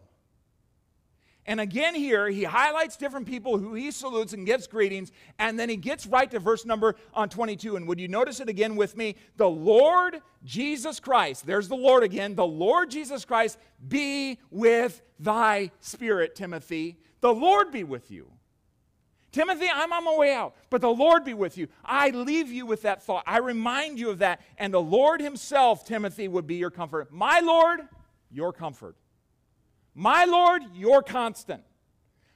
And 1.46 1.60
again, 1.60 1.94
here, 1.94 2.28
he 2.28 2.44
highlights 2.44 2.96
different 2.96 3.26
people 3.26 3.58
who 3.58 3.74
he 3.74 3.90
salutes 3.90 4.32
and 4.32 4.46
gives 4.46 4.66
greetings, 4.66 5.12
and 5.38 5.58
then 5.58 5.68
he 5.68 5.76
gets 5.76 6.06
right 6.06 6.30
to 6.30 6.38
verse 6.38 6.64
number 6.64 6.96
on 7.12 7.28
22. 7.28 7.76
And 7.76 7.86
would 7.86 8.00
you 8.00 8.08
notice 8.08 8.40
it 8.40 8.48
again 8.48 8.76
with 8.76 8.96
me? 8.96 9.16
The 9.36 9.48
Lord 9.48 10.22
Jesus 10.44 11.00
Christ, 11.00 11.44
there's 11.44 11.68
the 11.68 11.76
Lord 11.76 12.02
again, 12.02 12.34
the 12.34 12.46
Lord 12.46 12.90
Jesus 12.90 13.26
Christ 13.26 13.58
be 13.86 14.38
with 14.50 15.02
thy 15.18 15.70
spirit, 15.80 16.34
Timothy. 16.34 16.96
The 17.20 17.34
Lord 17.34 17.70
be 17.70 17.84
with 17.84 18.10
you. 18.10 18.30
Timothy, 19.34 19.66
I'm 19.68 19.92
on 19.92 20.04
my 20.04 20.16
way 20.16 20.32
out, 20.32 20.54
but 20.70 20.80
the 20.80 20.88
Lord 20.88 21.24
be 21.24 21.34
with 21.34 21.58
you. 21.58 21.66
I 21.84 22.10
leave 22.10 22.52
you 22.52 22.66
with 22.66 22.82
that 22.82 23.02
thought. 23.02 23.24
I 23.26 23.38
remind 23.38 23.98
you 23.98 24.10
of 24.10 24.18
that. 24.18 24.40
And 24.58 24.72
the 24.72 24.80
Lord 24.80 25.20
Himself, 25.20 25.84
Timothy, 25.84 26.28
would 26.28 26.46
be 26.46 26.54
your 26.54 26.70
comfort. 26.70 27.12
My 27.12 27.40
Lord, 27.40 27.80
your 28.30 28.52
comfort. 28.52 28.94
My 29.92 30.24
Lord, 30.24 30.62
your 30.76 31.02
constant. 31.02 31.64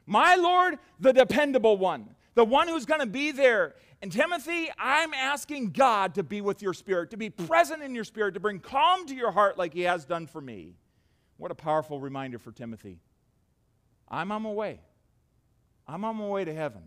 My 0.07 0.35
Lord, 0.35 0.81
the 0.99 1.13
dependable 1.13 1.77
one, 1.77 2.09
the 2.35 2.45
one 2.45 2.67
who's 2.67 2.85
going 2.85 3.01
to 3.01 3.07
be 3.07 3.31
there. 3.31 3.77
And 4.03 4.11
Timothy, 4.11 4.69
I'm 4.77 5.15
asking 5.15 5.71
God 5.71 6.17
to 6.17 6.25
be 6.25 6.41
with 6.41 6.63
your 6.63 6.75
spirit, 6.75 7.11
to 7.11 7.17
be 7.17 7.31
present 7.31 7.81
in 7.81 7.95
your 7.95 8.05
spirit, 8.05 8.35
to 8.35 8.41
bring 8.41 8.59
calm 8.59 9.07
to 9.07 9.15
your 9.15 9.31
heart 9.31 9.57
like 9.57 9.73
He 9.73 9.83
has 9.83 10.05
done 10.05 10.27
for 10.27 10.41
me. 10.41 10.75
What 11.37 11.53
a 11.53 11.55
powerful 11.55 12.01
reminder 12.01 12.41
for 12.41 12.51
Timothy. 12.51 12.99
I'm 14.09 14.33
on 14.33 14.43
my 14.43 14.51
way. 14.51 14.81
I'm 15.89 16.05
on 16.05 16.16
my 16.16 16.26
way 16.26 16.45
to 16.45 16.55
heaven. 16.55 16.82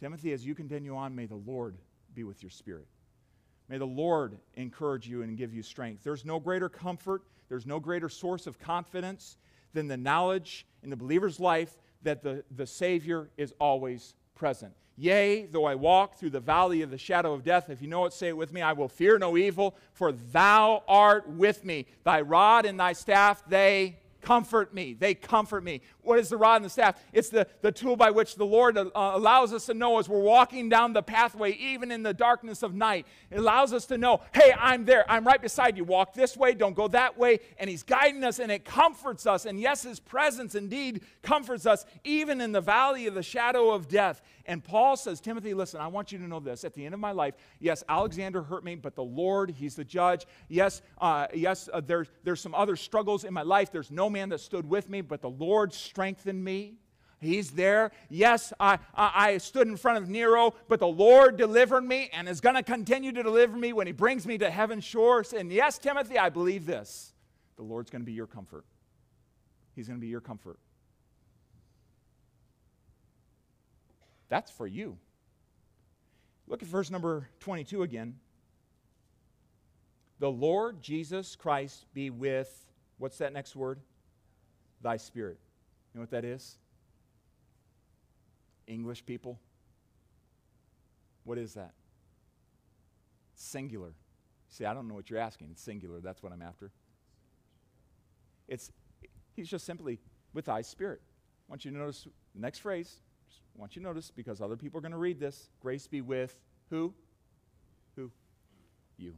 Timothy, 0.00 0.32
as 0.32 0.44
you 0.44 0.54
continue 0.54 0.96
on, 0.96 1.14
may 1.14 1.26
the 1.26 1.36
Lord 1.36 1.76
be 2.14 2.24
with 2.24 2.42
your 2.42 2.50
spirit. 2.50 2.86
May 3.68 3.78
the 3.78 3.86
Lord 3.86 4.38
encourage 4.54 5.06
you 5.06 5.22
and 5.22 5.36
give 5.36 5.54
you 5.54 5.62
strength. 5.62 6.02
There's 6.02 6.24
no 6.24 6.40
greater 6.40 6.68
comfort, 6.68 7.22
there's 7.48 7.66
no 7.66 7.78
greater 7.78 8.08
source 8.08 8.46
of 8.46 8.58
confidence 8.58 9.36
than 9.72 9.86
the 9.86 9.96
knowledge 9.96 10.66
in 10.82 10.90
the 10.90 10.96
believer's 10.96 11.38
life 11.38 11.78
that 12.02 12.22
the, 12.22 12.42
the 12.56 12.66
Savior 12.66 13.30
is 13.36 13.54
always 13.60 14.14
present. 14.34 14.72
Yea, 14.96 15.46
though 15.46 15.64
I 15.64 15.76
walk 15.76 16.16
through 16.16 16.30
the 16.30 16.40
valley 16.40 16.82
of 16.82 16.90
the 16.90 16.98
shadow 16.98 17.32
of 17.32 17.44
death, 17.44 17.70
if 17.70 17.80
you 17.80 17.88
know 17.88 18.04
it, 18.06 18.12
say 18.12 18.28
it 18.28 18.36
with 18.36 18.52
me 18.52 18.60
I 18.60 18.72
will 18.72 18.88
fear 18.88 19.18
no 19.18 19.36
evil, 19.36 19.76
for 19.92 20.12
thou 20.12 20.82
art 20.88 21.28
with 21.28 21.64
me. 21.64 21.86
Thy 22.04 22.20
rod 22.20 22.66
and 22.66 22.78
thy 22.78 22.92
staff, 22.92 23.42
they 23.48 23.98
comfort 24.20 24.74
me. 24.74 24.94
They 24.94 25.14
comfort 25.14 25.64
me. 25.64 25.82
What 26.02 26.18
is 26.18 26.28
the 26.28 26.36
rod 26.36 26.56
and 26.56 26.64
the 26.64 26.70
staff? 26.70 27.02
It's 27.12 27.28
the, 27.28 27.46
the 27.60 27.72
tool 27.72 27.96
by 27.96 28.10
which 28.10 28.36
the 28.36 28.44
Lord 28.44 28.76
uh, 28.76 28.90
allows 28.94 29.52
us 29.52 29.66
to 29.66 29.74
know 29.74 29.98
as 29.98 30.08
we're 30.08 30.20
walking 30.20 30.68
down 30.68 30.92
the 30.92 31.02
pathway, 31.02 31.52
even 31.52 31.90
in 31.90 32.02
the 32.02 32.14
darkness 32.14 32.62
of 32.62 32.74
night. 32.74 33.06
It 33.30 33.38
allows 33.38 33.72
us 33.72 33.86
to 33.86 33.98
know, 33.98 34.20
hey, 34.34 34.52
I'm 34.58 34.84
there. 34.84 35.04
I'm 35.10 35.26
right 35.26 35.40
beside 35.40 35.76
you. 35.76 35.84
Walk 35.84 36.14
this 36.14 36.36
way, 36.36 36.54
don't 36.54 36.74
go 36.74 36.88
that 36.88 37.16
way. 37.18 37.40
And 37.58 37.70
He's 37.70 37.82
guiding 37.82 38.24
us 38.24 38.38
and 38.38 38.50
it 38.50 38.64
comforts 38.64 39.26
us. 39.26 39.46
And 39.46 39.60
yes, 39.60 39.82
His 39.82 40.00
presence 40.00 40.54
indeed 40.54 41.02
comforts 41.22 41.66
us, 41.66 41.86
even 42.04 42.40
in 42.40 42.52
the 42.52 42.60
valley 42.60 43.06
of 43.06 43.14
the 43.14 43.22
shadow 43.22 43.70
of 43.70 43.88
death. 43.88 44.20
And 44.46 44.64
Paul 44.64 44.96
says, 44.96 45.20
Timothy, 45.20 45.54
listen, 45.54 45.80
I 45.80 45.86
want 45.86 46.10
you 46.10 46.18
to 46.18 46.26
know 46.26 46.40
this. 46.40 46.64
At 46.64 46.74
the 46.74 46.84
end 46.84 46.92
of 46.92 47.00
my 47.00 47.12
life, 47.12 47.34
yes, 47.60 47.84
Alexander 47.88 48.42
hurt 48.42 48.64
me, 48.64 48.74
but 48.74 48.96
the 48.96 49.04
Lord, 49.04 49.50
He's 49.50 49.76
the 49.76 49.84
judge. 49.84 50.26
Yes, 50.48 50.82
uh, 51.00 51.28
yes, 51.32 51.68
uh, 51.72 51.80
there's, 51.80 52.08
there's 52.24 52.40
some 52.40 52.54
other 52.54 52.74
struggles 52.74 53.24
in 53.24 53.32
my 53.32 53.42
life. 53.42 53.70
There's 53.70 53.92
no 53.92 54.09
man 54.10 54.28
that 54.30 54.40
stood 54.40 54.68
with 54.68 54.88
me, 54.88 55.00
but 55.00 55.20
the 55.20 55.30
Lord 55.30 55.72
strengthened 55.72 56.42
me. 56.42 56.74
He's 57.20 57.50
there. 57.50 57.92
Yes, 58.08 58.52
I, 58.58 58.78
I, 58.94 59.12
I, 59.14 59.38
stood 59.38 59.68
in 59.68 59.76
front 59.76 59.98
of 59.98 60.08
Nero, 60.08 60.54
but 60.68 60.80
the 60.80 60.88
Lord 60.88 61.36
delivered 61.36 61.82
me 61.82 62.08
and 62.14 62.26
is 62.26 62.40
going 62.40 62.54
to 62.54 62.62
continue 62.62 63.12
to 63.12 63.22
deliver 63.22 63.56
me 63.56 63.74
when 63.74 63.86
He 63.86 63.92
brings 63.92 64.26
me 64.26 64.38
to 64.38 64.50
heaven's 64.50 64.84
shores. 64.84 65.34
And 65.34 65.52
yes, 65.52 65.76
Timothy, 65.76 66.18
I 66.18 66.30
believe 66.30 66.64
this. 66.64 67.12
The 67.56 67.62
Lord's 67.62 67.90
going 67.90 68.00
to 68.00 68.06
be 68.06 68.12
your 68.12 68.26
comfort. 68.26 68.64
He's 69.76 69.86
going 69.86 69.98
to 69.98 70.00
be 70.00 70.08
your 70.08 70.22
comfort. 70.22 70.58
That's 74.30 74.50
for 74.50 74.66
you. 74.66 74.96
Look 76.46 76.62
at 76.62 76.68
verse 76.68 76.90
number 76.90 77.28
22 77.40 77.82
again. 77.82 78.16
The 80.20 80.30
Lord 80.30 80.82
Jesus 80.82 81.36
Christ 81.36 81.86
be 81.92 82.10
with, 82.10 82.66
what's 82.98 83.18
that 83.18 83.32
next 83.32 83.56
word? 83.56 83.80
Thy 84.80 84.96
spirit. 84.96 85.38
You 85.92 85.98
know 85.98 86.02
what 86.02 86.10
that 86.10 86.24
is? 86.24 86.56
English 88.66 89.04
people. 89.04 89.38
What 91.24 91.38
is 91.38 91.54
that? 91.54 91.72
Singular. 93.34 93.92
See, 94.48 94.64
I 94.64 94.74
don't 94.74 94.88
know 94.88 94.94
what 94.94 95.10
you're 95.10 95.18
asking. 95.18 95.48
It's 95.52 95.62
singular. 95.62 96.00
That's 96.00 96.22
what 96.22 96.32
I'm 96.32 96.42
after. 96.42 96.70
It's 98.48 98.70
he's 99.34 99.48
just 99.48 99.64
simply 99.64 99.98
with 100.34 100.46
thy 100.46 100.62
spirit. 100.62 101.00
I 101.48 101.52
want 101.52 101.64
you 101.64 101.70
to 101.70 101.78
notice 101.78 102.06
the 102.34 102.40
next 102.40 102.60
phrase. 102.60 103.00
I 103.56 103.60
want 103.60 103.76
you 103.76 103.82
to 103.82 103.86
notice 103.86 104.10
because 104.10 104.40
other 104.40 104.56
people 104.56 104.78
are 104.78 104.80
going 104.80 104.92
to 104.92 104.98
read 104.98 105.18
this. 105.18 105.50
Grace 105.60 105.86
be 105.86 106.00
with 106.00 106.38
who? 106.68 106.94
Who? 107.96 108.10
You. 108.96 109.14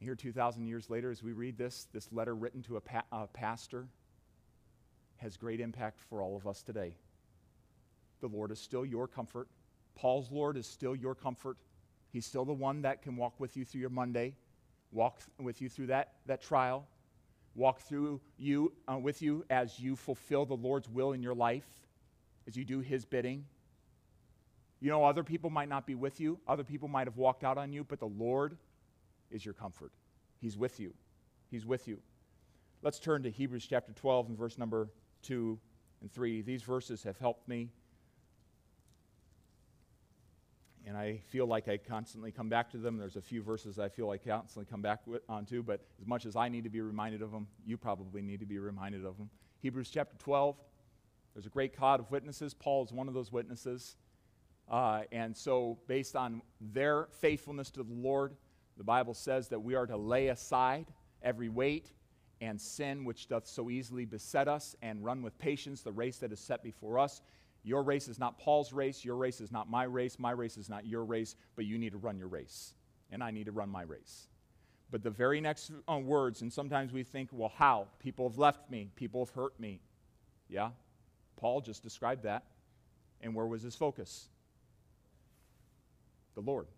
Here, 0.00 0.14
2,000 0.14 0.66
years 0.66 0.88
later, 0.90 1.10
as 1.10 1.22
we 1.22 1.32
read 1.32 1.58
this, 1.58 1.88
this 1.92 2.08
letter 2.12 2.34
written 2.34 2.62
to 2.64 2.76
a, 2.76 2.80
pa- 2.80 3.02
a 3.10 3.26
pastor 3.26 3.88
has 5.16 5.36
great 5.36 5.60
impact 5.60 6.00
for 6.08 6.22
all 6.22 6.36
of 6.36 6.46
us 6.46 6.62
today. 6.62 6.94
The 8.20 8.28
Lord 8.28 8.52
is 8.52 8.60
still 8.60 8.86
your 8.86 9.08
comfort. 9.08 9.48
Paul's 9.96 10.30
Lord 10.30 10.56
is 10.56 10.66
still 10.66 10.94
your 10.94 11.16
comfort. 11.16 11.56
He's 12.12 12.24
still 12.24 12.44
the 12.44 12.52
one 12.52 12.82
that 12.82 13.02
can 13.02 13.16
walk 13.16 13.34
with 13.38 13.56
you 13.56 13.64
through 13.64 13.80
your 13.80 13.90
Monday, 13.90 14.34
walk 14.92 15.18
th- 15.18 15.28
with 15.44 15.60
you 15.60 15.68
through 15.68 15.88
that, 15.88 16.12
that 16.26 16.40
trial, 16.40 16.86
walk 17.56 17.80
through 17.80 18.20
you 18.38 18.72
uh, 18.90 18.96
with 18.96 19.20
you 19.20 19.44
as 19.50 19.80
you 19.80 19.96
fulfill 19.96 20.46
the 20.46 20.54
Lord's 20.54 20.88
will 20.88 21.12
in 21.12 21.22
your 21.22 21.34
life, 21.34 21.66
as 22.46 22.56
you 22.56 22.64
do 22.64 22.78
his 22.78 23.04
bidding. 23.04 23.44
You 24.80 24.90
know, 24.90 25.04
other 25.04 25.24
people 25.24 25.50
might 25.50 25.68
not 25.68 25.86
be 25.86 25.96
with 25.96 26.20
you, 26.20 26.38
other 26.46 26.62
people 26.62 26.86
might 26.86 27.08
have 27.08 27.16
walked 27.16 27.42
out 27.42 27.58
on 27.58 27.72
you, 27.72 27.82
but 27.82 27.98
the 27.98 28.06
Lord 28.06 28.56
is 29.30 29.44
your 29.44 29.54
comfort. 29.54 29.92
He's 30.40 30.56
with 30.56 30.80
you. 30.80 30.94
He's 31.50 31.66
with 31.66 31.88
you. 31.88 32.00
Let's 32.82 32.98
turn 33.00 33.22
to 33.24 33.30
Hebrews 33.30 33.66
chapter 33.68 33.92
12 33.92 34.28
and 34.28 34.38
verse 34.38 34.58
number 34.58 34.88
2 35.22 35.58
and 36.00 36.12
3. 36.12 36.42
These 36.42 36.62
verses 36.62 37.02
have 37.02 37.18
helped 37.18 37.48
me. 37.48 37.70
And 40.86 40.96
I 40.96 41.20
feel 41.26 41.46
like 41.46 41.68
I 41.68 41.76
constantly 41.76 42.32
come 42.32 42.48
back 42.48 42.70
to 42.70 42.78
them. 42.78 42.96
There's 42.96 43.16
a 43.16 43.20
few 43.20 43.42
verses 43.42 43.78
I 43.78 43.88
feel 43.88 44.06
like 44.06 44.22
I 44.26 44.30
constantly 44.30 44.70
come 44.70 44.80
back 44.80 45.00
onto, 45.28 45.62
but 45.62 45.84
as 46.00 46.06
much 46.06 46.24
as 46.24 46.36
I 46.36 46.48
need 46.48 46.64
to 46.64 46.70
be 46.70 46.80
reminded 46.80 47.20
of 47.20 47.30
them, 47.30 47.46
you 47.66 47.76
probably 47.76 48.22
need 48.22 48.40
to 48.40 48.46
be 48.46 48.58
reminded 48.58 49.04
of 49.04 49.18
them. 49.18 49.28
Hebrews 49.60 49.90
chapter 49.90 50.16
12, 50.18 50.56
there's 51.34 51.46
a 51.46 51.50
great 51.50 51.76
cloud 51.76 52.00
of 52.00 52.10
witnesses. 52.10 52.54
Paul 52.54 52.84
is 52.84 52.92
one 52.92 53.08
of 53.08 53.12
those 53.12 53.30
witnesses. 53.32 53.96
Uh, 54.70 55.02
and 55.12 55.36
so, 55.36 55.78
based 55.88 56.14
on 56.14 56.42
their 56.60 57.08
faithfulness 57.20 57.70
to 57.72 57.82
the 57.82 57.94
Lord, 57.94 58.34
the 58.78 58.84
Bible 58.84 59.12
says 59.12 59.48
that 59.48 59.60
we 59.60 59.74
are 59.74 59.86
to 59.86 59.96
lay 59.96 60.28
aside 60.28 60.86
every 61.22 61.48
weight 61.48 61.92
and 62.40 62.60
sin 62.60 63.04
which 63.04 63.28
doth 63.28 63.46
so 63.46 63.68
easily 63.68 64.04
beset 64.04 64.46
us, 64.46 64.76
and 64.80 65.04
run 65.04 65.22
with 65.22 65.36
patience 65.38 65.82
the 65.82 65.92
race 65.92 66.18
that 66.18 66.32
is 66.32 66.38
set 66.38 66.62
before 66.62 66.98
us. 66.98 67.20
Your 67.64 67.82
race 67.82 68.06
is 68.06 68.18
not 68.18 68.38
Paul's 68.38 68.72
race. 68.72 69.04
Your 69.04 69.16
race 69.16 69.40
is 69.40 69.50
not 69.50 69.68
my 69.68 69.82
race. 69.82 70.18
My 70.18 70.30
race 70.30 70.56
is 70.56 70.68
not 70.68 70.86
your 70.86 71.04
race, 71.04 71.34
but 71.56 71.64
you 71.64 71.78
need 71.78 71.90
to 71.90 71.98
run 71.98 72.16
your 72.16 72.28
race. 72.28 72.74
And 73.10 73.22
I 73.22 73.32
need 73.32 73.46
to 73.46 73.52
run 73.52 73.68
my 73.68 73.82
race. 73.82 74.28
But 74.90 75.02
the 75.02 75.10
very 75.10 75.40
next 75.40 75.72
uh, 75.90 75.98
words, 75.98 76.42
and 76.42 76.52
sometimes 76.52 76.92
we 76.92 77.02
think, 77.02 77.30
well, 77.32 77.52
how? 77.54 77.88
People 77.98 78.28
have 78.28 78.38
left 78.38 78.70
me. 78.70 78.90
People 78.94 79.24
have 79.24 79.34
hurt 79.34 79.58
me. 79.58 79.80
Yeah? 80.48 80.70
Paul 81.36 81.60
just 81.60 81.82
described 81.82 82.22
that. 82.22 82.44
And 83.20 83.34
where 83.34 83.46
was 83.46 83.62
his 83.62 83.74
focus? 83.74 84.28
The 86.36 86.40
Lord. 86.40 86.68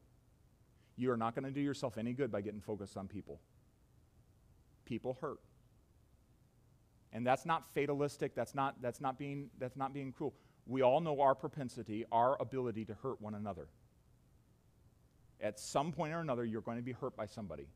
You 1.01 1.11
are 1.11 1.16
not 1.16 1.34
going 1.34 1.46
to 1.46 1.51
do 1.51 1.62
yourself 1.62 1.96
any 1.96 2.12
good 2.12 2.30
by 2.30 2.42
getting 2.42 2.61
focused 2.61 2.98
on 2.98 3.09
people. 3.09 3.40
People 4.84 5.16
hurt. 5.18 5.38
And 7.14 7.26
that's 7.26 7.46
not 7.46 7.64
fatalistic, 7.72 8.34
that's 8.34 8.55
not, 8.55 8.82
that's 8.82 9.01
not, 9.01 9.18
being, 9.18 9.48
that's 9.59 9.78
not 9.78 9.94
being 9.94 10.12
cruel. 10.12 10.34
We 10.66 10.82
all 10.82 11.01
know 11.01 11.22
our 11.22 11.34
propensity, 11.34 12.05
our 12.12 12.36
ability 12.38 12.84
to 12.84 12.94
hurt 13.03 13.18
one 13.18 13.34
another. 13.34 13.66
At 15.40 15.59
some 15.59 15.90
point 15.90 16.12
or 16.12 16.20
another, 16.20 16.44
you're 16.44 16.61
going 16.61 16.76
to 16.76 16.82
be 16.82 16.92
hurt 16.92 17.16
by 17.16 17.24
somebody. 17.24 17.66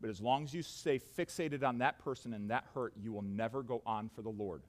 But 0.00 0.10
as 0.10 0.20
long 0.20 0.42
as 0.42 0.52
you 0.52 0.62
stay 0.62 0.98
fixated 0.98 1.62
on 1.62 1.78
that 1.78 2.00
person 2.00 2.34
and 2.34 2.50
that 2.50 2.64
hurt, 2.74 2.94
you 3.00 3.12
will 3.12 3.22
never 3.22 3.62
go 3.62 3.80
on 3.86 4.08
for 4.08 4.22
the 4.22 4.28
Lord. 4.28 4.62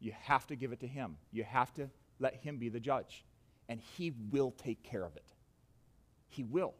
You 0.00 0.12
have 0.22 0.46
to 0.46 0.56
give 0.56 0.72
it 0.72 0.80
to 0.80 0.86
Him. 0.86 1.18
You 1.30 1.44
have 1.44 1.74
to 1.74 1.90
let 2.18 2.36
Him 2.36 2.56
be 2.56 2.70
the 2.70 2.80
judge. 2.80 3.22
And 3.68 3.82
He 3.98 4.14
will 4.30 4.52
take 4.52 4.82
care 4.82 5.04
of 5.04 5.14
it. 5.14 5.31
He 6.32 6.44
will. 6.44 6.74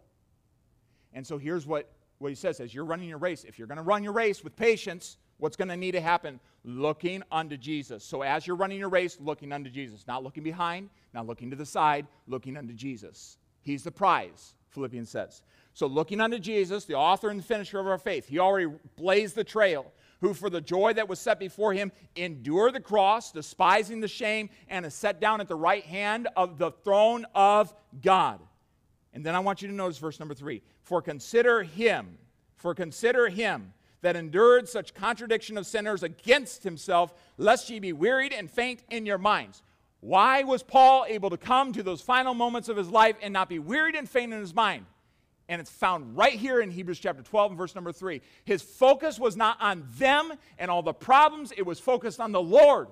And 1.12 1.26
so 1.26 1.36
here's 1.36 1.66
what, 1.66 1.90
what 2.18 2.30
he 2.30 2.34
says 2.34 2.58
as 2.58 2.74
you're 2.74 2.86
running 2.86 3.08
your 3.08 3.18
race, 3.18 3.44
if 3.44 3.58
you're 3.58 3.68
going 3.68 3.76
to 3.76 3.82
run 3.82 4.02
your 4.02 4.14
race 4.14 4.42
with 4.42 4.56
patience, 4.56 5.18
what's 5.38 5.56
going 5.56 5.68
to 5.68 5.76
need 5.76 5.92
to 5.92 6.00
happen? 6.00 6.40
Looking 6.64 7.22
unto 7.30 7.56
Jesus. 7.56 8.02
So 8.02 8.22
as 8.22 8.46
you're 8.46 8.56
running 8.56 8.78
your 8.78 8.88
race, 8.88 9.18
looking 9.20 9.52
unto 9.52 9.68
Jesus. 9.68 10.06
Not 10.06 10.24
looking 10.24 10.42
behind, 10.42 10.88
not 11.12 11.26
looking 11.26 11.50
to 11.50 11.56
the 11.56 11.66
side, 11.66 12.06
looking 12.26 12.56
unto 12.56 12.72
Jesus. 12.72 13.36
He's 13.60 13.84
the 13.84 13.90
prize, 13.92 14.54
Philippians 14.70 15.10
says. 15.10 15.42
So 15.74 15.86
looking 15.86 16.20
unto 16.20 16.38
Jesus, 16.38 16.84
the 16.86 16.94
author 16.94 17.28
and 17.28 17.44
finisher 17.44 17.78
of 17.78 17.86
our 17.86 17.98
faith, 17.98 18.26
he 18.26 18.38
already 18.38 18.70
blazed 18.96 19.34
the 19.34 19.44
trail 19.44 19.92
who 20.22 20.32
for 20.32 20.48
the 20.48 20.60
joy 20.60 20.92
that 20.94 21.08
was 21.08 21.18
set 21.18 21.38
before 21.38 21.72
him 21.74 21.90
endured 22.14 22.74
the 22.74 22.80
cross, 22.80 23.32
despising 23.32 24.00
the 24.00 24.08
shame, 24.08 24.48
and 24.68 24.86
is 24.86 24.94
set 24.94 25.20
down 25.20 25.40
at 25.40 25.48
the 25.48 25.54
right 25.54 25.84
hand 25.84 26.28
of 26.36 26.58
the 26.58 26.70
throne 26.70 27.26
of 27.34 27.74
God. 28.02 28.38
And 29.12 29.24
then 29.24 29.34
I 29.34 29.40
want 29.40 29.62
you 29.62 29.68
to 29.68 29.74
notice 29.74 29.98
verse 29.98 30.18
number 30.18 30.34
three. 30.34 30.62
For 30.82 31.02
consider 31.02 31.62
him, 31.62 32.18
for 32.56 32.74
consider 32.74 33.28
him 33.28 33.72
that 34.00 34.16
endured 34.16 34.68
such 34.68 34.94
contradiction 34.94 35.56
of 35.56 35.66
sinners 35.66 36.02
against 36.02 36.64
himself, 36.64 37.14
lest 37.38 37.70
ye 37.70 37.78
be 37.78 37.92
wearied 37.92 38.32
and 38.32 38.50
faint 38.50 38.82
in 38.90 39.06
your 39.06 39.18
minds. 39.18 39.62
Why 40.00 40.42
was 40.42 40.64
Paul 40.64 41.06
able 41.08 41.30
to 41.30 41.36
come 41.36 41.72
to 41.72 41.82
those 41.82 42.00
final 42.00 42.34
moments 42.34 42.68
of 42.68 42.76
his 42.76 42.88
life 42.88 43.16
and 43.22 43.32
not 43.32 43.48
be 43.48 43.60
wearied 43.60 43.94
and 43.94 44.08
faint 44.08 44.32
in 44.32 44.40
his 44.40 44.54
mind? 44.54 44.86
And 45.48 45.60
it's 45.60 45.70
found 45.70 46.16
right 46.16 46.32
here 46.32 46.60
in 46.60 46.70
Hebrews 46.70 46.98
chapter 46.98 47.22
12 47.22 47.52
and 47.52 47.58
verse 47.58 47.74
number 47.74 47.92
3. 47.92 48.20
His 48.44 48.62
focus 48.62 49.20
was 49.20 49.36
not 49.36 49.60
on 49.60 49.86
them 49.98 50.32
and 50.58 50.70
all 50.70 50.82
the 50.82 50.92
problems, 50.92 51.52
it 51.56 51.66
was 51.66 51.78
focused 51.78 52.18
on 52.18 52.32
the 52.32 52.42
Lord. 52.42 52.88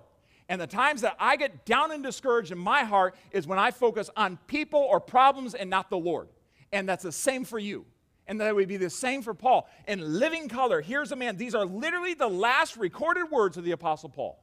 And 0.51 0.61
the 0.61 0.67
times 0.67 1.03
that 1.03 1.15
I 1.21 1.37
get 1.37 1.65
down 1.65 1.93
and 1.93 2.03
discouraged 2.03 2.51
in 2.51 2.59
my 2.59 2.83
heart 2.83 3.15
is 3.31 3.47
when 3.47 3.61
I 3.61 3.71
focus 3.71 4.11
on 4.17 4.37
people 4.49 4.81
or 4.81 4.99
problems 4.99 5.55
and 5.55 5.71
not 5.71 5.91
the 5.91 5.97
Lord. 5.97 6.29
And 6.73 6.89
that's 6.89 7.05
the 7.05 7.13
same 7.13 7.45
for 7.45 7.61
you. 7.61 7.87
And 8.27 8.41
that 8.41 8.53
would 8.53 8.67
be 8.67 8.77
the 8.77 8.91
same 8.91 9.23
for 9.23 9.33
Paul. 9.33 9.69
In 9.87 10.19
living 10.19 10.49
color, 10.49 10.81
here's 10.81 11.13
a 11.13 11.17
man. 11.17 11.37
These 11.37 11.55
are 11.55 11.65
literally 11.65 12.15
the 12.15 12.29
last 12.29 12.77
recorded 12.77 13.31
words 13.31 13.57
of 13.59 13.65
the 13.65 13.71
Apostle 13.71 14.09
Paul. 14.09 14.43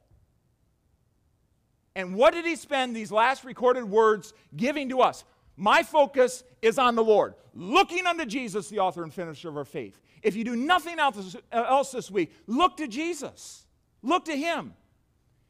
And 1.94 2.14
what 2.14 2.32
did 2.32 2.46
he 2.46 2.56
spend 2.56 2.96
these 2.96 3.12
last 3.12 3.44
recorded 3.44 3.84
words 3.84 4.32
giving 4.56 4.88
to 4.88 5.02
us? 5.02 5.24
My 5.58 5.82
focus 5.82 6.42
is 6.62 6.78
on 6.78 6.94
the 6.94 7.04
Lord, 7.04 7.34
looking 7.52 8.06
unto 8.06 8.24
Jesus, 8.24 8.68
the 8.70 8.78
author 8.78 9.02
and 9.02 9.12
finisher 9.12 9.50
of 9.50 9.58
our 9.58 9.64
faith. 9.66 10.00
If 10.22 10.36
you 10.36 10.44
do 10.44 10.56
nothing 10.56 10.98
else 10.98 11.36
uh, 11.52 11.84
this 11.92 12.10
week, 12.10 12.32
look 12.46 12.78
to 12.78 12.88
Jesus. 12.88 13.66
Look 14.02 14.24
to 14.24 14.36
him. 14.36 14.72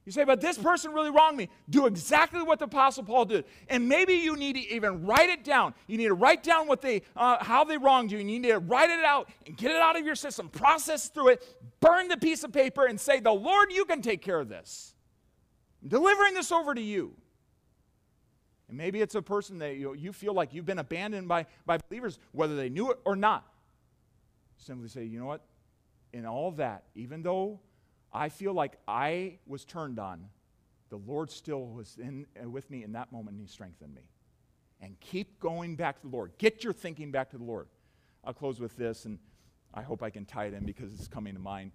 You 0.09 0.13
say, 0.13 0.25
but 0.25 0.41
this 0.41 0.57
person 0.57 0.95
really 0.95 1.11
wronged 1.11 1.37
me. 1.37 1.51
Do 1.69 1.85
exactly 1.85 2.43
what 2.43 2.59
the 2.59 2.65
Apostle 2.65 3.05
Paul 3.05 3.27
did. 3.27 3.45
And 3.69 3.91
maybe 3.91 4.15
you 4.15 4.37
need 4.37 4.55
to 4.55 4.75
even 4.75 5.05
write 5.05 5.29
it 5.29 5.45
down. 5.45 5.75
You 5.87 5.99
need 5.99 6.07
to 6.07 6.15
write 6.15 6.43
down 6.43 6.67
what 6.67 6.81
they, 6.81 7.03
uh, 7.15 7.45
how 7.45 7.63
they 7.65 7.77
wronged 7.77 8.11
you. 8.11 8.19
And 8.19 8.31
you 8.31 8.41
need 8.41 8.49
to 8.49 8.59
write 8.59 8.89
it 8.89 9.05
out 9.05 9.29
and 9.47 9.55
get 9.55 9.71
it 9.71 9.77
out 9.77 9.99
of 9.99 10.07
your 10.07 10.15
system, 10.15 10.49
process 10.49 11.11
through 11.11 11.29
it, 11.29 11.57
burn 11.81 12.09
the 12.09 12.17
piece 12.17 12.43
of 12.43 12.55
paper, 12.55 12.87
and 12.87 12.99
say, 12.99 13.21
The 13.21 13.31
Lord, 13.31 13.71
you 13.71 13.85
can 13.85 14.01
take 14.01 14.23
care 14.23 14.41
of 14.41 14.49
this. 14.49 14.95
I'm 15.83 15.91
delivering 15.91 16.33
this 16.33 16.51
over 16.53 16.75
to 16.75 16.81
you. 16.81 17.13
And 18.71 18.79
maybe 18.79 19.03
it's 19.03 19.15
a 19.15 19.21
person 19.21 19.59
that 19.59 19.77
you, 19.77 19.93
you 19.93 20.15
feel 20.15 20.33
like 20.33 20.55
you've 20.55 20.65
been 20.65 20.79
abandoned 20.79 21.29
by, 21.29 21.45
by 21.67 21.77
believers, 21.87 22.19
whether 22.33 22.57
they 22.57 22.71
knew 22.71 22.91
it 22.93 22.99
or 23.05 23.15
not. 23.15 23.47
Simply 24.57 24.89
say, 24.89 25.05
you 25.05 25.21
know 25.21 25.27
what? 25.27 25.43
In 26.15 26.25
all 26.25 26.53
that, 26.53 26.85
even 26.95 27.23
though 27.23 27.61
I 28.13 28.29
feel 28.29 28.53
like 28.53 28.79
I 28.87 29.39
was 29.47 29.65
turned 29.65 29.99
on. 29.99 30.29
The 30.91 30.97
Lord 30.97 31.31
still 31.31 31.67
was 31.67 31.99
in, 32.01 32.27
uh, 32.43 32.49
with 32.49 32.71
me 32.71 32.83
in 32.83 32.93
that 32.93 33.13
moment 33.13 33.37
and 33.37 33.41
He 33.41 33.53
strengthened 33.53 33.95
me. 33.95 34.03
And 34.81 34.99
keep 35.01 35.41
going 35.41 35.77
back 35.77 36.01
to 36.01 36.09
the 36.09 36.17
Lord. 36.17 36.33
Get 36.39 36.65
your 36.65 36.73
thinking 36.73 37.11
back 37.11 37.31
to 37.31 37.39
the 37.39 37.45
Lord. 37.45 37.67
I'll 38.25 38.33
close 38.33 38.61
with 38.61 38.77
this, 38.77 39.05
and 39.05 39.19
I 39.75 39.83
hope 39.83 40.03
I 40.03 40.11
can 40.11 40.25
tie 40.25 40.47
it 40.47 40.55
in 40.55 40.65
because 40.65 40.93
it's 40.95 41.09
coming 41.09 41.35
to 41.35 41.41
mind. 41.41 41.73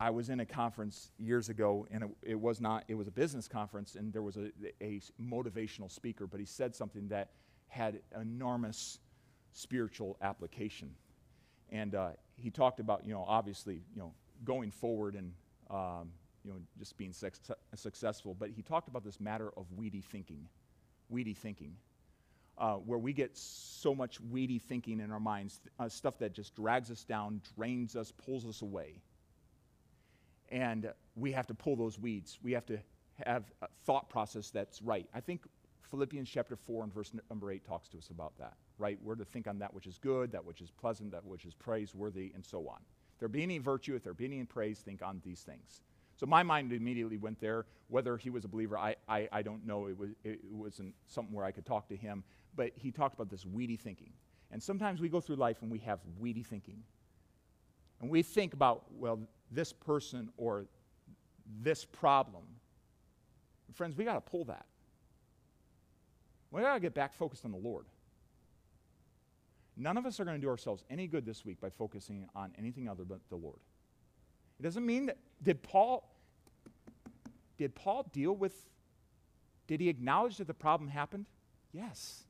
I 0.00 0.10
was 0.10 0.30
in 0.30 0.40
a 0.40 0.46
conference 0.46 1.10
years 1.18 1.48
ago, 1.48 1.86
and 1.90 2.04
it, 2.04 2.10
it, 2.22 2.40
was 2.40 2.60
not, 2.60 2.84
it 2.88 2.94
was 2.94 3.08
a 3.08 3.10
business 3.10 3.48
conference, 3.48 3.96
and 3.96 4.12
there 4.12 4.22
was 4.22 4.36
a, 4.36 4.50
a 4.80 5.00
motivational 5.20 5.90
speaker, 5.90 6.26
but 6.26 6.38
he 6.38 6.46
said 6.46 6.74
something 6.74 7.08
that 7.08 7.30
had 7.66 8.00
enormous 8.18 9.00
spiritual 9.52 10.16
application. 10.22 10.94
And 11.70 11.94
uh, 11.94 12.10
he 12.40 12.50
talked 12.50 12.80
about, 12.80 13.04
you 13.04 13.12
know, 13.12 13.24
obviously, 13.26 13.82
you 13.94 14.00
know, 14.00 14.12
going 14.44 14.70
forward 14.70 15.14
and, 15.14 15.32
um, 15.70 16.10
you 16.44 16.52
know, 16.52 16.58
just 16.78 16.96
being 16.96 17.12
successful. 17.74 18.34
But 18.38 18.50
he 18.50 18.62
talked 18.62 18.88
about 18.88 19.04
this 19.04 19.20
matter 19.20 19.50
of 19.56 19.66
weedy 19.72 20.00
thinking, 20.00 20.48
weedy 21.08 21.34
thinking, 21.34 21.74
uh, 22.56 22.74
where 22.74 22.98
we 22.98 23.12
get 23.12 23.36
so 23.36 23.94
much 23.94 24.20
weedy 24.20 24.58
thinking 24.58 25.00
in 25.00 25.10
our 25.10 25.20
minds, 25.20 25.60
uh, 25.78 25.88
stuff 25.88 26.18
that 26.18 26.32
just 26.32 26.54
drags 26.54 26.90
us 26.90 27.04
down, 27.04 27.40
drains 27.56 27.96
us, 27.96 28.12
pulls 28.12 28.46
us 28.46 28.62
away. 28.62 29.00
And 30.50 30.90
we 31.14 31.32
have 31.32 31.46
to 31.48 31.54
pull 31.54 31.76
those 31.76 31.98
weeds. 31.98 32.38
We 32.42 32.52
have 32.52 32.66
to 32.66 32.78
have 33.26 33.44
a 33.62 33.68
thought 33.84 34.08
process 34.08 34.50
that's 34.50 34.80
right. 34.80 35.06
I 35.12 35.20
think 35.20 35.42
Philippians 35.90 36.28
chapter 36.28 36.56
4 36.56 36.84
and 36.84 36.94
verse 36.94 37.12
number 37.28 37.50
8 37.50 37.64
talks 37.64 37.88
to 37.88 37.98
us 37.98 38.08
about 38.10 38.38
that 38.38 38.54
right? 38.78 38.98
We're 39.02 39.16
to 39.16 39.24
think 39.24 39.46
on 39.46 39.58
that 39.58 39.74
which 39.74 39.86
is 39.86 39.98
good, 39.98 40.32
that 40.32 40.44
which 40.44 40.60
is 40.60 40.70
pleasant, 40.70 41.12
that 41.12 41.24
which 41.24 41.44
is 41.44 41.54
praiseworthy, 41.54 42.32
and 42.34 42.44
so 42.44 42.68
on. 42.68 42.78
If 43.14 43.20
there 43.20 43.28
be 43.28 43.42
any 43.42 43.58
virtue, 43.58 43.94
if 43.94 44.04
there 44.04 44.14
be 44.14 44.24
any 44.24 44.42
praise, 44.44 44.78
think 44.78 45.02
on 45.02 45.20
these 45.24 45.40
things. 45.40 45.82
So 46.16 46.26
my 46.26 46.42
mind 46.42 46.72
immediately 46.72 47.16
went 47.16 47.40
there. 47.40 47.66
Whether 47.88 48.16
he 48.16 48.30
was 48.30 48.44
a 48.44 48.48
believer, 48.48 48.76
I, 48.76 48.96
I, 49.08 49.28
I 49.30 49.42
don't 49.42 49.64
know. 49.66 49.86
It, 49.86 49.96
was, 49.96 50.10
it 50.24 50.40
wasn't 50.50 50.94
something 51.06 51.34
where 51.34 51.44
I 51.44 51.52
could 51.52 51.64
talk 51.64 51.88
to 51.88 51.96
him. 51.96 52.24
But 52.56 52.72
he 52.76 52.90
talked 52.90 53.14
about 53.14 53.30
this 53.30 53.46
weedy 53.46 53.76
thinking. 53.76 54.12
And 54.50 54.62
sometimes 54.62 55.00
we 55.00 55.08
go 55.08 55.20
through 55.20 55.36
life 55.36 55.58
and 55.62 55.70
we 55.70 55.78
have 55.80 56.00
weedy 56.18 56.42
thinking. 56.42 56.82
And 58.00 58.10
we 58.10 58.22
think 58.22 58.52
about, 58.52 58.84
well, 58.92 59.20
this 59.50 59.72
person 59.72 60.28
or 60.36 60.66
this 61.62 61.84
problem. 61.84 62.42
Friends, 63.74 63.96
we 63.96 64.04
got 64.04 64.14
to 64.14 64.20
pull 64.20 64.44
that. 64.46 64.66
We 66.50 66.62
got 66.62 66.74
to 66.74 66.80
get 66.80 66.94
back 66.94 67.14
focused 67.14 67.44
on 67.44 67.52
the 67.52 67.58
Lord. 67.58 67.84
None 69.78 69.96
of 69.96 70.04
us 70.04 70.18
are 70.18 70.24
going 70.24 70.36
to 70.36 70.40
do 70.40 70.48
ourselves 70.48 70.82
any 70.90 71.06
good 71.06 71.24
this 71.24 71.44
week 71.44 71.60
by 71.60 71.70
focusing 71.70 72.28
on 72.34 72.50
anything 72.58 72.88
other 72.88 73.04
but 73.04 73.20
the 73.30 73.36
Lord. 73.36 73.60
It 74.58 74.64
doesn't 74.64 74.84
mean 74.84 75.06
that 75.06 75.18
did 75.42 75.62
Paul 75.62 76.04
did 77.56 77.74
Paul 77.74 78.06
deal 78.12 78.34
with 78.34 78.52
did 79.68 79.80
he 79.80 79.88
acknowledge 79.88 80.38
that 80.38 80.46
the 80.46 80.54
problem 80.54 80.88
happened? 80.88 81.26
Yes. 81.72 82.24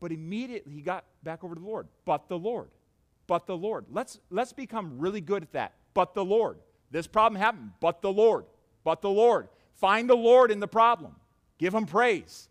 But 0.00 0.10
immediately 0.10 0.72
he 0.72 0.80
got 0.80 1.04
back 1.22 1.44
over 1.44 1.54
to 1.54 1.60
the 1.60 1.66
Lord. 1.66 1.86
But 2.04 2.28
the 2.28 2.38
Lord. 2.38 2.70
But 3.28 3.46
the 3.46 3.56
Lord. 3.56 3.86
Let's 3.90 4.18
let's 4.30 4.52
become 4.52 4.98
really 4.98 5.20
good 5.20 5.44
at 5.44 5.52
that. 5.52 5.74
But 5.94 6.14
the 6.14 6.24
Lord. 6.24 6.58
This 6.90 7.06
problem 7.06 7.40
happened, 7.40 7.70
but 7.80 8.02
the 8.02 8.12
Lord. 8.12 8.44
But 8.82 9.02
the 9.02 9.10
Lord. 9.10 9.48
Find 9.74 10.10
the 10.10 10.16
Lord 10.16 10.50
in 10.50 10.58
the 10.58 10.68
problem. 10.68 11.14
Give 11.58 11.72
him 11.72 11.86
praise. 11.86 12.48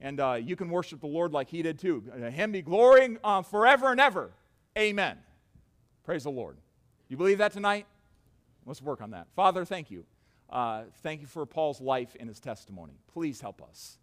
And 0.00 0.20
uh, 0.20 0.34
you 0.34 0.56
can 0.56 0.68
worship 0.68 1.00
the 1.00 1.06
Lord 1.06 1.32
like 1.32 1.48
he 1.48 1.62
did 1.62 1.78
too. 1.78 2.04
Uh, 2.12 2.30
him 2.30 2.52
be 2.52 2.62
glory 2.62 3.16
uh, 3.24 3.42
forever 3.42 3.90
and 3.90 4.00
ever. 4.00 4.30
Amen. 4.76 5.18
Praise 6.04 6.24
the 6.24 6.30
Lord. 6.30 6.58
You 7.08 7.16
believe 7.16 7.38
that 7.38 7.52
tonight? 7.52 7.86
Let's 8.66 8.82
work 8.82 9.00
on 9.00 9.10
that. 9.10 9.28
Father, 9.34 9.64
thank 9.64 9.90
you. 9.90 10.04
Uh, 10.50 10.82
thank 11.02 11.20
you 11.20 11.26
for 11.26 11.46
Paul's 11.46 11.80
life 11.80 12.16
and 12.18 12.28
his 12.28 12.40
testimony. 12.40 12.94
Please 13.12 13.40
help 13.40 13.62
us. 13.62 13.98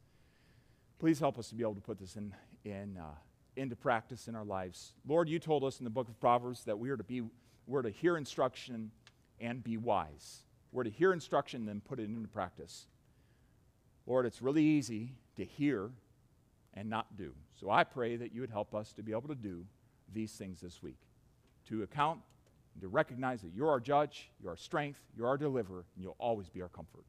Please 1.00 1.20
help 1.20 1.38
us 1.38 1.50
to 1.50 1.56
be 1.56 1.64
able 1.64 1.76
to 1.76 1.82
put 1.82 2.00
this 2.00 2.16
in, 2.16 2.34
in, 2.66 2.98
uh, 2.98 3.16
into 3.56 3.76
practice 3.76 4.28
in 4.28 4.36
our 4.36 4.46
lives. 4.46 4.94
Lord, 5.08 5.30
you 5.30 5.39
told 5.39 5.64
us 5.64 5.80
in 5.80 5.84
the 5.84 5.89
book 5.89 6.10
of 6.10 6.20
Proverbs 6.20 6.64
that 6.64 6.78
we 6.78 6.89
are 6.89 6.98
to 6.98 7.04
be 7.04 7.24
we're 7.66 7.82
to 7.82 7.89
hear 7.89 8.18
instruction 8.18 8.91
and 9.39 9.64
be 9.64 9.78
wise. 9.78 10.39
We're 10.72 10.84
to 10.84 10.89
hear 10.89 11.14
instruction 11.14 11.62
and 11.62 11.70
then 11.70 11.82
put 11.82 12.00
it 12.00 12.10
into 12.10 12.28
practice. 12.28 12.88
Lord, 14.06 14.26
it's 14.26 14.41
really 14.41 14.64
easy 14.64 15.14
to 15.38 15.45
hear 15.45 15.91
and 16.74 16.89
not 16.89 17.18
do. 17.18 17.34
So 17.60 17.70
I 17.70 17.84
pray 17.84 18.16
that 18.16 18.34
you 18.34 18.41
would 18.41 18.49
help 18.49 18.74
us 18.74 18.93
to 18.93 19.04
be 19.04 19.12
able 19.12 19.30
to 19.30 19.36
do 19.36 19.66
these 20.12 20.34
things 20.34 20.60
this 20.62 20.82
week 20.84 20.97
to 21.70 21.84
account 21.84 22.20
and 22.74 22.82
to 22.82 22.88
recognize 22.88 23.41
that 23.41 23.51
you're 23.56 23.70
our 23.70 23.80
judge, 23.80 24.30
you're 24.41 24.51
our 24.51 24.58
strength, 24.58 24.99
you're 25.16 25.28
our 25.28 25.38
deliverer, 25.38 25.86
and 25.95 26.04
you'll 26.04 26.16
always 26.20 26.49
be 26.49 26.62
our 26.62 26.70
comfort. 26.70 27.06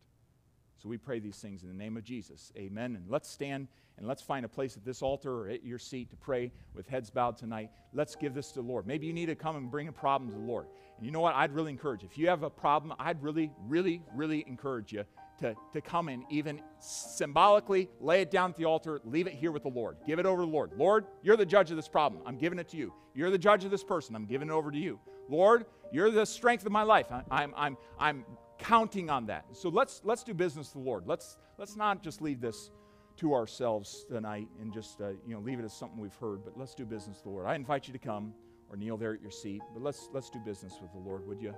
So 0.83 0.89
we 0.89 0.99
pray 0.99 1.19
these 1.19 1.39
things 1.39 1.63
in 1.63 1.69
the 1.69 1.75
name 1.75 1.97
of 1.97 2.05
Jesus. 2.05 2.53
Amen. 2.57 2.95
And 2.97 3.09
let's 3.09 3.29
stand 3.29 3.69
and 3.97 4.07
let's 4.07 4.23
find 4.23 4.45
a 4.45 4.49
place 4.49 4.77
at 4.77 4.85
this 4.85 5.03
altar 5.03 5.33
or 5.33 5.49
at 5.49 5.65
your 5.65 5.79
seat 5.79 6.11
to 6.11 6.17
pray 6.17 6.53
with 6.75 6.89
heads 6.89 7.11
bowed 7.11 7.37
tonight. 7.37 7.71
Let's 7.93 8.15
give 8.17 8.35
this 8.35 8.49
to 8.49 8.61
the 8.61 8.67
Lord. 8.67 8.87
Maybe 8.87 9.07
you 9.07 9.13
need 9.13 9.27
to 9.27 9.35
come 9.35 9.57
and 9.57 9.71
bring 9.71 9.89
a 9.89 9.93
problem 9.93 10.31
to 10.31 10.37
the 10.37 10.45
Lord. 10.45 10.67
And 10.97 11.07
you 11.07 11.13
know 11.13 11.21
what? 11.21 11.35
I'd 11.35 11.53
really 11.53 11.71
encourage 11.71 12.03
you. 12.03 12.09
If 12.11 12.19
you 12.19 12.29
have 12.29 12.43
a 12.43 12.51
problem, 12.51 12.95
I'd 12.99 13.23
really, 13.23 13.51
really, 13.67 14.03
really 14.15 14.45
encourage 14.47 14.93
you 14.93 15.05
to, 15.41 15.55
to 15.73 15.81
come 15.81 16.09
and 16.09 16.25
even 16.31 16.61
symbolically 16.79 17.89
lay 18.01 18.23
it 18.23 18.31
down 18.31 18.51
at 18.51 18.57
the 18.57 18.65
altar, 18.65 19.01
leave 19.05 19.27
it 19.27 19.35
here 19.35 19.53
with 19.53 19.63
the 19.63 19.69
Lord. 19.69 19.97
Give 20.07 20.19
it 20.19 20.27
over 20.27 20.43
to 20.43 20.47
the 20.47 20.53
Lord. 20.53 20.73
Lord, 20.77 21.07
you're 21.23 21.37
the 21.37 21.47
judge 21.47 21.71
of 21.71 21.77
this 21.77 21.89
problem. 21.89 22.23
I'm 22.27 22.39
giving 22.39 22.59
it 22.59 22.69
to 22.71 22.77
you. 22.77 22.93
You're 23.15 23.31
the 23.31 23.39
judge 23.39 23.65
of 23.65 23.71
this 23.71 23.85
person. 23.85 24.15
I'm 24.15 24.27
giving 24.27 24.49
it 24.49 24.53
over 24.53 24.71
to 24.71 24.79
you. 24.79 25.01
Lord, 25.29 25.67
you're 25.93 26.11
the 26.11 26.27
strength 26.27 26.67
of 26.67 26.73
my 26.73 26.83
life. 26.83 27.11
I, 27.11 27.23
I'm, 27.31 27.55
I'm, 27.57 27.77
I'm 27.99 28.25
counting 28.59 29.11
on 29.11 29.27
that. 29.27 29.45
So 29.53 29.69
let's, 29.69 30.01
let's 30.05 30.23
do 30.23 30.35
business 30.35 30.75
with 30.75 30.85
the 30.85 30.89
Lord. 30.89 31.07
Let's, 31.07 31.37
let's 31.59 31.77
not 31.77 32.03
just 32.03 32.21
leave 32.21 32.41
this 32.41 32.71
to 33.17 33.33
ourselves 33.33 34.05
tonight 34.09 34.49
and 34.61 34.73
just 34.73 35.01
uh, 35.01 35.11
you 35.27 35.35
know, 35.35 35.41
leave 35.41 35.59
it 35.59 35.65
as 35.65 35.73
something 35.73 35.99
we've 36.01 36.17
heard, 36.17 36.45
but 36.45 36.59
let's 36.59 36.75
do 36.75 36.85
business 36.85 37.19
with 37.19 37.25
the 37.25 37.31
Lord. 37.31 37.47
I 37.47 37.55
invite 37.55 37.87
you 37.87 37.93
to 37.93 37.99
come 37.99 38.35
or 38.69 38.77
kneel 38.77 38.97
there 38.97 39.15
at 39.15 39.23
your 39.23 39.31
seat, 39.31 39.63
but 39.73 39.83
let's, 39.83 40.09
let's 40.13 40.31
do 40.31 40.41
business 40.41 40.75
with 40.81 40.93
the 40.93 40.99
Lord, 40.99 41.27
would 41.27 41.41
you? 41.41 41.55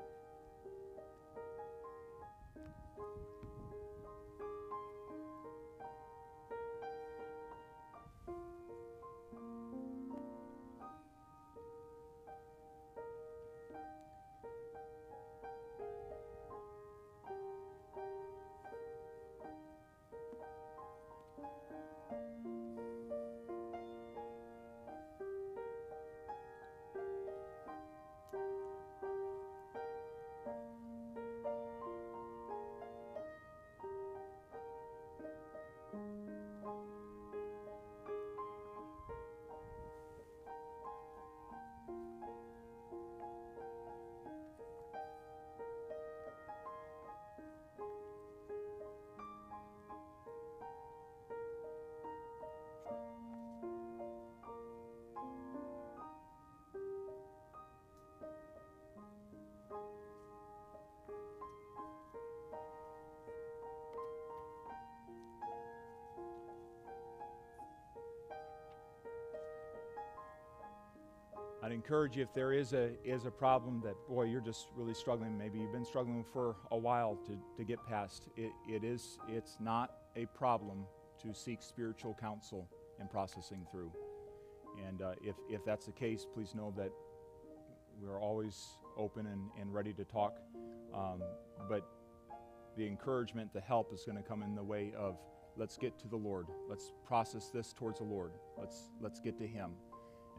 I'd 71.66 71.72
encourage 71.72 72.16
you 72.16 72.22
if 72.22 72.32
there 72.32 72.52
is 72.52 72.74
a 72.74 72.90
is 73.04 73.24
a 73.24 73.30
problem 73.30 73.82
that 73.84 73.96
boy 74.08 74.26
you're 74.26 74.40
just 74.40 74.68
really 74.76 74.94
struggling. 74.94 75.36
Maybe 75.36 75.58
you've 75.58 75.72
been 75.72 75.84
struggling 75.84 76.24
for 76.32 76.54
a 76.70 76.78
while 76.78 77.16
to, 77.26 77.36
to 77.56 77.64
get 77.64 77.84
past. 77.84 78.28
It, 78.36 78.52
it 78.68 78.84
is 78.84 79.18
it's 79.28 79.56
not 79.58 79.90
a 80.14 80.26
problem 80.26 80.84
to 81.22 81.34
seek 81.34 81.60
spiritual 81.62 82.16
counsel 82.20 82.70
and 83.00 83.10
processing 83.10 83.66
through. 83.72 83.90
And 84.86 85.02
uh, 85.02 85.14
if 85.20 85.34
if 85.50 85.64
that's 85.64 85.86
the 85.86 85.92
case, 85.92 86.24
please 86.32 86.54
know 86.54 86.72
that 86.76 86.92
we're 88.00 88.20
always 88.20 88.78
open 88.96 89.26
and, 89.26 89.50
and 89.60 89.74
ready 89.74 89.92
to 89.94 90.04
talk. 90.04 90.38
Um, 90.94 91.20
but 91.68 91.84
the 92.76 92.86
encouragement, 92.86 93.52
the 93.52 93.60
help 93.60 93.92
is 93.92 94.04
going 94.04 94.18
to 94.18 94.22
come 94.22 94.44
in 94.44 94.54
the 94.54 94.62
way 94.62 94.92
of 94.96 95.18
let's 95.56 95.76
get 95.76 95.98
to 95.98 96.06
the 96.06 96.16
Lord. 96.16 96.46
Let's 96.68 96.92
process 97.04 97.48
this 97.48 97.72
towards 97.72 97.98
the 97.98 98.04
Lord. 98.04 98.34
Let's 98.56 98.92
let's 99.00 99.18
get 99.18 99.36
to 99.38 99.48
Him. 99.48 99.72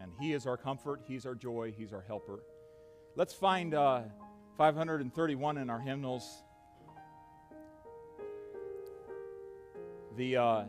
And 0.02 0.12
He 0.20 0.34
is 0.34 0.46
our 0.46 0.58
comfort, 0.58 1.02
He's 1.08 1.26
our 1.26 1.36
joy, 1.36 1.74
He's 1.78 1.94
our 1.94 2.04
helper. 2.08 2.44
Let's 3.16 3.34
find 3.34 3.74
uh, 3.74 4.02
531 4.58 5.58
in 5.58 5.70
our 5.70 5.80
hymnals. 5.80 6.44
The, 10.16 10.38
uh, 10.38 10.64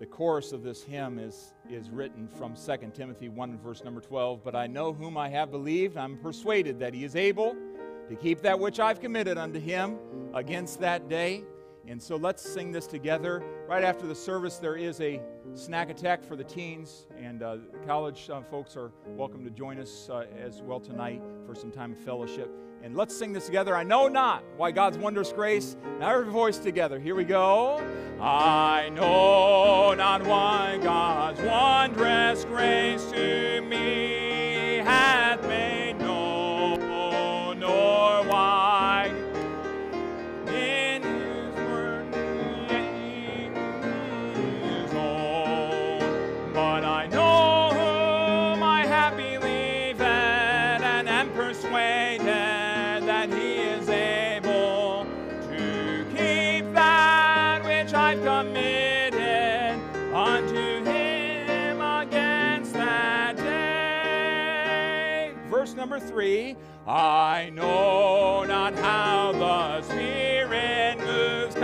the 0.00 0.06
chorus 0.06 0.52
of 0.52 0.62
this 0.62 0.82
hymn 0.82 1.18
is, 1.18 1.54
is 1.70 1.90
written 1.90 2.26
from 2.26 2.54
2 2.54 2.90
Timothy 2.94 3.28
1 3.28 3.58
verse 3.58 3.84
number 3.84 4.00
12. 4.00 4.42
But 4.42 4.56
I 4.56 4.66
know 4.66 4.92
whom 4.92 5.16
I 5.16 5.28
have 5.28 5.50
believed, 5.50 5.96
I'm 5.96 6.16
persuaded 6.18 6.78
that 6.80 6.94
he 6.94 7.04
is 7.04 7.16
able 7.16 7.54
to 8.08 8.16
keep 8.16 8.40
that 8.42 8.58
which 8.58 8.80
I've 8.80 9.00
committed 9.00 9.38
unto 9.38 9.60
him 9.60 9.98
against 10.34 10.80
that 10.80 11.08
day. 11.08 11.44
And 11.86 12.00
so 12.00 12.16
let's 12.16 12.42
sing 12.42 12.70
this 12.70 12.86
together. 12.86 13.42
Right 13.68 13.82
after 13.82 14.06
the 14.06 14.14
service, 14.14 14.58
there 14.58 14.76
is 14.76 15.00
a 15.00 15.20
snack 15.54 15.90
attack 15.90 16.22
for 16.22 16.36
the 16.36 16.44
teens, 16.44 17.06
and 17.20 17.42
uh, 17.42 17.56
college 17.86 18.30
uh, 18.30 18.40
folks 18.42 18.76
are 18.76 18.92
welcome 19.06 19.44
to 19.44 19.50
join 19.50 19.78
us 19.78 20.08
uh, 20.08 20.24
as 20.38 20.62
well 20.62 20.78
tonight 20.78 21.20
for 21.46 21.54
some 21.54 21.70
time 21.70 21.92
of 21.92 21.98
fellowship. 21.98 22.50
And 22.82 22.96
let's 22.96 23.16
sing 23.16 23.32
this 23.32 23.46
together. 23.46 23.76
I 23.76 23.82
know 23.82 24.08
not 24.08 24.44
why 24.56 24.70
God's 24.72 24.98
wondrous 24.98 25.32
grace. 25.32 25.76
Now, 26.00 26.10
every 26.10 26.32
voice 26.32 26.58
together. 26.58 26.98
Here 26.98 27.14
we 27.14 27.24
go. 27.24 27.78
I 28.20 28.88
know 28.90 29.94
not 29.94 30.24
why 30.24 30.78
God's 30.82 31.40
wondrous 31.40 32.44
grace 32.44 33.10
to 33.12 33.60
me 33.62 34.21
number 65.82 65.98
three. 65.98 66.56
I 66.86 67.50
know 67.52 68.44
not 68.46 68.76
how 68.76 69.32
the 69.32 69.82
Spirit 69.82 70.96
moves, 71.00 71.56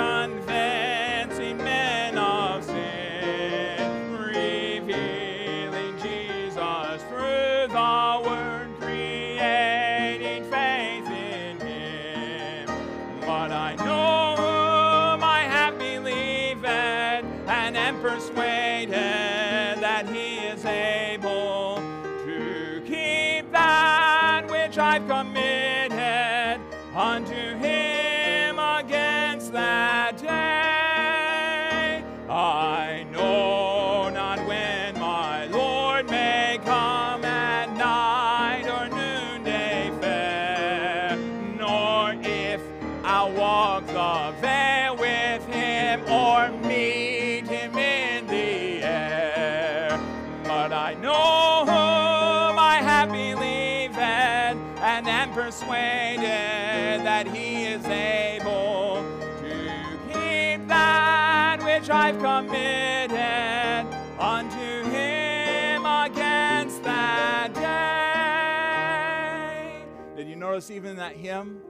even 70.71 70.91
in 70.91 70.97
that 70.97 71.17
hymn? 71.17 71.61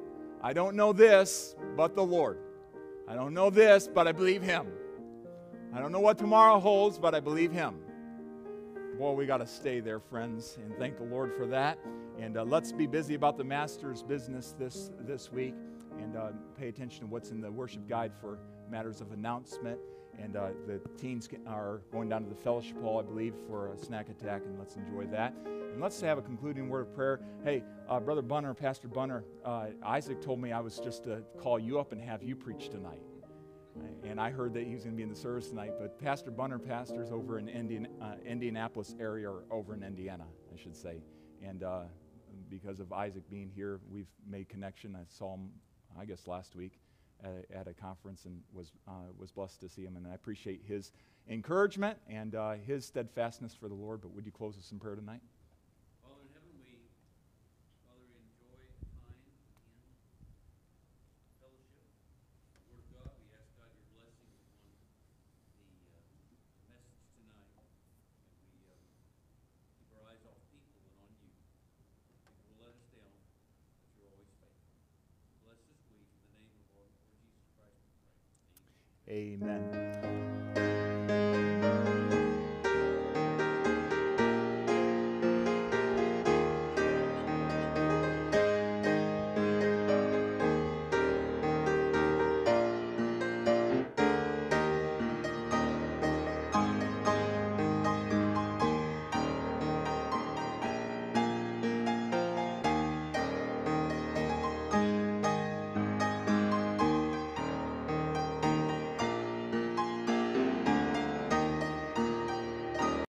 I 0.42 0.52
don't 0.52 0.76
know 0.76 0.92
this, 0.92 1.54
but 1.76 1.94
the 1.94 2.02
Lord. 2.02 2.38
I 3.06 3.14
don't 3.14 3.34
know 3.34 3.50
this, 3.50 3.88
but 3.88 4.06
I 4.08 4.12
believe 4.12 4.42
Him. 4.42 4.66
I 5.74 5.80
don't 5.80 5.92
know 5.92 6.00
what 6.00 6.18
tomorrow 6.18 6.58
holds, 6.58 6.98
but 6.98 7.14
I 7.14 7.20
believe 7.20 7.52
Him. 7.52 7.76
Boy, 8.98 9.12
we 9.12 9.26
got 9.26 9.38
to 9.38 9.46
stay 9.46 9.80
there, 9.80 10.00
friends, 10.00 10.58
and 10.62 10.76
thank 10.78 10.96
the 10.96 11.04
Lord 11.04 11.32
for 11.36 11.46
that. 11.46 11.78
And 12.18 12.36
uh, 12.36 12.44
let's 12.44 12.72
be 12.72 12.86
busy 12.86 13.14
about 13.14 13.36
the 13.36 13.44
Master's 13.44 14.02
business 14.02 14.54
this, 14.58 14.90
this 15.00 15.30
week 15.30 15.54
and 15.98 16.16
uh, 16.16 16.28
pay 16.58 16.68
attention 16.68 17.00
to 17.00 17.06
what's 17.06 17.30
in 17.30 17.40
the 17.40 17.50
worship 17.50 17.88
guide 17.88 18.12
for 18.20 18.38
matters 18.70 19.00
of 19.00 19.12
announcement. 19.12 19.78
And 20.20 20.36
uh, 20.36 20.48
the 20.66 20.80
teens 20.96 21.28
are 21.46 21.80
going 21.92 22.08
down 22.08 22.24
to 22.24 22.28
the 22.28 22.34
fellowship 22.34 22.80
hall, 22.82 22.98
I 22.98 23.02
believe, 23.02 23.34
for 23.46 23.68
a 23.68 23.78
snack 23.78 24.08
attack, 24.08 24.42
and 24.44 24.58
let's 24.58 24.74
enjoy 24.76 25.06
that. 25.12 25.34
And 25.44 25.80
let's 25.80 26.00
have 26.00 26.18
a 26.18 26.22
concluding 26.22 26.68
word 26.68 26.82
of 26.82 26.94
prayer. 26.94 27.20
Hey, 27.44 27.62
uh, 27.88 28.00
Brother 28.00 28.22
Bunner, 28.22 28.52
Pastor 28.52 28.88
Bunner, 28.88 29.24
uh, 29.44 29.66
Isaac 29.82 30.20
told 30.20 30.40
me 30.40 30.50
I 30.50 30.60
was 30.60 30.78
just 30.78 31.04
to 31.04 31.22
call 31.38 31.58
you 31.58 31.78
up 31.78 31.92
and 31.92 32.00
have 32.00 32.22
you 32.22 32.34
preach 32.34 32.68
tonight. 32.68 33.02
And 34.02 34.20
I 34.20 34.30
heard 34.30 34.54
that 34.54 34.66
he 34.66 34.74
was 34.74 34.82
going 34.82 34.94
to 34.94 34.96
be 34.96 35.04
in 35.04 35.08
the 35.08 35.14
service 35.14 35.50
tonight, 35.50 35.74
but 35.78 36.00
Pastor 36.00 36.32
Bunner 36.32 36.58
pastors 36.58 37.12
over 37.12 37.38
in 37.38 37.48
Indian, 37.48 37.86
uh, 38.02 38.14
Indianapolis 38.26 38.96
area, 38.98 39.30
or 39.30 39.44
over 39.52 39.72
in 39.72 39.84
Indiana, 39.84 40.24
I 40.52 40.60
should 40.60 40.76
say. 40.76 41.00
And 41.46 41.62
uh, 41.62 41.82
because 42.50 42.80
of 42.80 42.92
Isaac 42.92 43.22
being 43.30 43.50
here, 43.54 43.78
we've 43.88 44.10
made 44.28 44.48
connection. 44.48 44.96
I 44.96 45.04
saw 45.06 45.34
him, 45.34 45.50
I 45.96 46.06
guess, 46.06 46.26
last 46.26 46.56
week 46.56 46.80
at 47.24 47.30
a, 47.30 47.58
at 47.58 47.68
a 47.68 47.74
conference 47.74 48.24
and 48.24 48.40
was, 48.52 48.72
uh, 48.86 48.92
was 49.18 49.30
blessed 49.30 49.60
to 49.60 49.68
see 49.68 49.82
him. 49.82 49.96
And 49.96 50.06
I 50.06 50.14
appreciate 50.14 50.62
his 50.66 50.92
encouragement 51.28 51.98
and 52.08 52.34
uh, 52.34 52.52
his 52.66 52.86
steadfastness 52.86 53.54
for 53.54 53.68
the 53.68 53.74
Lord. 53.74 54.00
But 54.00 54.14
would 54.14 54.24
you 54.26 54.32
close 54.32 54.56
us 54.56 54.70
in 54.72 54.78
prayer 54.78 54.96
tonight? 54.96 55.20